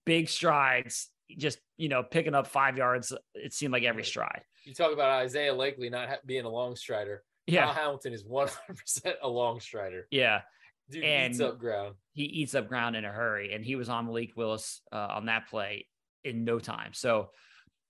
big 0.04 0.28
strides, 0.28 1.08
just 1.36 1.58
you 1.76 1.88
know 1.88 2.02
picking 2.02 2.34
up 2.34 2.46
five 2.46 2.76
yards. 2.76 3.12
It 3.34 3.52
seemed 3.52 3.72
like 3.72 3.84
every 3.84 4.04
stride. 4.04 4.42
You 4.64 4.74
talk 4.74 4.92
about 4.92 5.10
Isaiah 5.10 5.54
Likely 5.54 5.90
not 5.90 6.08
being 6.26 6.44
a 6.44 6.48
long 6.48 6.76
strider. 6.76 7.22
Yeah, 7.46 7.66
Kyle 7.66 7.74
Hamilton 7.74 8.12
is 8.12 8.24
one 8.24 8.48
hundred 8.48 8.78
percent 8.78 9.16
a 9.22 9.28
long 9.28 9.60
strider. 9.60 10.06
Yeah, 10.10 10.42
dude 10.90 11.04
and 11.04 11.32
eats 11.32 11.40
up 11.40 11.58
ground. 11.58 11.94
He 12.12 12.24
eats 12.24 12.54
up 12.54 12.68
ground 12.68 12.96
in 12.96 13.04
a 13.04 13.12
hurry, 13.12 13.54
and 13.54 13.64
he 13.64 13.76
was 13.76 13.88
on 13.88 14.06
Malik 14.06 14.36
Willis 14.36 14.82
uh, 14.92 15.08
on 15.10 15.26
that 15.26 15.48
play 15.48 15.86
in 16.24 16.44
no 16.44 16.58
time. 16.58 16.92
So, 16.92 17.30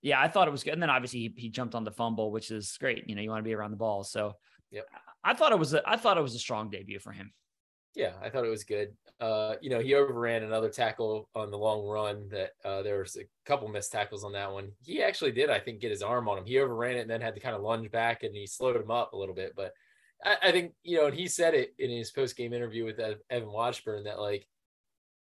yeah, 0.01 0.19
I 0.19 0.27
thought 0.27 0.47
it 0.47 0.51
was 0.51 0.63
good. 0.63 0.73
And 0.73 0.81
then 0.81 0.89
obviously 0.89 1.19
he, 1.19 1.33
he 1.37 1.49
jumped 1.49 1.75
on 1.75 1.83
the 1.83 1.91
fumble, 1.91 2.31
which 2.31 2.51
is 2.51 2.77
great. 2.79 3.07
You 3.07 3.15
know, 3.15 3.21
you 3.21 3.29
want 3.29 3.39
to 3.39 3.47
be 3.47 3.53
around 3.53 3.71
the 3.71 3.77
ball. 3.77 4.03
So, 4.03 4.33
yep. 4.71 4.87
I 5.23 5.33
thought 5.33 5.51
it 5.51 5.59
was 5.59 5.73
a, 5.73 5.87
I 5.87 5.97
thought 5.97 6.17
it 6.17 6.21
was 6.21 6.35
a 6.35 6.39
strong 6.39 6.69
debut 6.69 6.99
for 6.99 7.11
him. 7.11 7.31
Yeah, 7.93 8.13
I 8.23 8.29
thought 8.29 8.45
it 8.45 8.49
was 8.49 8.63
good. 8.63 8.95
Uh, 9.19 9.55
you 9.61 9.69
know, 9.69 9.79
he 9.79 9.93
overran 9.95 10.43
another 10.43 10.69
tackle 10.69 11.29
on 11.35 11.51
the 11.51 11.57
long 11.57 11.85
run 11.85 12.29
that 12.29 12.51
uh, 12.63 12.81
there 12.81 12.99
was 12.99 13.17
a 13.17 13.27
couple 13.45 13.67
missed 13.67 13.91
tackles 13.91 14.23
on 14.23 14.31
that 14.31 14.51
one. 14.51 14.71
He 14.81 15.03
actually 15.03 15.33
did, 15.33 15.49
I 15.49 15.59
think, 15.59 15.81
get 15.81 15.91
his 15.91 16.01
arm 16.01 16.29
on 16.29 16.37
him. 16.37 16.45
He 16.45 16.57
overran 16.57 16.95
it 16.95 17.01
and 17.01 17.09
then 17.09 17.21
had 17.21 17.35
to 17.35 17.41
kind 17.41 17.55
of 17.55 17.61
lunge 17.61 17.91
back 17.91 18.23
and 18.23 18.33
he 18.33 18.47
slowed 18.47 18.77
him 18.77 18.89
up 18.89 19.11
a 19.13 19.17
little 19.17 19.35
bit. 19.35 19.53
But 19.55 19.73
I, 20.23 20.37
I 20.41 20.51
think, 20.51 20.73
you 20.83 20.97
know, 20.97 21.07
and 21.07 21.15
he 21.15 21.27
said 21.27 21.53
it 21.53 21.73
in 21.77 21.91
his 21.91 22.11
post 22.11 22.37
game 22.37 22.53
interview 22.53 22.85
with 22.85 22.99
Evan 23.29 23.51
Washburn 23.51 24.05
that 24.05 24.19
like 24.19 24.47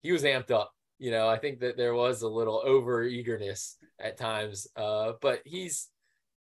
he 0.03 0.13
was 0.13 0.23
amped 0.23 0.51
up. 0.51 0.73
You 1.03 1.11
know, 1.11 1.29
I 1.29 1.37
think 1.37 1.59
that 1.59 1.77
there 1.77 1.95
was 1.95 2.23
a 2.23 2.29
little 2.29 2.63
over 2.65 3.03
eagerness 3.03 3.77
at 3.99 4.17
times. 4.17 4.69
Uh, 4.77 5.15
but 5.21 5.41
he's 5.45 5.89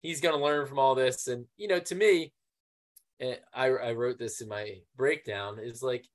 he's 0.03 0.21
going 0.21 0.37
to 0.37 0.45
learn 0.45 0.69
from 0.69 0.79
all 0.79 0.95
this. 0.95 1.27
And, 1.27 1.47
you 1.57 1.67
know, 1.67 1.81
to 1.81 1.95
me, 1.97 2.33
I, 3.21 3.71
I 3.71 3.93
wrote 3.93 4.21
this 4.21 4.41
in 4.41 4.47
my 4.47 4.77
breakdown 4.97 5.59
is 5.61 5.83
like 5.83 6.07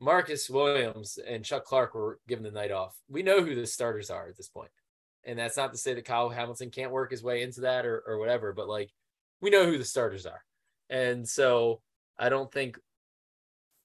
Marcus 0.00 0.48
Williams 0.48 1.18
and 1.18 1.44
Chuck 1.44 1.66
Clark 1.66 1.94
were 1.94 2.18
given 2.26 2.44
the 2.44 2.50
night 2.50 2.72
off. 2.72 2.96
We 3.10 3.22
know 3.22 3.42
who 3.42 3.54
the 3.54 3.66
starters 3.66 4.08
are 4.08 4.26
at 4.26 4.38
this 4.38 4.48
point. 4.48 4.70
And 5.26 5.38
that's 5.38 5.58
not 5.58 5.72
to 5.72 5.78
say 5.78 5.92
that 5.92 6.06
Kyle 6.06 6.30
Hamilton 6.30 6.70
can't 6.70 6.92
work 6.92 7.10
his 7.10 7.22
way 7.22 7.42
into 7.42 7.60
that 7.60 7.84
or, 7.84 8.02
or 8.06 8.18
whatever, 8.18 8.54
but 8.54 8.68
like 8.68 8.90
we 9.42 9.50
know 9.50 9.66
who 9.66 9.76
the 9.76 9.84
starters 9.84 10.24
are. 10.24 10.42
And 10.88 11.28
so 11.28 11.82
I 12.18 12.30
don't 12.30 12.50
think 12.50 12.78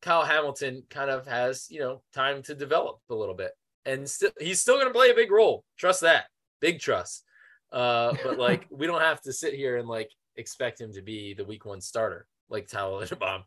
Kyle 0.02 0.24
Hamilton 0.24 0.84
kind 0.90 1.10
of 1.10 1.28
has, 1.28 1.68
you 1.70 1.80
know, 1.80 2.02
time 2.14 2.42
to 2.44 2.56
develop 2.56 3.00
a 3.10 3.16
little 3.16 3.36
bit. 3.36 3.52
And 3.86 4.10
still 4.10 4.32
he's 4.40 4.62
still 4.62 4.78
gonna 4.78 4.94
play 4.94 5.10
a 5.10 5.16
big 5.16 5.32
role. 5.32 5.64
Trust 5.78 6.02
that. 6.02 6.26
Big 6.62 6.80
trust. 6.80 7.24
Uh, 7.72 8.14
but 8.24 8.38
like 8.40 8.68
we 8.70 8.88
don't 8.88 9.02
have 9.02 9.22
to 9.22 9.34
sit 9.34 9.54
here 9.54 9.78
and 9.78 9.88
like 9.88 10.12
expect 10.36 10.80
him 10.80 10.94
to 10.94 11.02
be 11.02 11.34
the 11.34 11.46
week 11.46 11.66
one 11.66 11.82
starter 11.82 12.26
like 12.50 12.68
Tyler 12.68 13.06
Linderbaum. 13.06 13.44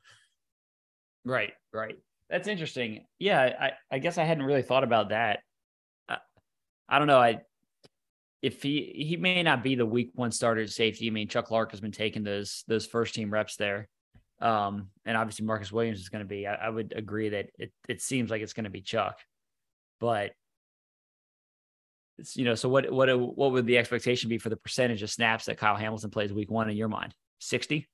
Right, 1.25 1.53
right. 1.73 1.97
That's 2.31 2.49
interesting. 2.49 3.05
Yeah, 3.19 3.41
I, 3.41 3.73
I 3.91 3.99
guess 3.99 4.19
I 4.19 4.25
hadn't 4.25 4.45
really 4.45 4.63
thought 4.63 4.85
about 4.85 5.11
that. 5.11 5.41
I, 6.09 6.19
I 6.89 6.99
don't 6.99 7.07
know. 7.07 7.21
I 7.21 7.41
if 8.41 8.63
he 8.63 8.93
he 8.95 9.17
may 9.17 9.43
not 9.43 9.63
be 9.63 9.75
the 9.77 9.87
week 9.87 10.11
one 10.15 10.33
starter 10.33 10.63
at 10.63 10.71
safety. 10.71 11.07
I 11.07 11.11
mean, 11.11 11.29
Chuck 11.29 11.47
Clark 11.47 11.71
has 11.71 11.81
been 11.81 11.93
taking 11.93 12.25
those 12.25 12.65
those 12.67 12.87
first 12.87 13.15
team 13.15 13.33
reps 13.33 13.57
there. 13.57 13.89
Um, 14.43 14.89
and 15.05 15.17
obviously 15.17 15.47
Marcus 15.47 15.71
Williams 15.71 16.01
is 16.01 16.09
going 16.09 16.25
to 16.25 16.29
be. 16.29 16.49
I, 16.49 16.55
I, 16.55 16.69
would 16.69 16.93
agree 16.97 17.29
that 17.29 17.51
it 17.61 17.73
it 17.89 18.03
seems 18.03 18.29
like 18.29 18.43
it's 18.43 18.55
going 18.55 18.65
to 18.65 18.71
be 18.71 18.81
Chuck, 18.81 19.17
but 20.01 20.33
it's, 22.19 22.37
you 22.37 22.45
know, 22.45 22.57
so 22.57 22.69
what 22.69 22.91
what 22.91 23.09
what 23.17 23.53
would 23.53 23.67
the 23.67 23.79
expectation 23.79 24.29
be 24.29 24.39
for 24.39 24.49
the 24.49 24.57
percentage 24.57 25.01
of 25.05 25.11
snaps 25.11 25.45
that 25.45 25.59
Kyle 25.59 25.77
Hamilton 25.77 26.11
plays 26.11 26.33
week 26.33 26.51
one 26.51 26.69
in 26.69 26.77
your 26.77 26.89
mind? 26.89 27.15
60, 27.39 27.89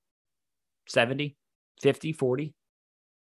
70, 0.87 1.37
50, 1.83 2.13
40, 2.15 2.55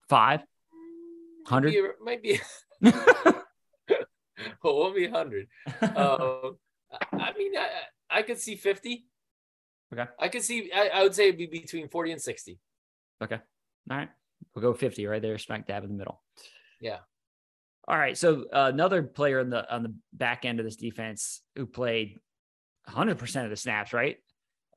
5, 0.09 0.39
100? 0.39 1.73
Might 2.03 2.23
be. 2.23 2.39
Might 2.81 2.91
be 2.91 2.91
well, 4.63 4.79
won't 4.79 4.95
be 4.95 5.07
100. 5.07 5.47
Um, 5.95 6.57
I 7.13 7.33
mean, 7.37 7.55
I, 7.55 7.67
I 8.09 8.21
could 8.23 8.39
see 8.39 8.55
50. 8.55 9.05
Okay. 9.93 10.09
I 10.19 10.27
could 10.27 10.41
see, 10.41 10.71
I, 10.73 10.89
I 10.93 11.03
would 11.03 11.13
say 11.13 11.27
it'd 11.27 11.37
be 11.37 11.45
between 11.45 11.87
40 11.87 12.13
and 12.13 12.21
60. 12.21 12.59
Okay. 13.21 13.39
All 13.89 13.97
right. 13.97 14.09
We'll 14.55 14.63
go 14.63 14.73
50 14.73 15.05
right 15.05 15.21
there, 15.21 15.37
smack 15.37 15.67
dab 15.67 15.83
in 15.83 15.89
the 15.89 15.97
middle. 15.97 16.21
Yeah. 16.79 16.99
All 17.87 17.97
right. 17.97 18.17
So 18.17 18.45
uh, 18.53 18.71
another 18.73 19.03
player 19.03 19.39
in 19.39 19.49
the 19.49 19.71
on 19.73 19.83
the 19.83 19.93
back 20.13 20.45
end 20.45 20.59
of 20.59 20.65
this 20.65 20.75
defense 20.75 21.41
who 21.55 21.65
played 21.65 22.17
100% 22.89 23.43
of 23.43 23.49
the 23.49 23.55
snaps, 23.55 23.93
right? 23.93 24.17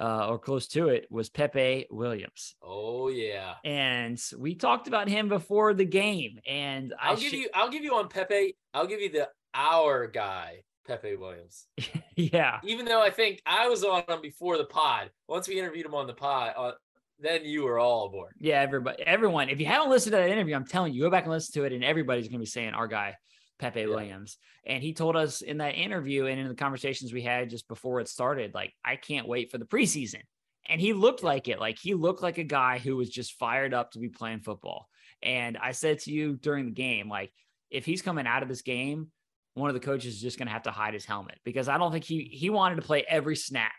Uh, 0.00 0.26
or 0.28 0.38
close 0.38 0.66
to 0.66 0.88
it 0.88 1.06
was 1.08 1.30
Pepe 1.30 1.86
Williams. 1.90 2.56
Oh 2.60 3.08
yeah. 3.08 3.54
And 3.64 4.20
we 4.36 4.56
talked 4.56 4.88
about 4.88 5.08
him 5.08 5.28
before 5.28 5.72
the 5.72 5.84
game. 5.84 6.40
And 6.46 6.92
I'll 7.00 7.16
give 7.16 7.30
sh- 7.30 7.34
you 7.34 7.48
I'll 7.54 7.70
give 7.70 7.84
you 7.84 7.94
on 7.94 8.08
Pepe. 8.08 8.56
I'll 8.72 8.86
give 8.86 9.00
you 9.00 9.10
the 9.10 9.28
our 9.54 10.08
guy, 10.08 10.62
Pepe 10.86 11.14
Williams. 11.14 11.66
yeah. 12.16 12.58
Even 12.64 12.86
though 12.86 13.00
I 13.00 13.10
think 13.10 13.40
I 13.46 13.68
was 13.68 13.84
on 13.84 14.02
him 14.08 14.20
before 14.20 14.58
the 14.58 14.64
pod. 14.64 15.10
Once 15.28 15.46
we 15.46 15.60
interviewed 15.60 15.86
him 15.86 15.94
on 15.94 16.08
the 16.08 16.14
pod, 16.14 16.54
uh, 16.56 16.72
then 17.18 17.44
you 17.44 17.64
were 17.64 17.78
all 17.78 18.06
aboard. 18.06 18.34
Yeah, 18.38 18.60
everybody, 18.60 19.02
everyone. 19.02 19.48
If 19.48 19.60
you 19.60 19.66
haven't 19.66 19.90
listened 19.90 20.12
to 20.12 20.18
that 20.18 20.30
interview, 20.30 20.54
I'm 20.54 20.66
telling 20.66 20.92
you, 20.92 21.02
go 21.02 21.10
back 21.10 21.24
and 21.24 21.32
listen 21.32 21.52
to 21.54 21.64
it, 21.64 21.72
and 21.72 21.84
everybody's 21.84 22.26
going 22.26 22.38
to 22.38 22.38
be 22.40 22.46
saying 22.46 22.74
our 22.74 22.88
guy, 22.88 23.16
Pepe 23.58 23.80
yeah. 23.80 23.86
Williams. 23.86 24.38
And 24.66 24.82
he 24.82 24.94
told 24.94 25.16
us 25.16 25.42
in 25.42 25.58
that 25.58 25.74
interview 25.74 26.26
and 26.26 26.40
in 26.40 26.48
the 26.48 26.54
conversations 26.54 27.12
we 27.12 27.22
had 27.22 27.50
just 27.50 27.68
before 27.68 28.00
it 28.00 28.08
started, 28.08 28.54
like, 28.54 28.72
I 28.84 28.96
can't 28.96 29.28
wait 29.28 29.50
for 29.50 29.58
the 29.58 29.66
preseason. 29.66 30.22
And 30.66 30.80
he 30.80 30.94
looked 30.94 31.22
like 31.22 31.48
it. 31.48 31.60
Like 31.60 31.78
he 31.78 31.92
looked 31.92 32.22
like 32.22 32.38
a 32.38 32.44
guy 32.44 32.78
who 32.78 32.96
was 32.96 33.10
just 33.10 33.38
fired 33.38 33.74
up 33.74 33.90
to 33.90 33.98
be 33.98 34.08
playing 34.08 34.40
football. 34.40 34.88
And 35.22 35.58
I 35.58 35.72
said 35.72 35.98
to 36.00 36.12
you 36.12 36.36
during 36.36 36.64
the 36.64 36.72
game, 36.72 37.08
like, 37.08 37.32
if 37.70 37.84
he's 37.84 38.02
coming 38.02 38.26
out 38.26 38.42
of 38.42 38.48
this 38.48 38.62
game, 38.62 39.08
one 39.54 39.68
of 39.68 39.74
the 39.74 39.80
coaches 39.80 40.14
is 40.14 40.20
just 40.20 40.38
going 40.38 40.46
to 40.46 40.52
have 40.52 40.62
to 40.64 40.70
hide 40.70 40.94
his 40.94 41.04
helmet 41.04 41.38
because 41.44 41.68
I 41.68 41.78
don't 41.78 41.92
think 41.92 42.04
he 42.04 42.24
he 42.32 42.50
wanted 42.50 42.76
to 42.76 42.82
play 42.82 43.04
every 43.08 43.36
snap. 43.36 43.72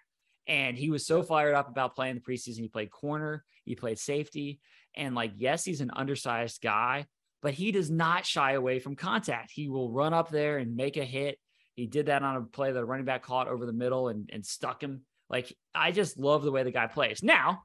And 0.47 0.77
he 0.77 0.89
was 0.89 1.05
so 1.05 1.23
fired 1.23 1.55
up 1.55 1.69
about 1.69 1.95
playing 1.95 2.15
the 2.15 2.21
preseason. 2.21 2.59
He 2.59 2.67
played 2.67 2.91
corner, 2.91 3.43
he 3.63 3.75
played 3.75 3.99
safety. 3.99 4.59
And 4.95 5.15
like, 5.15 5.33
yes, 5.37 5.65
he's 5.65 5.81
an 5.81 5.91
undersized 5.93 6.61
guy, 6.61 7.05
but 7.41 7.53
he 7.53 7.71
does 7.71 7.89
not 7.89 8.25
shy 8.25 8.53
away 8.53 8.79
from 8.79 8.95
contact. 8.95 9.51
He 9.53 9.67
will 9.67 9.91
run 9.91 10.13
up 10.13 10.29
there 10.29 10.57
and 10.57 10.75
make 10.75 10.97
a 10.97 11.03
hit. 11.03 11.37
He 11.73 11.85
did 11.87 12.05
that 12.05 12.23
on 12.23 12.37
a 12.37 12.41
play 12.41 12.71
that 12.71 12.79
a 12.79 12.85
running 12.85 13.05
back 13.05 13.23
caught 13.23 13.49
over 13.49 13.65
the 13.65 13.73
middle 13.73 14.07
and, 14.07 14.29
and 14.31 14.45
stuck 14.45 14.81
him. 14.81 15.01
Like, 15.29 15.53
I 15.73 15.91
just 15.91 16.17
love 16.17 16.43
the 16.43 16.51
way 16.51 16.63
the 16.63 16.71
guy 16.71 16.87
plays. 16.87 17.21
Now, 17.21 17.63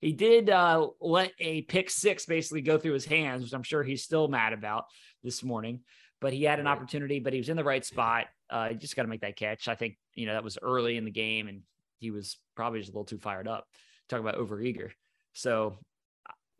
he 0.00 0.12
did 0.12 0.50
uh, 0.50 0.88
let 1.00 1.32
a 1.38 1.62
pick 1.62 1.88
six 1.88 2.26
basically 2.26 2.60
go 2.60 2.78
through 2.78 2.92
his 2.92 3.06
hands, 3.06 3.42
which 3.42 3.54
I'm 3.54 3.62
sure 3.62 3.82
he's 3.82 4.04
still 4.04 4.28
mad 4.28 4.52
about 4.52 4.84
this 5.22 5.42
morning. 5.42 5.80
But 6.20 6.32
he 6.32 6.44
had 6.44 6.60
an 6.60 6.66
opportunity, 6.66 7.18
but 7.18 7.32
he 7.32 7.38
was 7.38 7.48
in 7.48 7.56
the 7.56 7.64
right 7.64 7.84
spot. 7.84 8.26
Uh, 8.48 8.72
just 8.72 8.96
got 8.96 9.02
to 9.02 9.08
make 9.08 9.20
that 9.20 9.36
catch. 9.36 9.68
I 9.68 9.74
think 9.74 9.98
you 10.14 10.26
know 10.26 10.32
that 10.32 10.44
was 10.44 10.58
early 10.60 10.96
in 10.96 11.04
the 11.04 11.10
game, 11.10 11.46
and 11.46 11.62
he 11.98 12.10
was 12.10 12.38
probably 12.54 12.80
just 12.80 12.90
a 12.90 12.92
little 12.92 13.04
too 13.04 13.18
fired 13.18 13.48
up. 13.48 13.66
Talk 14.08 14.20
about 14.20 14.36
overeager. 14.36 14.90
So 15.32 15.78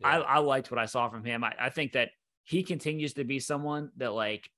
yeah. 0.00 0.08
I, 0.08 0.16
I 0.18 0.38
liked 0.38 0.70
what 0.70 0.80
I 0.80 0.86
saw 0.86 1.08
from 1.08 1.24
him. 1.24 1.44
I, 1.44 1.54
I 1.58 1.70
think 1.70 1.92
that 1.92 2.10
he 2.44 2.62
continues 2.62 3.14
to 3.14 3.24
be 3.24 3.40
someone 3.40 3.90
that 3.96 4.12
like 4.12 4.48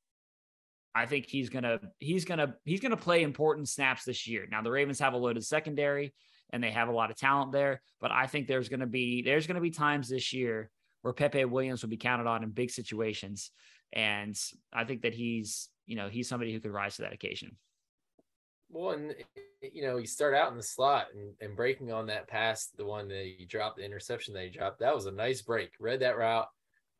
I 0.94 1.06
think 1.06 1.26
he's 1.26 1.48
gonna 1.48 1.80
he's 1.98 2.24
gonna 2.24 2.56
he's 2.64 2.80
gonna 2.80 2.96
play 2.96 3.22
important 3.22 3.68
snaps 3.68 4.04
this 4.04 4.26
year. 4.26 4.46
Now 4.50 4.62
the 4.62 4.70
Ravens 4.70 4.98
have 4.98 5.14
a 5.14 5.18
loaded 5.18 5.44
secondary 5.44 6.14
and 6.50 6.62
they 6.62 6.70
have 6.70 6.88
a 6.88 6.92
lot 6.92 7.10
of 7.10 7.16
talent 7.16 7.52
there, 7.52 7.82
but 8.00 8.10
I 8.10 8.26
think 8.26 8.46
there's 8.46 8.68
gonna 8.68 8.86
be 8.86 9.22
there's 9.22 9.46
gonna 9.46 9.60
be 9.60 9.70
times 9.70 10.08
this 10.08 10.32
year 10.32 10.70
where 11.02 11.14
Pepe 11.14 11.44
Williams 11.44 11.82
will 11.82 11.90
be 11.90 11.96
counted 11.96 12.26
on 12.26 12.42
in 12.42 12.50
big 12.50 12.70
situations, 12.70 13.50
and 13.92 14.36
I 14.72 14.84
think 14.84 15.02
that 15.02 15.14
he's 15.14 15.68
you 15.86 15.96
know 15.96 16.08
he's 16.08 16.28
somebody 16.28 16.52
who 16.52 16.60
could 16.60 16.72
rise 16.72 16.96
to 16.96 17.02
that 17.02 17.12
occasion. 17.12 17.56
Well, 18.70 18.90
and 18.90 19.14
you 19.62 19.82
know, 19.82 19.96
you 19.96 20.06
start 20.06 20.34
out 20.34 20.50
in 20.50 20.56
the 20.56 20.62
slot 20.62 21.06
and, 21.14 21.34
and 21.40 21.56
breaking 21.56 21.92
on 21.92 22.06
that 22.06 22.28
pass, 22.28 22.66
the 22.76 22.84
one 22.84 23.08
that 23.08 23.40
you 23.40 23.46
dropped, 23.46 23.78
the 23.78 23.84
interception 23.84 24.34
that 24.34 24.44
you 24.44 24.50
dropped, 24.50 24.80
that 24.80 24.94
was 24.94 25.06
a 25.06 25.12
nice 25.12 25.42
break. 25.42 25.70
Read 25.80 26.00
that 26.00 26.18
route, 26.18 26.48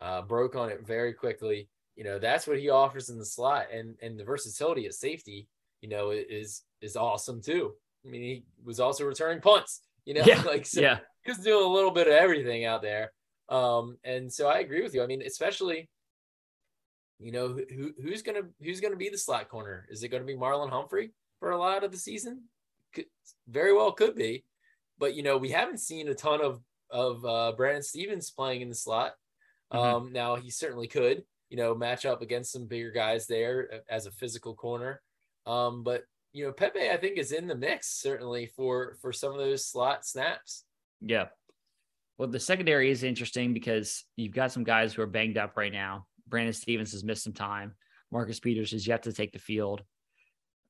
uh, 0.01 0.23
broke 0.23 0.57
on 0.57 0.71
it 0.71 0.87
very 0.87 1.13
quickly. 1.13 1.69
You 1.97 2.05
know, 2.05 2.19
that's 2.19 2.47
what 2.47 2.59
he 2.59 2.71
offers 2.71 3.11
in 3.11 3.19
the 3.19 3.25
slot, 3.25 3.67
and 3.73 3.97
and 4.01 4.19
the 4.19 4.25
versatility 4.25 4.87
at 4.87 4.95
safety, 4.95 5.49
you 5.83 5.89
know, 5.89 6.11
is 6.11 6.63
is 6.81 6.97
awesome 6.97 7.43
too. 7.43 7.73
I 8.07 8.09
mean, 8.09 8.23
he 8.23 8.45
was 8.65 8.81
also 8.81 9.05
returning 9.05 9.41
punts. 9.41 9.83
You 10.05 10.15
know, 10.15 10.23
yeah. 10.25 10.43
like 10.47 10.65
so 10.65 10.81
yeah, 10.81 10.99
he 11.25 11.31
was 11.31 11.39
doing 11.39 11.65
a 11.65 11.69
little 11.69 11.91
bit 11.91 12.07
of 12.07 12.15
everything 12.15 12.65
out 12.65 12.83
there. 12.83 13.13
Um, 13.49 13.99
and 14.05 14.33
so 14.33 14.49
I 14.49 14.59
agree 14.61 14.83
with 14.83 14.95
you. 14.95 15.03
I 15.03 15.07
mean, 15.07 15.23
especially, 15.23 15.89
you 17.19 17.33
know, 17.33 17.49
who 17.49 17.93
who's 18.03 18.23
gonna 18.23 18.43
who's 18.63 18.81
gonna 18.81 18.97
be 18.97 19.11
the 19.11 19.19
slot 19.19 19.49
corner? 19.49 19.87
Is 19.91 20.03
it 20.03 20.09
gonna 20.09 20.25
be 20.25 20.37
Marlon 20.37 20.71
Humphrey? 20.71 21.13
For 21.41 21.51
a 21.51 21.59
lot 21.59 21.85
of 21.85 21.93
the 21.93 21.99
season. 21.99 22.45
Could, 22.93 23.07
very 23.49 23.73
well 23.75 23.93
could 23.93 24.15
be, 24.15 24.45
but 24.99 25.15
you 25.15 25.23
know 25.23 25.37
we 25.37 25.51
haven't 25.51 25.79
seen 25.79 26.09
a 26.09 26.15
ton 26.15 26.41
of 26.41 26.61
of 26.91 27.25
uh, 27.25 27.53
Brandon 27.57 27.83
Stephens 27.83 28.31
playing 28.31 28.63
in 28.63 28.69
the 28.69 28.75
slot. 28.75 29.13
Mm-hmm. 29.73 29.97
Um, 29.97 30.13
now 30.13 30.37
he 30.37 30.51
certainly 30.51 30.87
could, 30.87 31.23
you 31.51 31.57
know, 31.57 31.75
match 31.75 32.07
up 32.07 32.23
against 32.23 32.53
some 32.53 32.67
bigger 32.67 32.91
guys 32.91 33.27
there 33.27 33.69
uh, 33.73 33.79
as 33.91 34.07
a 34.07 34.11
physical 34.11 34.55
corner. 34.55 35.03
Um, 35.47 35.83
but 35.83 36.05
you 36.33 36.45
know, 36.45 36.53
Pepe 36.53 36.91
I 36.91 36.97
think 36.97 37.19
is 37.19 37.33
in 37.33 37.47
the 37.47 37.55
mix 37.55 37.89
certainly 37.89 38.47
for 38.47 38.97
for 39.01 39.13
some 39.13 39.33
of 39.33 39.39
those 39.39 39.67
slot 39.67 40.07
snaps. 40.07 40.65
Yeah. 41.01 41.27
Well, 42.17 42.29
the 42.29 42.41
secondary 42.41 42.91
is 42.91 43.05
interesting 43.05 43.55
because 43.55 44.05
you've 44.17 44.35
got 44.35 44.51
some 44.51 44.65
guys 44.65 44.93
who 44.93 45.03
are 45.03 45.07
banged 45.07 45.39
up 45.39 45.57
right 45.57 45.73
now. 45.73 46.07
Brandon 46.27 46.53
Stephens 46.53 46.93
has 46.93 47.05
missed 47.05 47.23
some 47.23 47.33
time. 47.33 47.75
Marcus 48.11 48.41
Peters 48.41 48.73
has 48.73 48.87
yet 48.87 49.05
to 49.05 49.13
take 49.13 49.33
the 49.33 49.39
field 49.39 49.83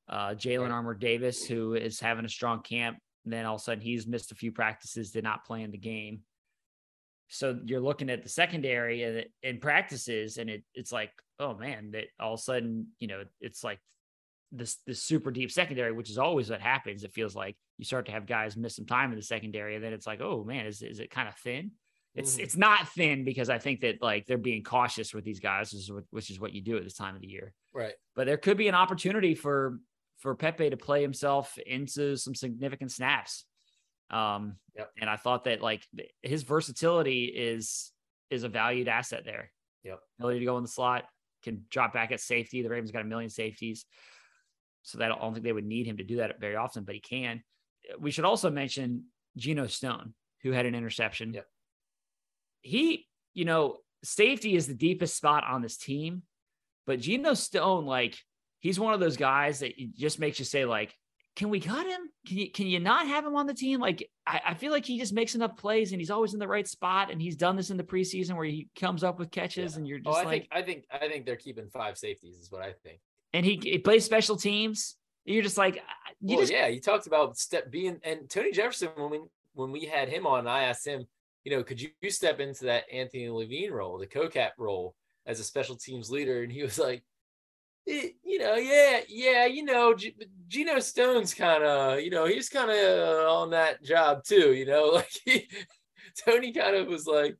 uh, 0.09 0.29
Jalyn 0.31 0.71
Armour 0.71 0.95
Davis, 0.95 1.45
who 1.45 1.75
is 1.75 1.99
having 1.99 2.25
a 2.25 2.29
strong 2.29 2.61
camp. 2.61 2.97
And 3.25 3.33
then 3.33 3.45
all 3.45 3.55
of 3.55 3.61
a 3.61 3.63
sudden 3.63 3.83
he's 3.83 4.07
missed 4.07 4.31
a 4.31 4.35
few 4.35 4.51
practices, 4.51 5.11
did 5.11 5.23
not 5.23 5.45
play 5.45 5.61
in 5.61 5.71
the 5.71 5.77
game. 5.77 6.21
So 7.27 7.59
you're 7.63 7.79
looking 7.79 8.09
at 8.09 8.23
the 8.23 8.29
secondary 8.29 9.03
and 9.03 9.25
in 9.43 9.59
practices, 9.59 10.37
and 10.37 10.49
it, 10.49 10.63
it's 10.73 10.91
like, 10.91 11.11
oh 11.37 11.53
man, 11.55 11.91
that 11.91 12.05
all 12.19 12.33
of 12.33 12.39
a 12.39 12.43
sudden, 12.43 12.87
you 12.99 13.07
know, 13.07 13.23
it's 13.39 13.63
like 13.63 13.79
this 14.51 14.77
this 14.87 15.03
super 15.03 15.29
deep 15.29 15.51
secondary, 15.51 15.91
which 15.91 16.09
is 16.09 16.17
always 16.17 16.49
what 16.49 16.59
happens. 16.59 17.03
It 17.03 17.13
feels 17.13 17.35
like 17.35 17.55
you 17.77 17.85
start 17.85 18.07
to 18.07 18.11
have 18.13 18.25
guys 18.25 18.57
miss 18.57 18.75
some 18.77 18.87
time 18.87 19.11
in 19.11 19.15
the 19.15 19.23
secondary, 19.23 19.75
and 19.75 19.83
then 19.83 19.93
it's 19.93 20.07
like, 20.07 20.21
oh 20.21 20.43
man, 20.43 20.65
is 20.65 20.81
is 20.81 20.99
it 20.99 21.11
kind 21.11 21.27
of 21.27 21.35
thin? 21.35 21.71
It's 22.15 22.33
mm-hmm. 22.33 22.43
it's 22.43 22.57
not 22.57 22.89
thin 22.89 23.23
because 23.23 23.51
I 23.51 23.59
think 23.59 23.81
that 23.81 24.01
like 24.01 24.25
they're 24.25 24.39
being 24.39 24.63
cautious 24.63 25.13
with 25.13 25.23
these 25.23 25.39
guys, 25.39 25.71
which 25.71 25.83
is, 25.83 25.91
what, 25.91 26.03
which 26.09 26.31
is 26.31 26.39
what 26.39 26.53
you 26.53 26.61
do 26.63 26.77
at 26.77 26.83
this 26.83 26.95
time 26.95 27.13
of 27.13 27.21
the 27.21 27.27
year. 27.27 27.53
Right. 27.73 27.93
But 28.15 28.25
there 28.25 28.37
could 28.37 28.57
be 28.57 28.67
an 28.67 28.75
opportunity 28.75 29.35
for 29.35 29.79
for 30.19 30.35
Pepe 30.35 30.69
to 30.69 30.77
play 30.77 31.01
himself 31.01 31.57
into 31.65 32.15
some 32.15 32.35
significant 32.35 32.91
snaps. 32.91 33.45
Um, 34.11 34.55
yep. 34.75 34.91
and 34.99 35.09
I 35.09 35.17
thought 35.17 35.43
that 35.43 35.61
like 35.61 35.85
his 36.23 36.43
versatility 36.43 37.25
is 37.25 37.91
is 38.29 38.43
a 38.43 38.49
valued 38.49 38.87
asset 38.87 39.23
there. 39.25 39.51
Yep. 39.83 39.99
Ability 40.19 40.39
to 40.39 40.45
go 40.45 40.57
in 40.57 40.63
the 40.63 40.69
slot, 40.69 41.05
can 41.43 41.65
drop 41.69 41.93
back 41.93 42.11
at 42.11 42.19
safety. 42.19 42.61
The 42.61 42.69
Ravens 42.69 42.91
got 42.91 43.01
a 43.01 43.05
million 43.05 43.29
safeties. 43.29 43.85
So 44.83 44.97
that 44.97 45.11
I 45.11 45.15
don't 45.15 45.33
think 45.33 45.43
they 45.43 45.53
would 45.53 45.65
need 45.65 45.85
him 45.85 45.97
to 45.97 46.03
do 46.03 46.17
that 46.17 46.39
very 46.39 46.55
often, 46.55 46.83
but 46.83 46.95
he 46.95 47.01
can. 47.01 47.43
We 47.99 48.11
should 48.11 48.25
also 48.25 48.49
mention 48.49 49.05
Geno 49.37 49.67
Stone, 49.67 50.13
who 50.41 50.51
had 50.51 50.65
an 50.65 50.73
interception. 50.73 51.33
Yep. 51.33 51.45
He, 52.61 53.07
you 53.33 53.45
know, 53.45 53.77
safety 54.03 54.55
is 54.55 54.67
the 54.67 54.73
deepest 54.73 55.17
spot 55.17 55.43
on 55.43 55.61
this 55.61 55.77
team, 55.77 56.23
but 56.87 56.99
Geno 56.99 57.33
Stone, 57.33 57.85
like 57.85 58.17
he's 58.59 58.79
one 58.79 58.93
of 58.93 58.99
those 58.99 59.17
guys 59.17 59.59
that 59.59 59.73
just 59.97 60.19
makes 60.19 60.39
you 60.39 60.45
say 60.45 60.65
like, 60.65 60.95
can 61.35 61.49
we 61.49 61.59
cut 61.59 61.85
him? 61.85 62.01
Can 62.27 62.37
you 62.37 62.51
can 62.51 62.67
you 62.67 62.79
not 62.79 63.07
have 63.07 63.25
him 63.25 63.35
on 63.35 63.47
the 63.47 63.53
team? 63.53 63.79
Like 63.79 64.09
I, 64.27 64.41
I, 64.47 64.53
feel 64.55 64.71
like 64.73 64.85
he 64.85 64.99
just 64.99 65.13
makes 65.13 65.35
enough 65.35 65.55
plays 65.55 65.93
and 65.93 66.01
he's 66.01 66.11
always 66.11 66.33
in 66.33 66.39
the 66.39 66.47
right 66.47 66.67
spot. 66.67 67.11
And 67.11 67.21
he's 67.21 67.37
done 67.37 67.55
this 67.55 67.69
in 67.69 67.77
the 67.77 67.83
preseason 67.83 68.35
where 68.35 68.45
he 68.45 68.67
comes 68.77 69.03
up 69.05 69.19
with 69.19 69.31
catches 69.31 69.73
yeah. 69.73 69.77
and 69.77 69.87
you're 69.87 69.99
oh, 70.05 70.09
just 70.09 70.17
oh, 70.17 70.21
I 70.21 70.23
like 70.25 70.41
think, 70.41 70.47
I 70.51 70.61
think 70.61 70.85
I 70.91 71.07
think 71.07 71.25
they're 71.25 71.37
keeping 71.37 71.69
five 71.69 71.97
safeties 71.97 72.37
is 72.37 72.51
what 72.51 72.61
I 72.61 72.73
think. 72.83 72.99
And 73.33 73.45
he, 73.45 73.59
he 73.61 73.77
plays 73.77 74.03
special 74.03 74.35
teams. 74.35 74.97
You're 75.23 75.43
just 75.43 75.57
like 75.57 75.75
you 76.19 76.35
well, 76.35 76.39
just, 76.39 76.51
yeah, 76.51 76.67
You 76.67 76.81
talked 76.81 77.07
about 77.07 77.37
step 77.37 77.71
being 77.71 77.99
and 78.03 78.29
Tony 78.29 78.51
Jefferson 78.51 78.89
when 78.97 79.09
we 79.09 79.19
when 79.53 79.71
we 79.71 79.85
had 79.85 80.09
him 80.09 80.27
on, 80.27 80.45
I 80.45 80.63
asked 80.63 80.85
him, 80.85 81.05
you 81.45 81.51
know, 81.55 81.63
could 81.63 81.81
you 81.81 81.91
step 82.09 82.39
into 82.39 82.65
that 82.65 82.83
Anthony 82.91 83.29
Levine 83.29 83.71
role, 83.71 83.97
the 83.97 84.07
co-cap 84.07 84.53
role 84.57 84.93
as 85.25 85.39
a 85.39 85.43
special 85.43 85.75
teams 85.75 86.09
leader? 86.09 86.43
And 86.43 86.51
he 86.51 86.63
was 86.63 86.77
like, 86.77 87.03
you 88.23 88.39
know, 88.39 88.55
yeah, 88.55 88.99
yeah, 89.07 89.45
you 89.45 89.63
know, 89.63 89.93
G- 89.93 90.15
Geno 90.47 90.79
Stone's 90.79 91.33
kind 91.33 91.63
of, 91.63 92.01
you 92.01 92.09
know, 92.09 92.25
he's 92.25 92.49
kind 92.49 92.69
of 92.69 93.27
on 93.27 93.49
that 93.51 93.83
job 93.83 94.23
too, 94.23 94.53
you 94.53 94.65
know, 94.65 94.85
like 94.93 95.11
he, 95.25 95.49
Tony 96.25 96.51
kind 96.51 96.75
of 96.75 96.87
was 96.87 97.07
like, 97.07 97.35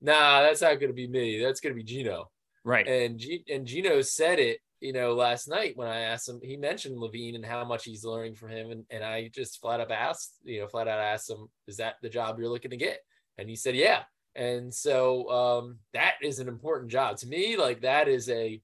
nah, 0.00 0.42
that's 0.42 0.62
not 0.62 0.80
going 0.80 0.88
to 0.88 0.94
be 0.94 1.08
me. 1.08 1.42
That's 1.42 1.60
going 1.60 1.74
to 1.74 1.76
be 1.76 1.84
Geno. 1.84 2.30
Right. 2.64 2.86
And 2.86 3.18
G- 3.18 3.44
and 3.52 3.66
Geno 3.66 4.00
said 4.02 4.38
it, 4.38 4.58
you 4.80 4.92
know, 4.92 5.12
last 5.14 5.48
night 5.48 5.76
when 5.76 5.88
I 5.88 6.00
asked 6.00 6.28
him, 6.28 6.40
he 6.42 6.56
mentioned 6.56 6.98
Levine 6.98 7.34
and 7.34 7.44
how 7.44 7.64
much 7.64 7.84
he's 7.84 8.04
learning 8.04 8.34
from 8.34 8.50
him. 8.50 8.70
And, 8.70 8.84
and 8.90 9.04
I 9.04 9.30
just 9.34 9.60
flat 9.60 9.80
up 9.80 9.90
asked, 9.90 10.36
you 10.44 10.60
know, 10.60 10.68
flat 10.68 10.88
out 10.88 10.98
asked 10.98 11.30
him, 11.30 11.48
is 11.66 11.76
that 11.76 11.96
the 12.02 12.08
job 12.08 12.38
you're 12.38 12.48
looking 12.48 12.70
to 12.70 12.76
get? 12.76 13.00
And 13.36 13.48
he 13.48 13.56
said, 13.56 13.76
yeah. 13.76 14.02
And 14.34 14.72
so 14.72 15.28
um, 15.30 15.78
that 15.92 16.14
is 16.22 16.38
an 16.38 16.48
important 16.48 16.90
job 16.90 17.16
to 17.18 17.26
me. 17.26 17.56
Like 17.56 17.82
that 17.82 18.08
is 18.08 18.30
a, 18.30 18.62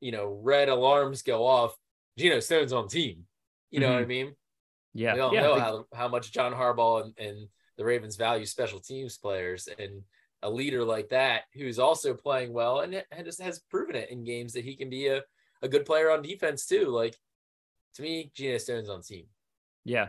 you 0.00 0.12
know, 0.12 0.38
red 0.42 0.68
alarms 0.68 1.22
go 1.22 1.46
off. 1.46 1.74
Geno 2.16 2.40
Stone's 2.40 2.72
on 2.72 2.88
team. 2.88 3.24
You 3.70 3.80
know 3.80 3.86
mm-hmm. 3.86 3.94
what 3.94 4.02
I 4.02 4.06
mean? 4.06 4.34
Yeah. 4.94 5.14
We 5.14 5.20
all 5.20 5.34
yeah, 5.34 5.42
know 5.42 5.58
how, 5.58 5.84
how 5.94 6.08
much 6.08 6.32
John 6.32 6.52
Harbaugh 6.52 7.04
and, 7.04 7.14
and 7.18 7.48
the 7.76 7.84
Ravens 7.84 8.16
value 8.16 8.46
special 8.46 8.80
teams 8.80 9.18
players 9.18 9.68
and 9.78 10.02
a 10.42 10.50
leader 10.50 10.84
like 10.84 11.08
that 11.10 11.42
who's 11.54 11.78
also 11.78 12.14
playing 12.14 12.52
well 12.52 12.80
and 12.80 13.02
has, 13.12 13.38
has 13.38 13.60
proven 13.70 13.96
it 13.96 14.10
in 14.10 14.24
games 14.24 14.52
that 14.54 14.64
he 14.64 14.76
can 14.76 14.88
be 14.90 15.08
a, 15.08 15.22
a 15.62 15.68
good 15.68 15.84
player 15.84 16.10
on 16.10 16.22
defense 16.22 16.66
too. 16.66 16.86
Like 16.86 17.16
to 17.94 18.02
me, 18.02 18.30
Geno 18.34 18.58
Stone's 18.58 18.88
on 18.88 19.02
team. 19.02 19.26
Yeah. 19.84 20.08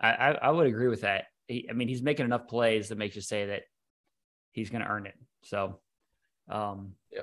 I, 0.00 0.10
I, 0.10 0.30
I 0.42 0.50
would 0.50 0.66
agree 0.66 0.88
with 0.88 1.02
that. 1.02 1.26
He, 1.48 1.66
I 1.68 1.72
mean, 1.72 1.88
he's 1.88 2.02
making 2.02 2.26
enough 2.26 2.48
plays 2.48 2.88
that 2.88 2.98
makes 2.98 3.16
you 3.16 3.22
say 3.22 3.46
that 3.46 3.62
he's 4.52 4.70
going 4.70 4.82
to 4.82 4.88
earn 4.88 5.06
it. 5.06 5.14
So, 5.42 5.80
um, 6.48 6.92
yeah. 7.12 7.20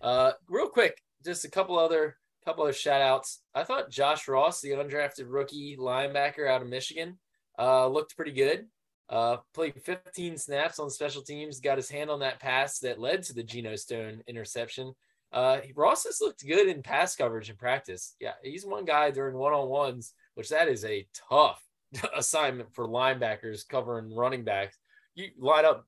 Uh, 0.00 0.32
real 0.48 0.68
quick, 0.68 1.00
just 1.24 1.44
a 1.44 1.50
couple 1.50 1.78
other 1.78 2.16
couple 2.44 2.64
other 2.64 2.72
shout 2.72 3.00
outs. 3.00 3.40
I 3.54 3.64
thought 3.64 3.90
Josh 3.90 4.28
Ross, 4.28 4.60
the 4.60 4.70
undrafted 4.70 5.26
rookie 5.28 5.76
linebacker 5.80 6.46
out 6.46 6.62
of 6.62 6.68
Michigan, 6.68 7.18
uh, 7.58 7.86
looked 7.86 8.16
pretty 8.16 8.32
good. 8.32 8.66
Uh, 9.08 9.38
played 9.52 9.80
15 9.82 10.38
snaps 10.38 10.78
on 10.78 10.88
special 10.90 11.22
teams, 11.22 11.60
got 11.60 11.76
his 11.76 11.90
hand 11.90 12.10
on 12.10 12.20
that 12.20 12.40
pass 12.40 12.78
that 12.80 12.98
led 12.98 13.22
to 13.22 13.34
the 13.34 13.42
Geno 13.42 13.76
Stone 13.76 14.22
interception. 14.26 14.94
Uh, 15.32 15.58
Ross 15.74 16.04
has 16.04 16.20
looked 16.20 16.46
good 16.46 16.68
in 16.68 16.82
pass 16.82 17.16
coverage 17.16 17.50
in 17.50 17.56
practice. 17.56 18.14
Yeah, 18.20 18.32
he's 18.42 18.64
one 18.64 18.84
guy 18.84 19.10
during 19.10 19.36
one 19.36 19.52
on 19.52 19.68
ones, 19.68 20.12
which 20.34 20.48
that 20.50 20.68
is 20.68 20.84
a 20.84 21.06
tough 21.28 21.62
assignment 22.16 22.72
for 22.74 22.86
linebackers 22.86 23.68
covering 23.68 24.14
running 24.14 24.44
backs. 24.44 24.78
You 25.14 25.30
line 25.38 25.64
up, 25.64 25.86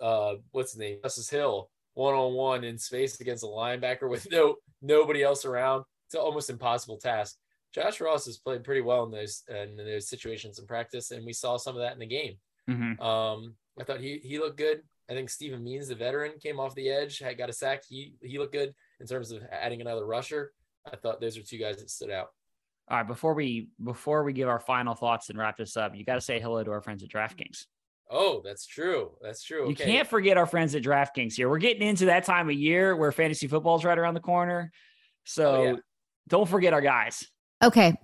uh, 0.00 0.34
what's 0.50 0.72
his 0.72 0.80
name, 0.80 0.98
Justice 1.02 1.30
Hill, 1.30 1.70
one 1.94 2.14
on 2.14 2.34
one 2.34 2.64
in 2.64 2.78
space 2.78 3.20
against 3.20 3.44
a 3.44 3.46
linebacker 3.46 4.08
with 4.08 4.30
no 4.30 4.56
nobody 4.80 5.22
else 5.22 5.44
around. 5.44 5.84
It's 6.06 6.14
an 6.14 6.20
almost 6.20 6.50
impossible 6.50 6.98
task. 6.98 7.36
Josh 7.74 8.00
Ross 8.00 8.26
has 8.26 8.38
played 8.38 8.64
pretty 8.64 8.82
well 8.82 9.04
in 9.04 9.10
those 9.10 9.42
in 9.48 9.76
those 9.76 10.08
situations 10.08 10.58
in 10.58 10.66
practice, 10.66 11.10
and 11.10 11.24
we 11.24 11.32
saw 11.32 11.56
some 11.56 11.74
of 11.74 11.82
that 11.82 11.94
in 11.94 11.98
the 11.98 12.06
game. 12.06 12.34
Mm-hmm. 12.68 13.02
Um, 13.02 13.54
I 13.80 13.84
thought 13.84 14.00
he 14.00 14.20
he 14.22 14.38
looked 14.38 14.58
good. 14.58 14.82
I 15.10 15.14
think 15.14 15.30
Steven 15.30 15.62
Means, 15.62 15.88
the 15.88 15.94
veteran, 15.94 16.32
came 16.40 16.60
off 16.60 16.74
the 16.74 16.88
edge, 16.88 17.18
had 17.18 17.38
got 17.38 17.50
a 17.50 17.52
sack. 17.52 17.82
He 17.88 18.14
he 18.22 18.38
looked 18.38 18.52
good 18.52 18.74
in 19.00 19.06
terms 19.06 19.32
of 19.32 19.42
adding 19.50 19.80
another 19.80 20.06
rusher. 20.06 20.52
I 20.90 20.96
thought 20.96 21.20
those 21.20 21.36
are 21.36 21.42
two 21.42 21.58
guys 21.58 21.78
that 21.78 21.90
stood 21.90 22.10
out. 22.10 22.28
All 22.88 22.98
right, 22.98 23.06
before 23.06 23.34
we 23.34 23.68
before 23.82 24.24
we 24.24 24.32
give 24.32 24.48
our 24.48 24.60
final 24.60 24.94
thoughts 24.94 25.30
and 25.30 25.38
wrap 25.38 25.56
this 25.56 25.76
up, 25.76 25.94
you 25.94 26.04
got 26.04 26.16
to 26.16 26.20
say 26.20 26.40
hello 26.40 26.62
to 26.62 26.70
our 26.70 26.82
friends 26.82 27.02
at 27.02 27.08
DraftKings. 27.08 27.66
Oh, 28.14 28.42
that's 28.44 28.66
true. 28.66 29.12
That's 29.22 29.42
true. 29.42 29.70
You 29.70 29.74
can't 29.74 30.06
forget 30.06 30.36
our 30.36 30.44
friends 30.44 30.74
at 30.74 30.82
DraftKings 30.82 31.32
here. 31.32 31.48
We're 31.48 31.58
getting 31.58 31.88
into 31.88 32.06
that 32.06 32.24
time 32.24 32.50
of 32.50 32.54
year 32.54 32.94
where 32.94 33.10
fantasy 33.10 33.48
football 33.48 33.78
is 33.78 33.84
right 33.84 33.98
around 33.98 34.14
the 34.14 34.20
corner. 34.20 34.70
Oh, 34.70 34.78
so 35.24 35.54
oh, 35.54 35.62
yeah. 35.64 35.76
don't 36.28 36.48
forget 36.48 36.74
our 36.74 36.82
guys. 36.82 37.24
Okay. 37.64 37.96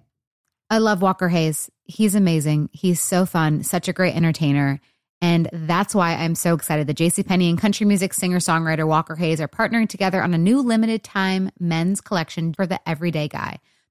I 0.70 0.78
love 0.78 1.02
Walker 1.02 1.28
Hayes. 1.28 1.70
He's 1.84 2.14
amazing. 2.14 2.70
He's 2.72 3.02
so 3.02 3.26
fun, 3.26 3.62
such 3.62 3.86
a 3.86 3.92
great 3.92 4.16
entertainer. 4.16 4.80
And 5.20 5.50
that's 5.52 5.94
why 5.94 6.14
I'm 6.14 6.34
so 6.34 6.54
excited 6.54 6.86
that 6.86 6.96
JCPenney 6.96 7.50
and 7.50 7.60
country 7.60 7.84
music 7.84 8.14
singer 8.14 8.38
songwriter 8.38 8.86
Walker 8.86 9.16
Hayes 9.16 9.40
are 9.42 9.48
partnering 9.48 9.88
together 9.88 10.22
on 10.22 10.32
a 10.32 10.38
new 10.38 10.62
limited 10.62 11.02
time 11.02 11.50
men's 11.60 12.00
collection 12.00 12.54
for 12.54 12.66
the 12.66 12.80
everyday 12.88 13.28
guy. 13.28 13.58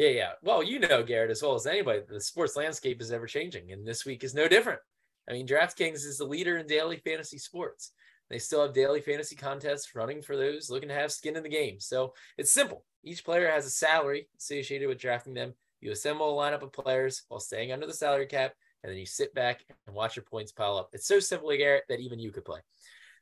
Yeah, 0.00 0.08
yeah. 0.08 0.30
Well, 0.40 0.62
you 0.62 0.78
know, 0.78 1.02
Garrett, 1.02 1.30
as 1.30 1.42
well 1.42 1.54
as 1.54 1.66
anybody, 1.66 2.00
the 2.08 2.22
sports 2.22 2.56
landscape 2.56 3.02
is 3.02 3.12
ever 3.12 3.26
changing, 3.26 3.70
and 3.70 3.86
this 3.86 4.06
week 4.06 4.24
is 4.24 4.32
no 4.32 4.48
different. 4.48 4.80
I 5.28 5.34
mean, 5.34 5.46
DraftKings 5.46 6.06
is 6.06 6.16
the 6.16 6.24
leader 6.24 6.56
in 6.56 6.66
daily 6.66 6.96
fantasy 6.96 7.36
sports. 7.36 7.92
They 8.30 8.38
still 8.38 8.62
have 8.62 8.72
daily 8.72 9.02
fantasy 9.02 9.36
contests 9.36 9.94
running 9.94 10.22
for 10.22 10.38
those 10.38 10.70
looking 10.70 10.88
to 10.88 10.94
have 10.94 11.12
skin 11.12 11.36
in 11.36 11.42
the 11.42 11.50
game. 11.50 11.80
So 11.80 12.14
it's 12.38 12.50
simple. 12.50 12.82
Each 13.04 13.22
player 13.22 13.50
has 13.50 13.66
a 13.66 13.70
salary 13.70 14.26
associated 14.38 14.88
with 14.88 14.96
drafting 14.96 15.34
them. 15.34 15.52
You 15.82 15.92
assemble 15.92 16.40
a 16.40 16.42
lineup 16.42 16.62
of 16.62 16.72
players 16.72 17.24
while 17.28 17.38
staying 17.38 17.70
under 17.70 17.86
the 17.86 17.92
salary 17.92 18.24
cap, 18.24 18.54
and 18.82 18.90
then 18.90 18.98
you 18.98 19.04
sit 19.04 19.34
back 19.34 19.66
and 19.86 19.94
watch 19.94 20.16
your 20.16 20.24
points 20.24 20.50
pile 20.50 20.78
up. 20.78 20.88
It's 20.94 21.06
so 21.06 21.20
simple, 21.20 21.54
Garrett, 21.54 21.84
that 21.90 22.00
even 22.00 22.18
you 22.18 22.32
could 22.32 22.46
play. 22.46 22.60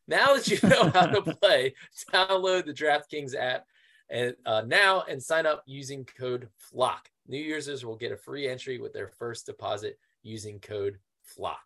Now 0.07 0.35
that 0.35 0.47
you 0.47 0.61
know 0.69 0.91
how 0.91 1.07
to 1.07 1.23
play, 1.43 1.75
download 2.13 2.67
the 2.67 2.73
DraftKings 2.73 3.35
app 3.35 3.65
and 4.11 4.35
uh, 4.47 4.63
now 4.67 5.05
and 5.09 5.23
sign 5.23 5.47
up 5.47 5.63
using 5.67 6.05
code 6.19 6.49
FLOCK. 6.57 7.11
New 7.27 7.39
users 7.39 7.85
will 7.85 7.97
get 7.97 8.13
a 8.13 8.17
free 8.17 8.49
entry 8.49 8.79
with 8.79 8.93
their 8.93 9.09
first 9.09 9.47
deposit 9.47 9.99
using 10.23 10.59
code 10.61 10.99
FLOCK. 11.25 11.57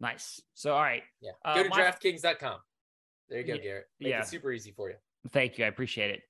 Nice. 0.00 0.40
So, 0.54 0.74
all 0.74 0.82
right. 0.82 1.02
Yeah. 1.20 1.32
Uh, 1.44 1.54
go 1.54 1.62
to 1.64 1.68
my... 1.68 1.80
DraftKings.com. 1.80 2.58
There 3.28 3.40
you 3.40 3.46
go, 3.46 3.58
Garrett. 3.58 3.86
Make 3.98 4.10
yeah. 4.10 4.20
it 4.20 4.28
super 4.28 4.52
easy 4.52 4.70
for 4.70 4.88
you. 4.88 4.96
Thank 5.30 5.58
you. 5.58 5.64
I 5.64 5.68
appreciate 5.68 6.10
it. 6.10 6.22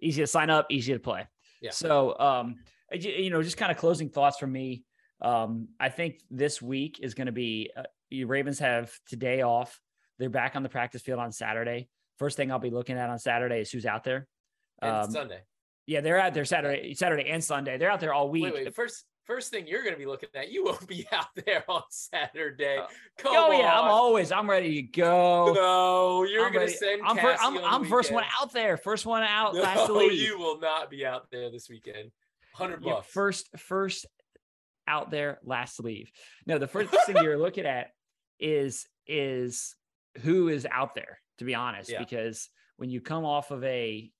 Easy 0.00 0.22
to 0.22 0.26
sign 0.26 0.50
up, 0.50 0.66
easy 0.70 0.92
to 0.92 1.00
play. 1.00 1.26
Yeah. 1.60 1.70
So, 1.70 2.18
um, 2.18 2.56
you 2.92 3.30
know, 3.30 3.42
just 3.42 3.56
kind 3.56 3.72
of 3.72 3.78
closing 3.78 4.10
thoughts 4.10 4.38
from 4.38 4.52
me. 4.52 4.84
Um, 5.20 5.68
I 5.80 5.88
think 5.88 6.20
this 6.30 6.60
week 6.60 7.00
is 7.02 7.14
going 7.14 7.26
to 7.26 7.32
be 7.32 7.70
uh, 7.76 7.84
Ravens 8.26 8.58
have 8.58 8.92
today 9.08 9.42
off. 9.42 9.80
They're 10.18 10.30
back 10.30 10.54
on 10.54 10.62
the 10.62 10.68
practice 10.68 11.02
field 11.02 11.18
on 11.18 11.32
Saturday. 11.32 11.88
First 12.18 12.36
thing 12.36 12.52
I'll 12.52 12.58
be 12.58 12.70
looking 12.70 12.96
at 12.98 13.10
on 13.10 13.18
Saturday 13.18 13.60
is 13.60 13.70
who's 13.70 13.86
out 13.86 14.04
there. 14.04 14.28
Um, 14.88 15.10
Sunday. 15.10 15.40
Yeah, 15.86 16.00
they're 16.00 16.18
out 16.18 16.32
there 16.34 16.44
Saturday, 16.44 16.94
Saturday 16.94 17.28
and 17.28 17.42
Sunday. 17.44 17.76
They're 17.76 17.90
out 17.90 18.00
there 18.00 18.14
all 18.14 18.30
week. 18.30 18.44
Wait, 18.44 18.54
wait. 18.54 18.74
First, 18.74 19.04
first 19.24 19.50
thing 19.50 19.66
you're 19.66 19.82
going 19.82 19.92
to 19.94 19.98
be 19.98 20.06
looking 20.06 20.30
at. 20.34 20.50
You 20.50 20.64
won't 20.64 20.86
be 20.88 21.06
out 21.12 21.26
there 21.44 21.62
on 21.68 21.82
Saturday. 21.90 22.78
Uh, 22.78 22.86
Come 23.18 23.36
oh 23.36 23.52
on. 23.52 23.58
yeah, 23.58 23.78
I'm 23.80 23.88
always 23.90 24.32
I'm 24.32 24.48
ready 24.48 24.76
to 24.76 24.82
go. 24.82 25.52
No, 25.54 26.24
you're 26.24 26.50
going 26.50 26.68
to 26.68 26.72
send. 26.72 27.02
I'm, 27.04 27.16
fir- 27.16 27.36
Cassie 27.36 27.58
I'm, 27.58 27.82
I'm 27.82 27.84
first 27.84 28.12
one 28.12 28.24
out 28.40 28.52
there. 28.52 28.76
First 28.78 29.04
one 29.04 29.22
out. 29.22 29.54
No, 29.54 29.60
last 29.60 29.86
to 29.86 29.92
leave. 29.92 30.12
you 30.28 30.38
will 30.38 30.58
not 30.58 30.90
be 30.90 31.04
out 31.04 31.30
there 31.30 31.50
this 31.50 31.68
weekend. 31.68 32.10
Hundred 32.54 32.82
You're 32.82 32.94
bucks. 32.96 33.08
first 33.12 33.48
first 33.58 34.06
out 34.86 35.10
there, 35.10 35.38
last 35.44 35.76
to 35.76 35.82
leave. 35.82 36.10
No, 36.46 36.58
the 36.58 36.68
first 36.68 36.94
thing 37.06 37.16
you're 37.16 37.38
looking 37.38 37.66
at 37.66 37.88
is 38.38 38.86
is 39.06 39.74
who 40.22 40.48
is 40.48 40.66
out 40.70 40.94
there. 40.94 41.18
To 41.38 41.44
be 41.44 41.54
honest, 41.54 41.90
Yeah. 41.92 41.98
because 41.98 42.48
when 42.76 42.90
you 42.90 43.00
come 43.00 43.24
off 43.24 43.50
of 43.50 43.62
a 43.64 44.10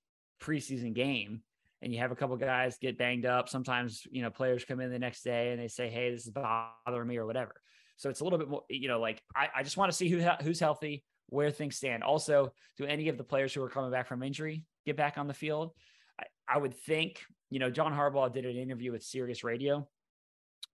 preseason 0.45 0.95
game 0.95 1.43
and 1.83 1.93
you 1.93 1.99
have 2.01 2.13
a 2.13 2.17
couple 2.17 2.37
guys 2.37 2.79
get 2.79 2.97
banged 2.99 3.27
up, 3.27 3.49
sometimes 3.49 4.07
you 4.11 4.23
know 4.23 4.31
players 4.31 4.65
come 4.65 4.81
in 4.81 4.91
the 4.91 4.99
next 4.99 5.23
day 5.23 5.53
and 5.53 5.61
they 5.61 5.69
say, 5.69 5.89
"Hey, 5.91 6.11
this 6.11 6.27
is 6.27 6.33
bothering 6.33 7.07
me" 7.07 7.19
or 7.19 7.27
whatever. 7.27 7.55
So 7.97 8.11
it's 8.11 8.21
a 8.21 8.25
little 8.25 8.39
bit 8.39 8.49
more, 8.49 8.63
you 8.69 8.89
know, 8.89 9.01
like 9.01 9.23
I, 9.37 9.49
I 9.57 9.63
just 9.63 9.77
want 9.77 9.93
to 9.93 9.97
see 9.97 10.09
who 10.09 10.21
who's 10.43 10.61
healthy, 10.61 11.05
where 11.29 11.51
things 11.51 11.77
stand. 11.77 12.03
Also, 12.03 12.53
do 12.79 12.87
any 12.87 13.09
of 13.09 13.19
the 13.19 13.25
players 13.25 13.53
who 13.53 13.63
are 13.63 13.69
coming 13.69 13.91
back 13.91 14.09
from 14.09 14.23
injury 14.23 14.65
get 14.87 14.97
back 14.97 15.19
on 15.19 15.29
the 15.29 15.35
field? 15.35 15.73
I, 16.19 16.25
I 16.49 16.59
would 16.59 16.75
think, 16.75 17.21
you 17.51 17.59
know, 17.59 17.71
John 17.71 17.93
Harbaugh 17.93 18.33
did 18.33 18.47
an 18.47 18.57
interview 18.57 18.91
with 18.91 19.03
Sirius 19.03 19.45
Radio 19.45 19.87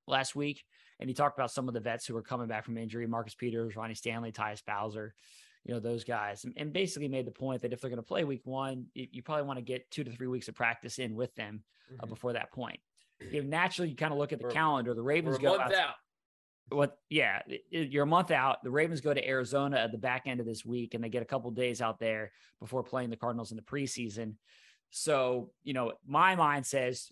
last 0.06 0.36
week, 0.36 0.62
and 1.00 1.10
he 1.10 1.14
talked 1.14 1.38
about 1.38 1.50
some 1.50 1.66
of 1.66 1.74
the 1.74 1.80
vets 1.80 2.06
who 2.06 2.14
were 2.14 2.22
coming 2.22 2.46
back 2.46 2.64
from 2.64 2.78
injury 2.78 3.06
Marcus 3.06 3.34
Peters, 3.34 3.76
Ronnie 3.76 3.94
Stanley, 3.94 4.32
Tyus 4.32 4.62
Bowser, 4.64 5.14
you 5.64 5.74
know, 5.74 5.80
those 5.80 6.04
guys, 6.04 6.44
and, 6.44 6.54
and 6.56 6.72
basically 6.72 7.08
made 7.08 7.26
the 7.26 7.30
point 7.30 7.62
that 7.62 7.72
if 7.72 7.80
they're 7.80 7.90
going 7.90 7.98
to 7.98 8.02
play 8.02 8.24
week 8.24 8.42
one, 8.44 8.86
you, 8.94 9.06
you 9.12 9.22
probably 9.22 9.44
want 9.44 9.58
to 9.58 9.62
get 9.64 9.90
two 9.90 10.02
to 10.04 10.11
three 10.11 10.26
weeks 10.26 10.48
of 10.48 10.54
practice 10.54 10.98
in 10.98 11.14
with 11.14 11.34
them 11.34 11.62
uh, 12.00 12.06
Mhm. 12.06 12.08
before 12.08 12.32
that 12.32 12.50
point. 12.52 12.80
You 13.30 13.42
know, 13.42 13.48
naturally, 13.48 13.90
you 13.90 13.96
kind 13.96 14.12
of 14.12 14.18
look 14.18 14.32
at 14.32 14.38
the 14.38 14.44
We're- 14.44 14.54
calendar. 14.54 14.94
The 14.94 15.02
Ravens 15.02 15.36
go 15.38 15.61
out 15.61 15.74
out. 15.74 15.94
what 16.70 16.98
yeah 17.08 17.42
you're 17.70 18.04
a 18.04 18.06
month 18.06 18.30
out 18.30 18.62
the 18.62 18.70
ravens 18.70 19.00
go 19.00 19.12
to 19.12 19.26
arizona 19.28 19.76
at 19.76 19.90
the 19.90 19.98
back 19.98 20.22
end 20.26 20.38
of 20.38 20.46
this 20.46 20.64
week 20.64 20.94
and 20.94 21.02
they 21.02 21.08
get 21.08 21.20
a 21.20 21.24
couple 21.26 21.50
days 21.50 21.82
out 21.82 21.98
there 21.98 22.30
before 22.61 22.84
playing 22.84 23.11
the 23.11 23.16
cardinals 23.16 23.50
in 23.50 23.56
the 23.56 23.62
preseason 23.62 24.34
so 24.90 25.50
you 25.64 25.72
know 25.72 25.92
my 26.06 26.36
mind 26.36 26.64
says 26.64 27.11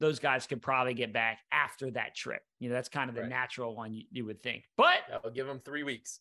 those 0.00 0.18
guys 0.18 0.46
could 0.46 0.60
probably 0.60 0.92
get 0.92 1.14
back 1.14 1.38
after 1.50 1.90
that 1.90 2.14
trip 2.14 2.42
you 2.58 2.68
know 2.68 2.74
that's 2.74 2.90
kind 2.90 3.08
of 3.08 3.16
the 3.16 3.22
Right. 3.22 3.30
natural 3.30 3.74
one 3.74 3.94
you, 3.94 4.04
you 4.10 4.26
would 4.26 4.42
think 4.42 4.64
but 4.76 4.98
I'll 5.24 5.30
give 5.30 5.46
them 5.46 5.60
three 5.64 5.82
weeks. 5.82 6.20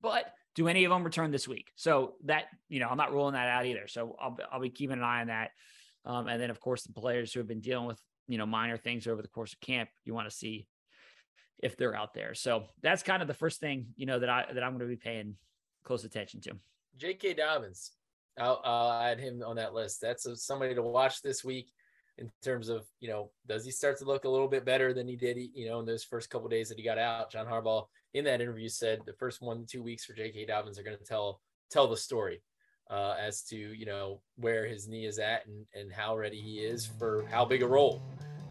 but 0.00 0.32
do 0.56 0.66
any 0.66 0.84
of 0.84 0.90
them 0.90 1.04
return 1.04 1.30
this 1.30 1.46
week? 1.46 1.70
So 1.76 2.14
that 2.24 2.46
you 2.68 2.80
know, 2.80 2.88
I'm 2.88 2.96
not 2.96 3.12
ruling 3.12 3.34
that 3.34 3.48
out 3.48 3.66
either. 3.66 3.86
So 3.86 4.16
I'll 4.20 4.36
I'll 4.50 4.60
be 4.60 4.70
keeping 4.70 4.96
an 4.96 5.04
eye 5.04 5.20
on 5.20 5.28
that. 5.28 5.50
Um, 6.04 6.26
and 6.26 6.40
then 6.40 6.50
of 6.50 6.60
course 6.60 6.82
the 6.82 6.92
players 6.92 7.32
who 7.32 7.40
have 7.40 7.48
been 7.48 7.60
dealing 7.60 7.86
with 7.86 8.00
you 8.26 8.38
know 8.38 8.46
minor 8.46 8.76
things 8.76 9.06
over 9.06 9.22
the 9.22 9.28
course 9.28 9.52
of 9.52 9.60
camp, 9.60 9.88
you 10.04 10.14
want 10.14 10.28
to 10.28 10.34
see 10.34 10.66
if 11.62 11.76
they're 11.76 11.94
out 11.94 12.14
there. 12.14 12.34
So 12.34 12.64
that's 12.82 13.02
kind 13.02 13.22
of 13.22 13.28
the 13.28 13.34
first 13.34 13.60
thing 13.60 13.88
you 13.96 14.06
know 14.06 14.18
that 14.18 14.28
I 14.28 14.46
that 14.52 14.64
I'm 14.64 14.72
going 14.72 14.88
to 14.90 14.94
be 14.94 14.96
paying 14.96 15.36
close 15.84 16.04
attention 16.04 16.40
to. 16.42 16.56
J.K. 16.96 17.34
Dobbins. 17.34 17.92
I'll, 18.38 18.60
I'll 18.64 19.00
add 19.02 19.18
him 19.18 19.42
on 19.46 19.56
that 19.56 19.72
list. 19.72 20.00
That's 20.00 20.26
a, 20.26 20.36
somebody 20.36 20.74
to 20.74 20.82
watch 20.82 21.22
this 21.22 21.42
week 21.42 21.72
in 22.18 22.30
terms 22.42 22.68
of, 22.68 22.86
you 23.00 23.08
know, 23.08 23.30
does 23.46 23.64
he 23.64 23.70
start 23.70 23.98
to 23.98 24.04
look 24.04 24.24
a 24.24 24.28
little 24.28 24.48
bit 24.48 24.64
better 24.64 24.92
than 24.92 25.08
he 25.08 25.16
did, 25.16 25.38
you 25.54 25.68
know, 25.68 25.80
in 25.80 25.86
those 25.86 26.04
first 26.04 26.30
couple 26.30 26.48
days 26.48 26.68
that 26.68 26.78
he 26.78 26.84
got 26.84 26.98
out? 26.98 27.30
John 27.30 27.46
Harbaugh 27.46 27.86
in 28.16 28.24
that 28.24 28.40
interview 28.40 28.68
said 28.68 29.00
the 29.04 29.12
first 29.12 29.42
one, 29.42 29.66
two 29.66 29.82
weeks 29.82 30.04
for 30.04 30.14
J.K. 30.14 30.46
Dobbins 30.46 30.78
are 30.78 30.82
going 30.82 30.96
to 30.96 31.04
tell, 31.04 31.40
tell 31.70 31.86
the 31.86 31.96
story 31.96 32.42
uh, 32.90 33.14
as 33.20 33.42
to, 33.42 33.56
you 33.56 33.84
know, 33.84 34.20
where 34.36 34.66
his 34.66 34.88
knee 34.88 35.04
is 35.04 35.18
at 35.18 35.46
and, 35.46 35.66
and 35.74 35.92
how 35.92 36.16
ready 36.16 36.40
he 36.40 36.58
is 36.58 36.86
for 36.86 37.26
how 37.30 37.44
big 37.44 37.62
a 37.62 37.66
role. 37.66 38.02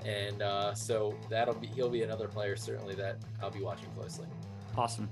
And 0.06 0.42
uh, 0.44 0.76
so 0.76 1.16
that'll 1.30 1.56
be, 1.56 1.68
he'll 1.68 1.90
be 1.90 2.04
another 2.04 2.28
player 2.28 2.56
certainly 2.56 2.94
that 2.96 3.18
I'll 3.42 3.50
be 3.50 3.62
watching 3.62 3.90
closely. 3.98 4.28
Awesome. 4.78 5.10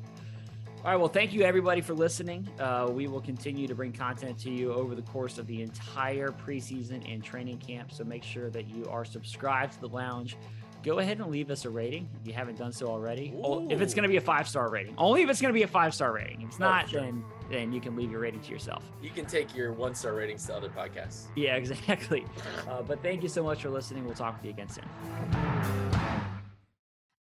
All 0.84 0.90
right. 0.92 0.98
Well, 0.98 1.08
thank 1.08 1.32
you 1.32 1.44
everybody 1.44 1.80
for 1.80 1.94
listening. 1.94 2.48
Uh, 2.60 2.90
we 2.92 3.08
will 3.08 3.22
continue 3.22 3.68
to 3.70 3.76
bring 3.76 3.94
content 3.94 4.38
to 4.40 4.50
you 4.52 4.74
over 4.74 4.96
the 4.96 5.02
course 5.04 5.38
of 5.38 5.48
the 5.48 5.62
entire 5.62 6.30
preseason 6.30 7.10
and 7.12 7.24
training 7.24 7.60
camp. 7.60 7.92
So 7.94 8.04
make 8.04 8.22
sure 8.24 8.50
that 8.50 8.68
you 8.68 8.86
are 8.90 9.06
subscribed 9.06 9.74
to 9.76 9.80
the 9.82 9.88
lounge. 9.88 10.36
Go 10.84 11.00
ahead 11.00 11.20
and 11.22 11.32
leave 11.32 11.50
us 11.50 11.64
a 11.64 11.70
rating 11.70 12.10
if 12.20 12.28
you 12.28 12.34
haven't 12.34 12.58
done 12.58 12.74
so 12.74 12.88
already. 12.88 13.34
O- 13.42 13.70
If 13.70 13.80
it's 13.80 13.94
going 13.94 14.04
to 14.04 14.10
be 14.10 14.18
a 14.18 14.22
five 14.22 14.46
star 14.50 14.70
rating, 14.70 14.94
only 14.98 15.22
if 15.22 15.30
it's 15.30 15.40
going 15.40 15.54
to 15.54 15.58
be 15.58 15.64
a 15.64 15.68
five 15.68 15.94
star 15.94 16.12
rating. 16.12 16.42
If 16.42 16.48
it's 16.50 16.58
Oh, 16.58 16.66
not, 16.66 16.90
sure. 16.90 17.00
then 17.00 17.24
then 17.50 17.72
you 17.72 17.80
can 17.80 17.96
leave 17.96 18.12
your 18.12 18.20
rating 18.20 18.42
to 18.42 18.52
yourself. 18.52 18.84
You 19.02 19.10
can 19.10 19.26
take 19.26 19.56
your 19.56 19.72
one 19.72 19.96
star 19.96 20.14
ratings 20.14 20.46
to 20.48 20.56
other 20.56 20.68
podcasts. 20.68 21.28
Yeah, 21.38 21.56
exactly. 21.62 22.26
Uh, 22.70 22.82
but 22.82 23.02
thank 23.02 23.24
you 23.24 23.30
so 23.30 23.42
much 23.42 23.62
for 23.62 23.70
listening. 23.70 24.04
We'll 24.04 24.16
talk 24.16 24.36
with 24.36 24.44
you 24.44 24.52
again 24.52 24.68
soon. 24.68 24.84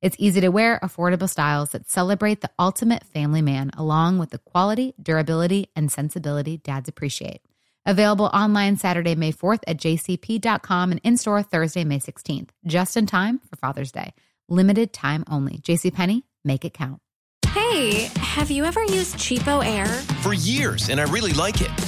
It's 0.00 0.16
easy 0.18 0.40
to 0.42 0.48
wear, 0.48 0.78
affordable 0.82 1.28
styles 1.28 1.70
that 1.70 1.90
celebrate 1.90 2.40
the 2.40 2.50
ultimate 2.58 3.04
family 3.04 3.42
man, 3.42 3.70
along 3.76 4.18
with 4.18 4.30
the 4.30 4.38
quality, 4.38 4.94
durability, 5.02 5.70
and 5.74 5.90
sensibility 5.90 6.58
dads 6.58 6.88
appreciate. 6.88 7.40
Available 7.84 8.26
online 8.26 8.76
Saturday, 8.76 9.14
May 9.16 9.32
4th 9.32 9.60
at 9.66 9.78
jcp.com 9.78 10.92
and 10.92 11.00
in 11.02 11.16
store 11.16 11.42
Thursday, 11.42 11.84
May 11.84 11.98
16th, 11.98 12.50
just 12.66 12.96
in 12.96 13.06
time 13.06 13.40
for 13.50 13.56
Father's 13.56 13.90
Day. 13.90 14.12
Limited 14.48 14.92
time 14.92 15.24
only. 15.28 15.58
JCPenney, 15.58 16.22
make 16.44 16.64
it 16.64 16.74
count. 16.74 17.00
Hey, 17.48 18.10
have 18.18 18.50
you 18.50 18.64
ever 18.64 18.84
used 18.84 19.16
Cheapo 19.16 19.64
Air? 19.64 19.86
For 20.22 20.34
years, 20.34 20.90
and 20.90 21.00
I 21.00 21.04
really 21.04 21.32
like 21.32 21.60
it. 21.60 21.87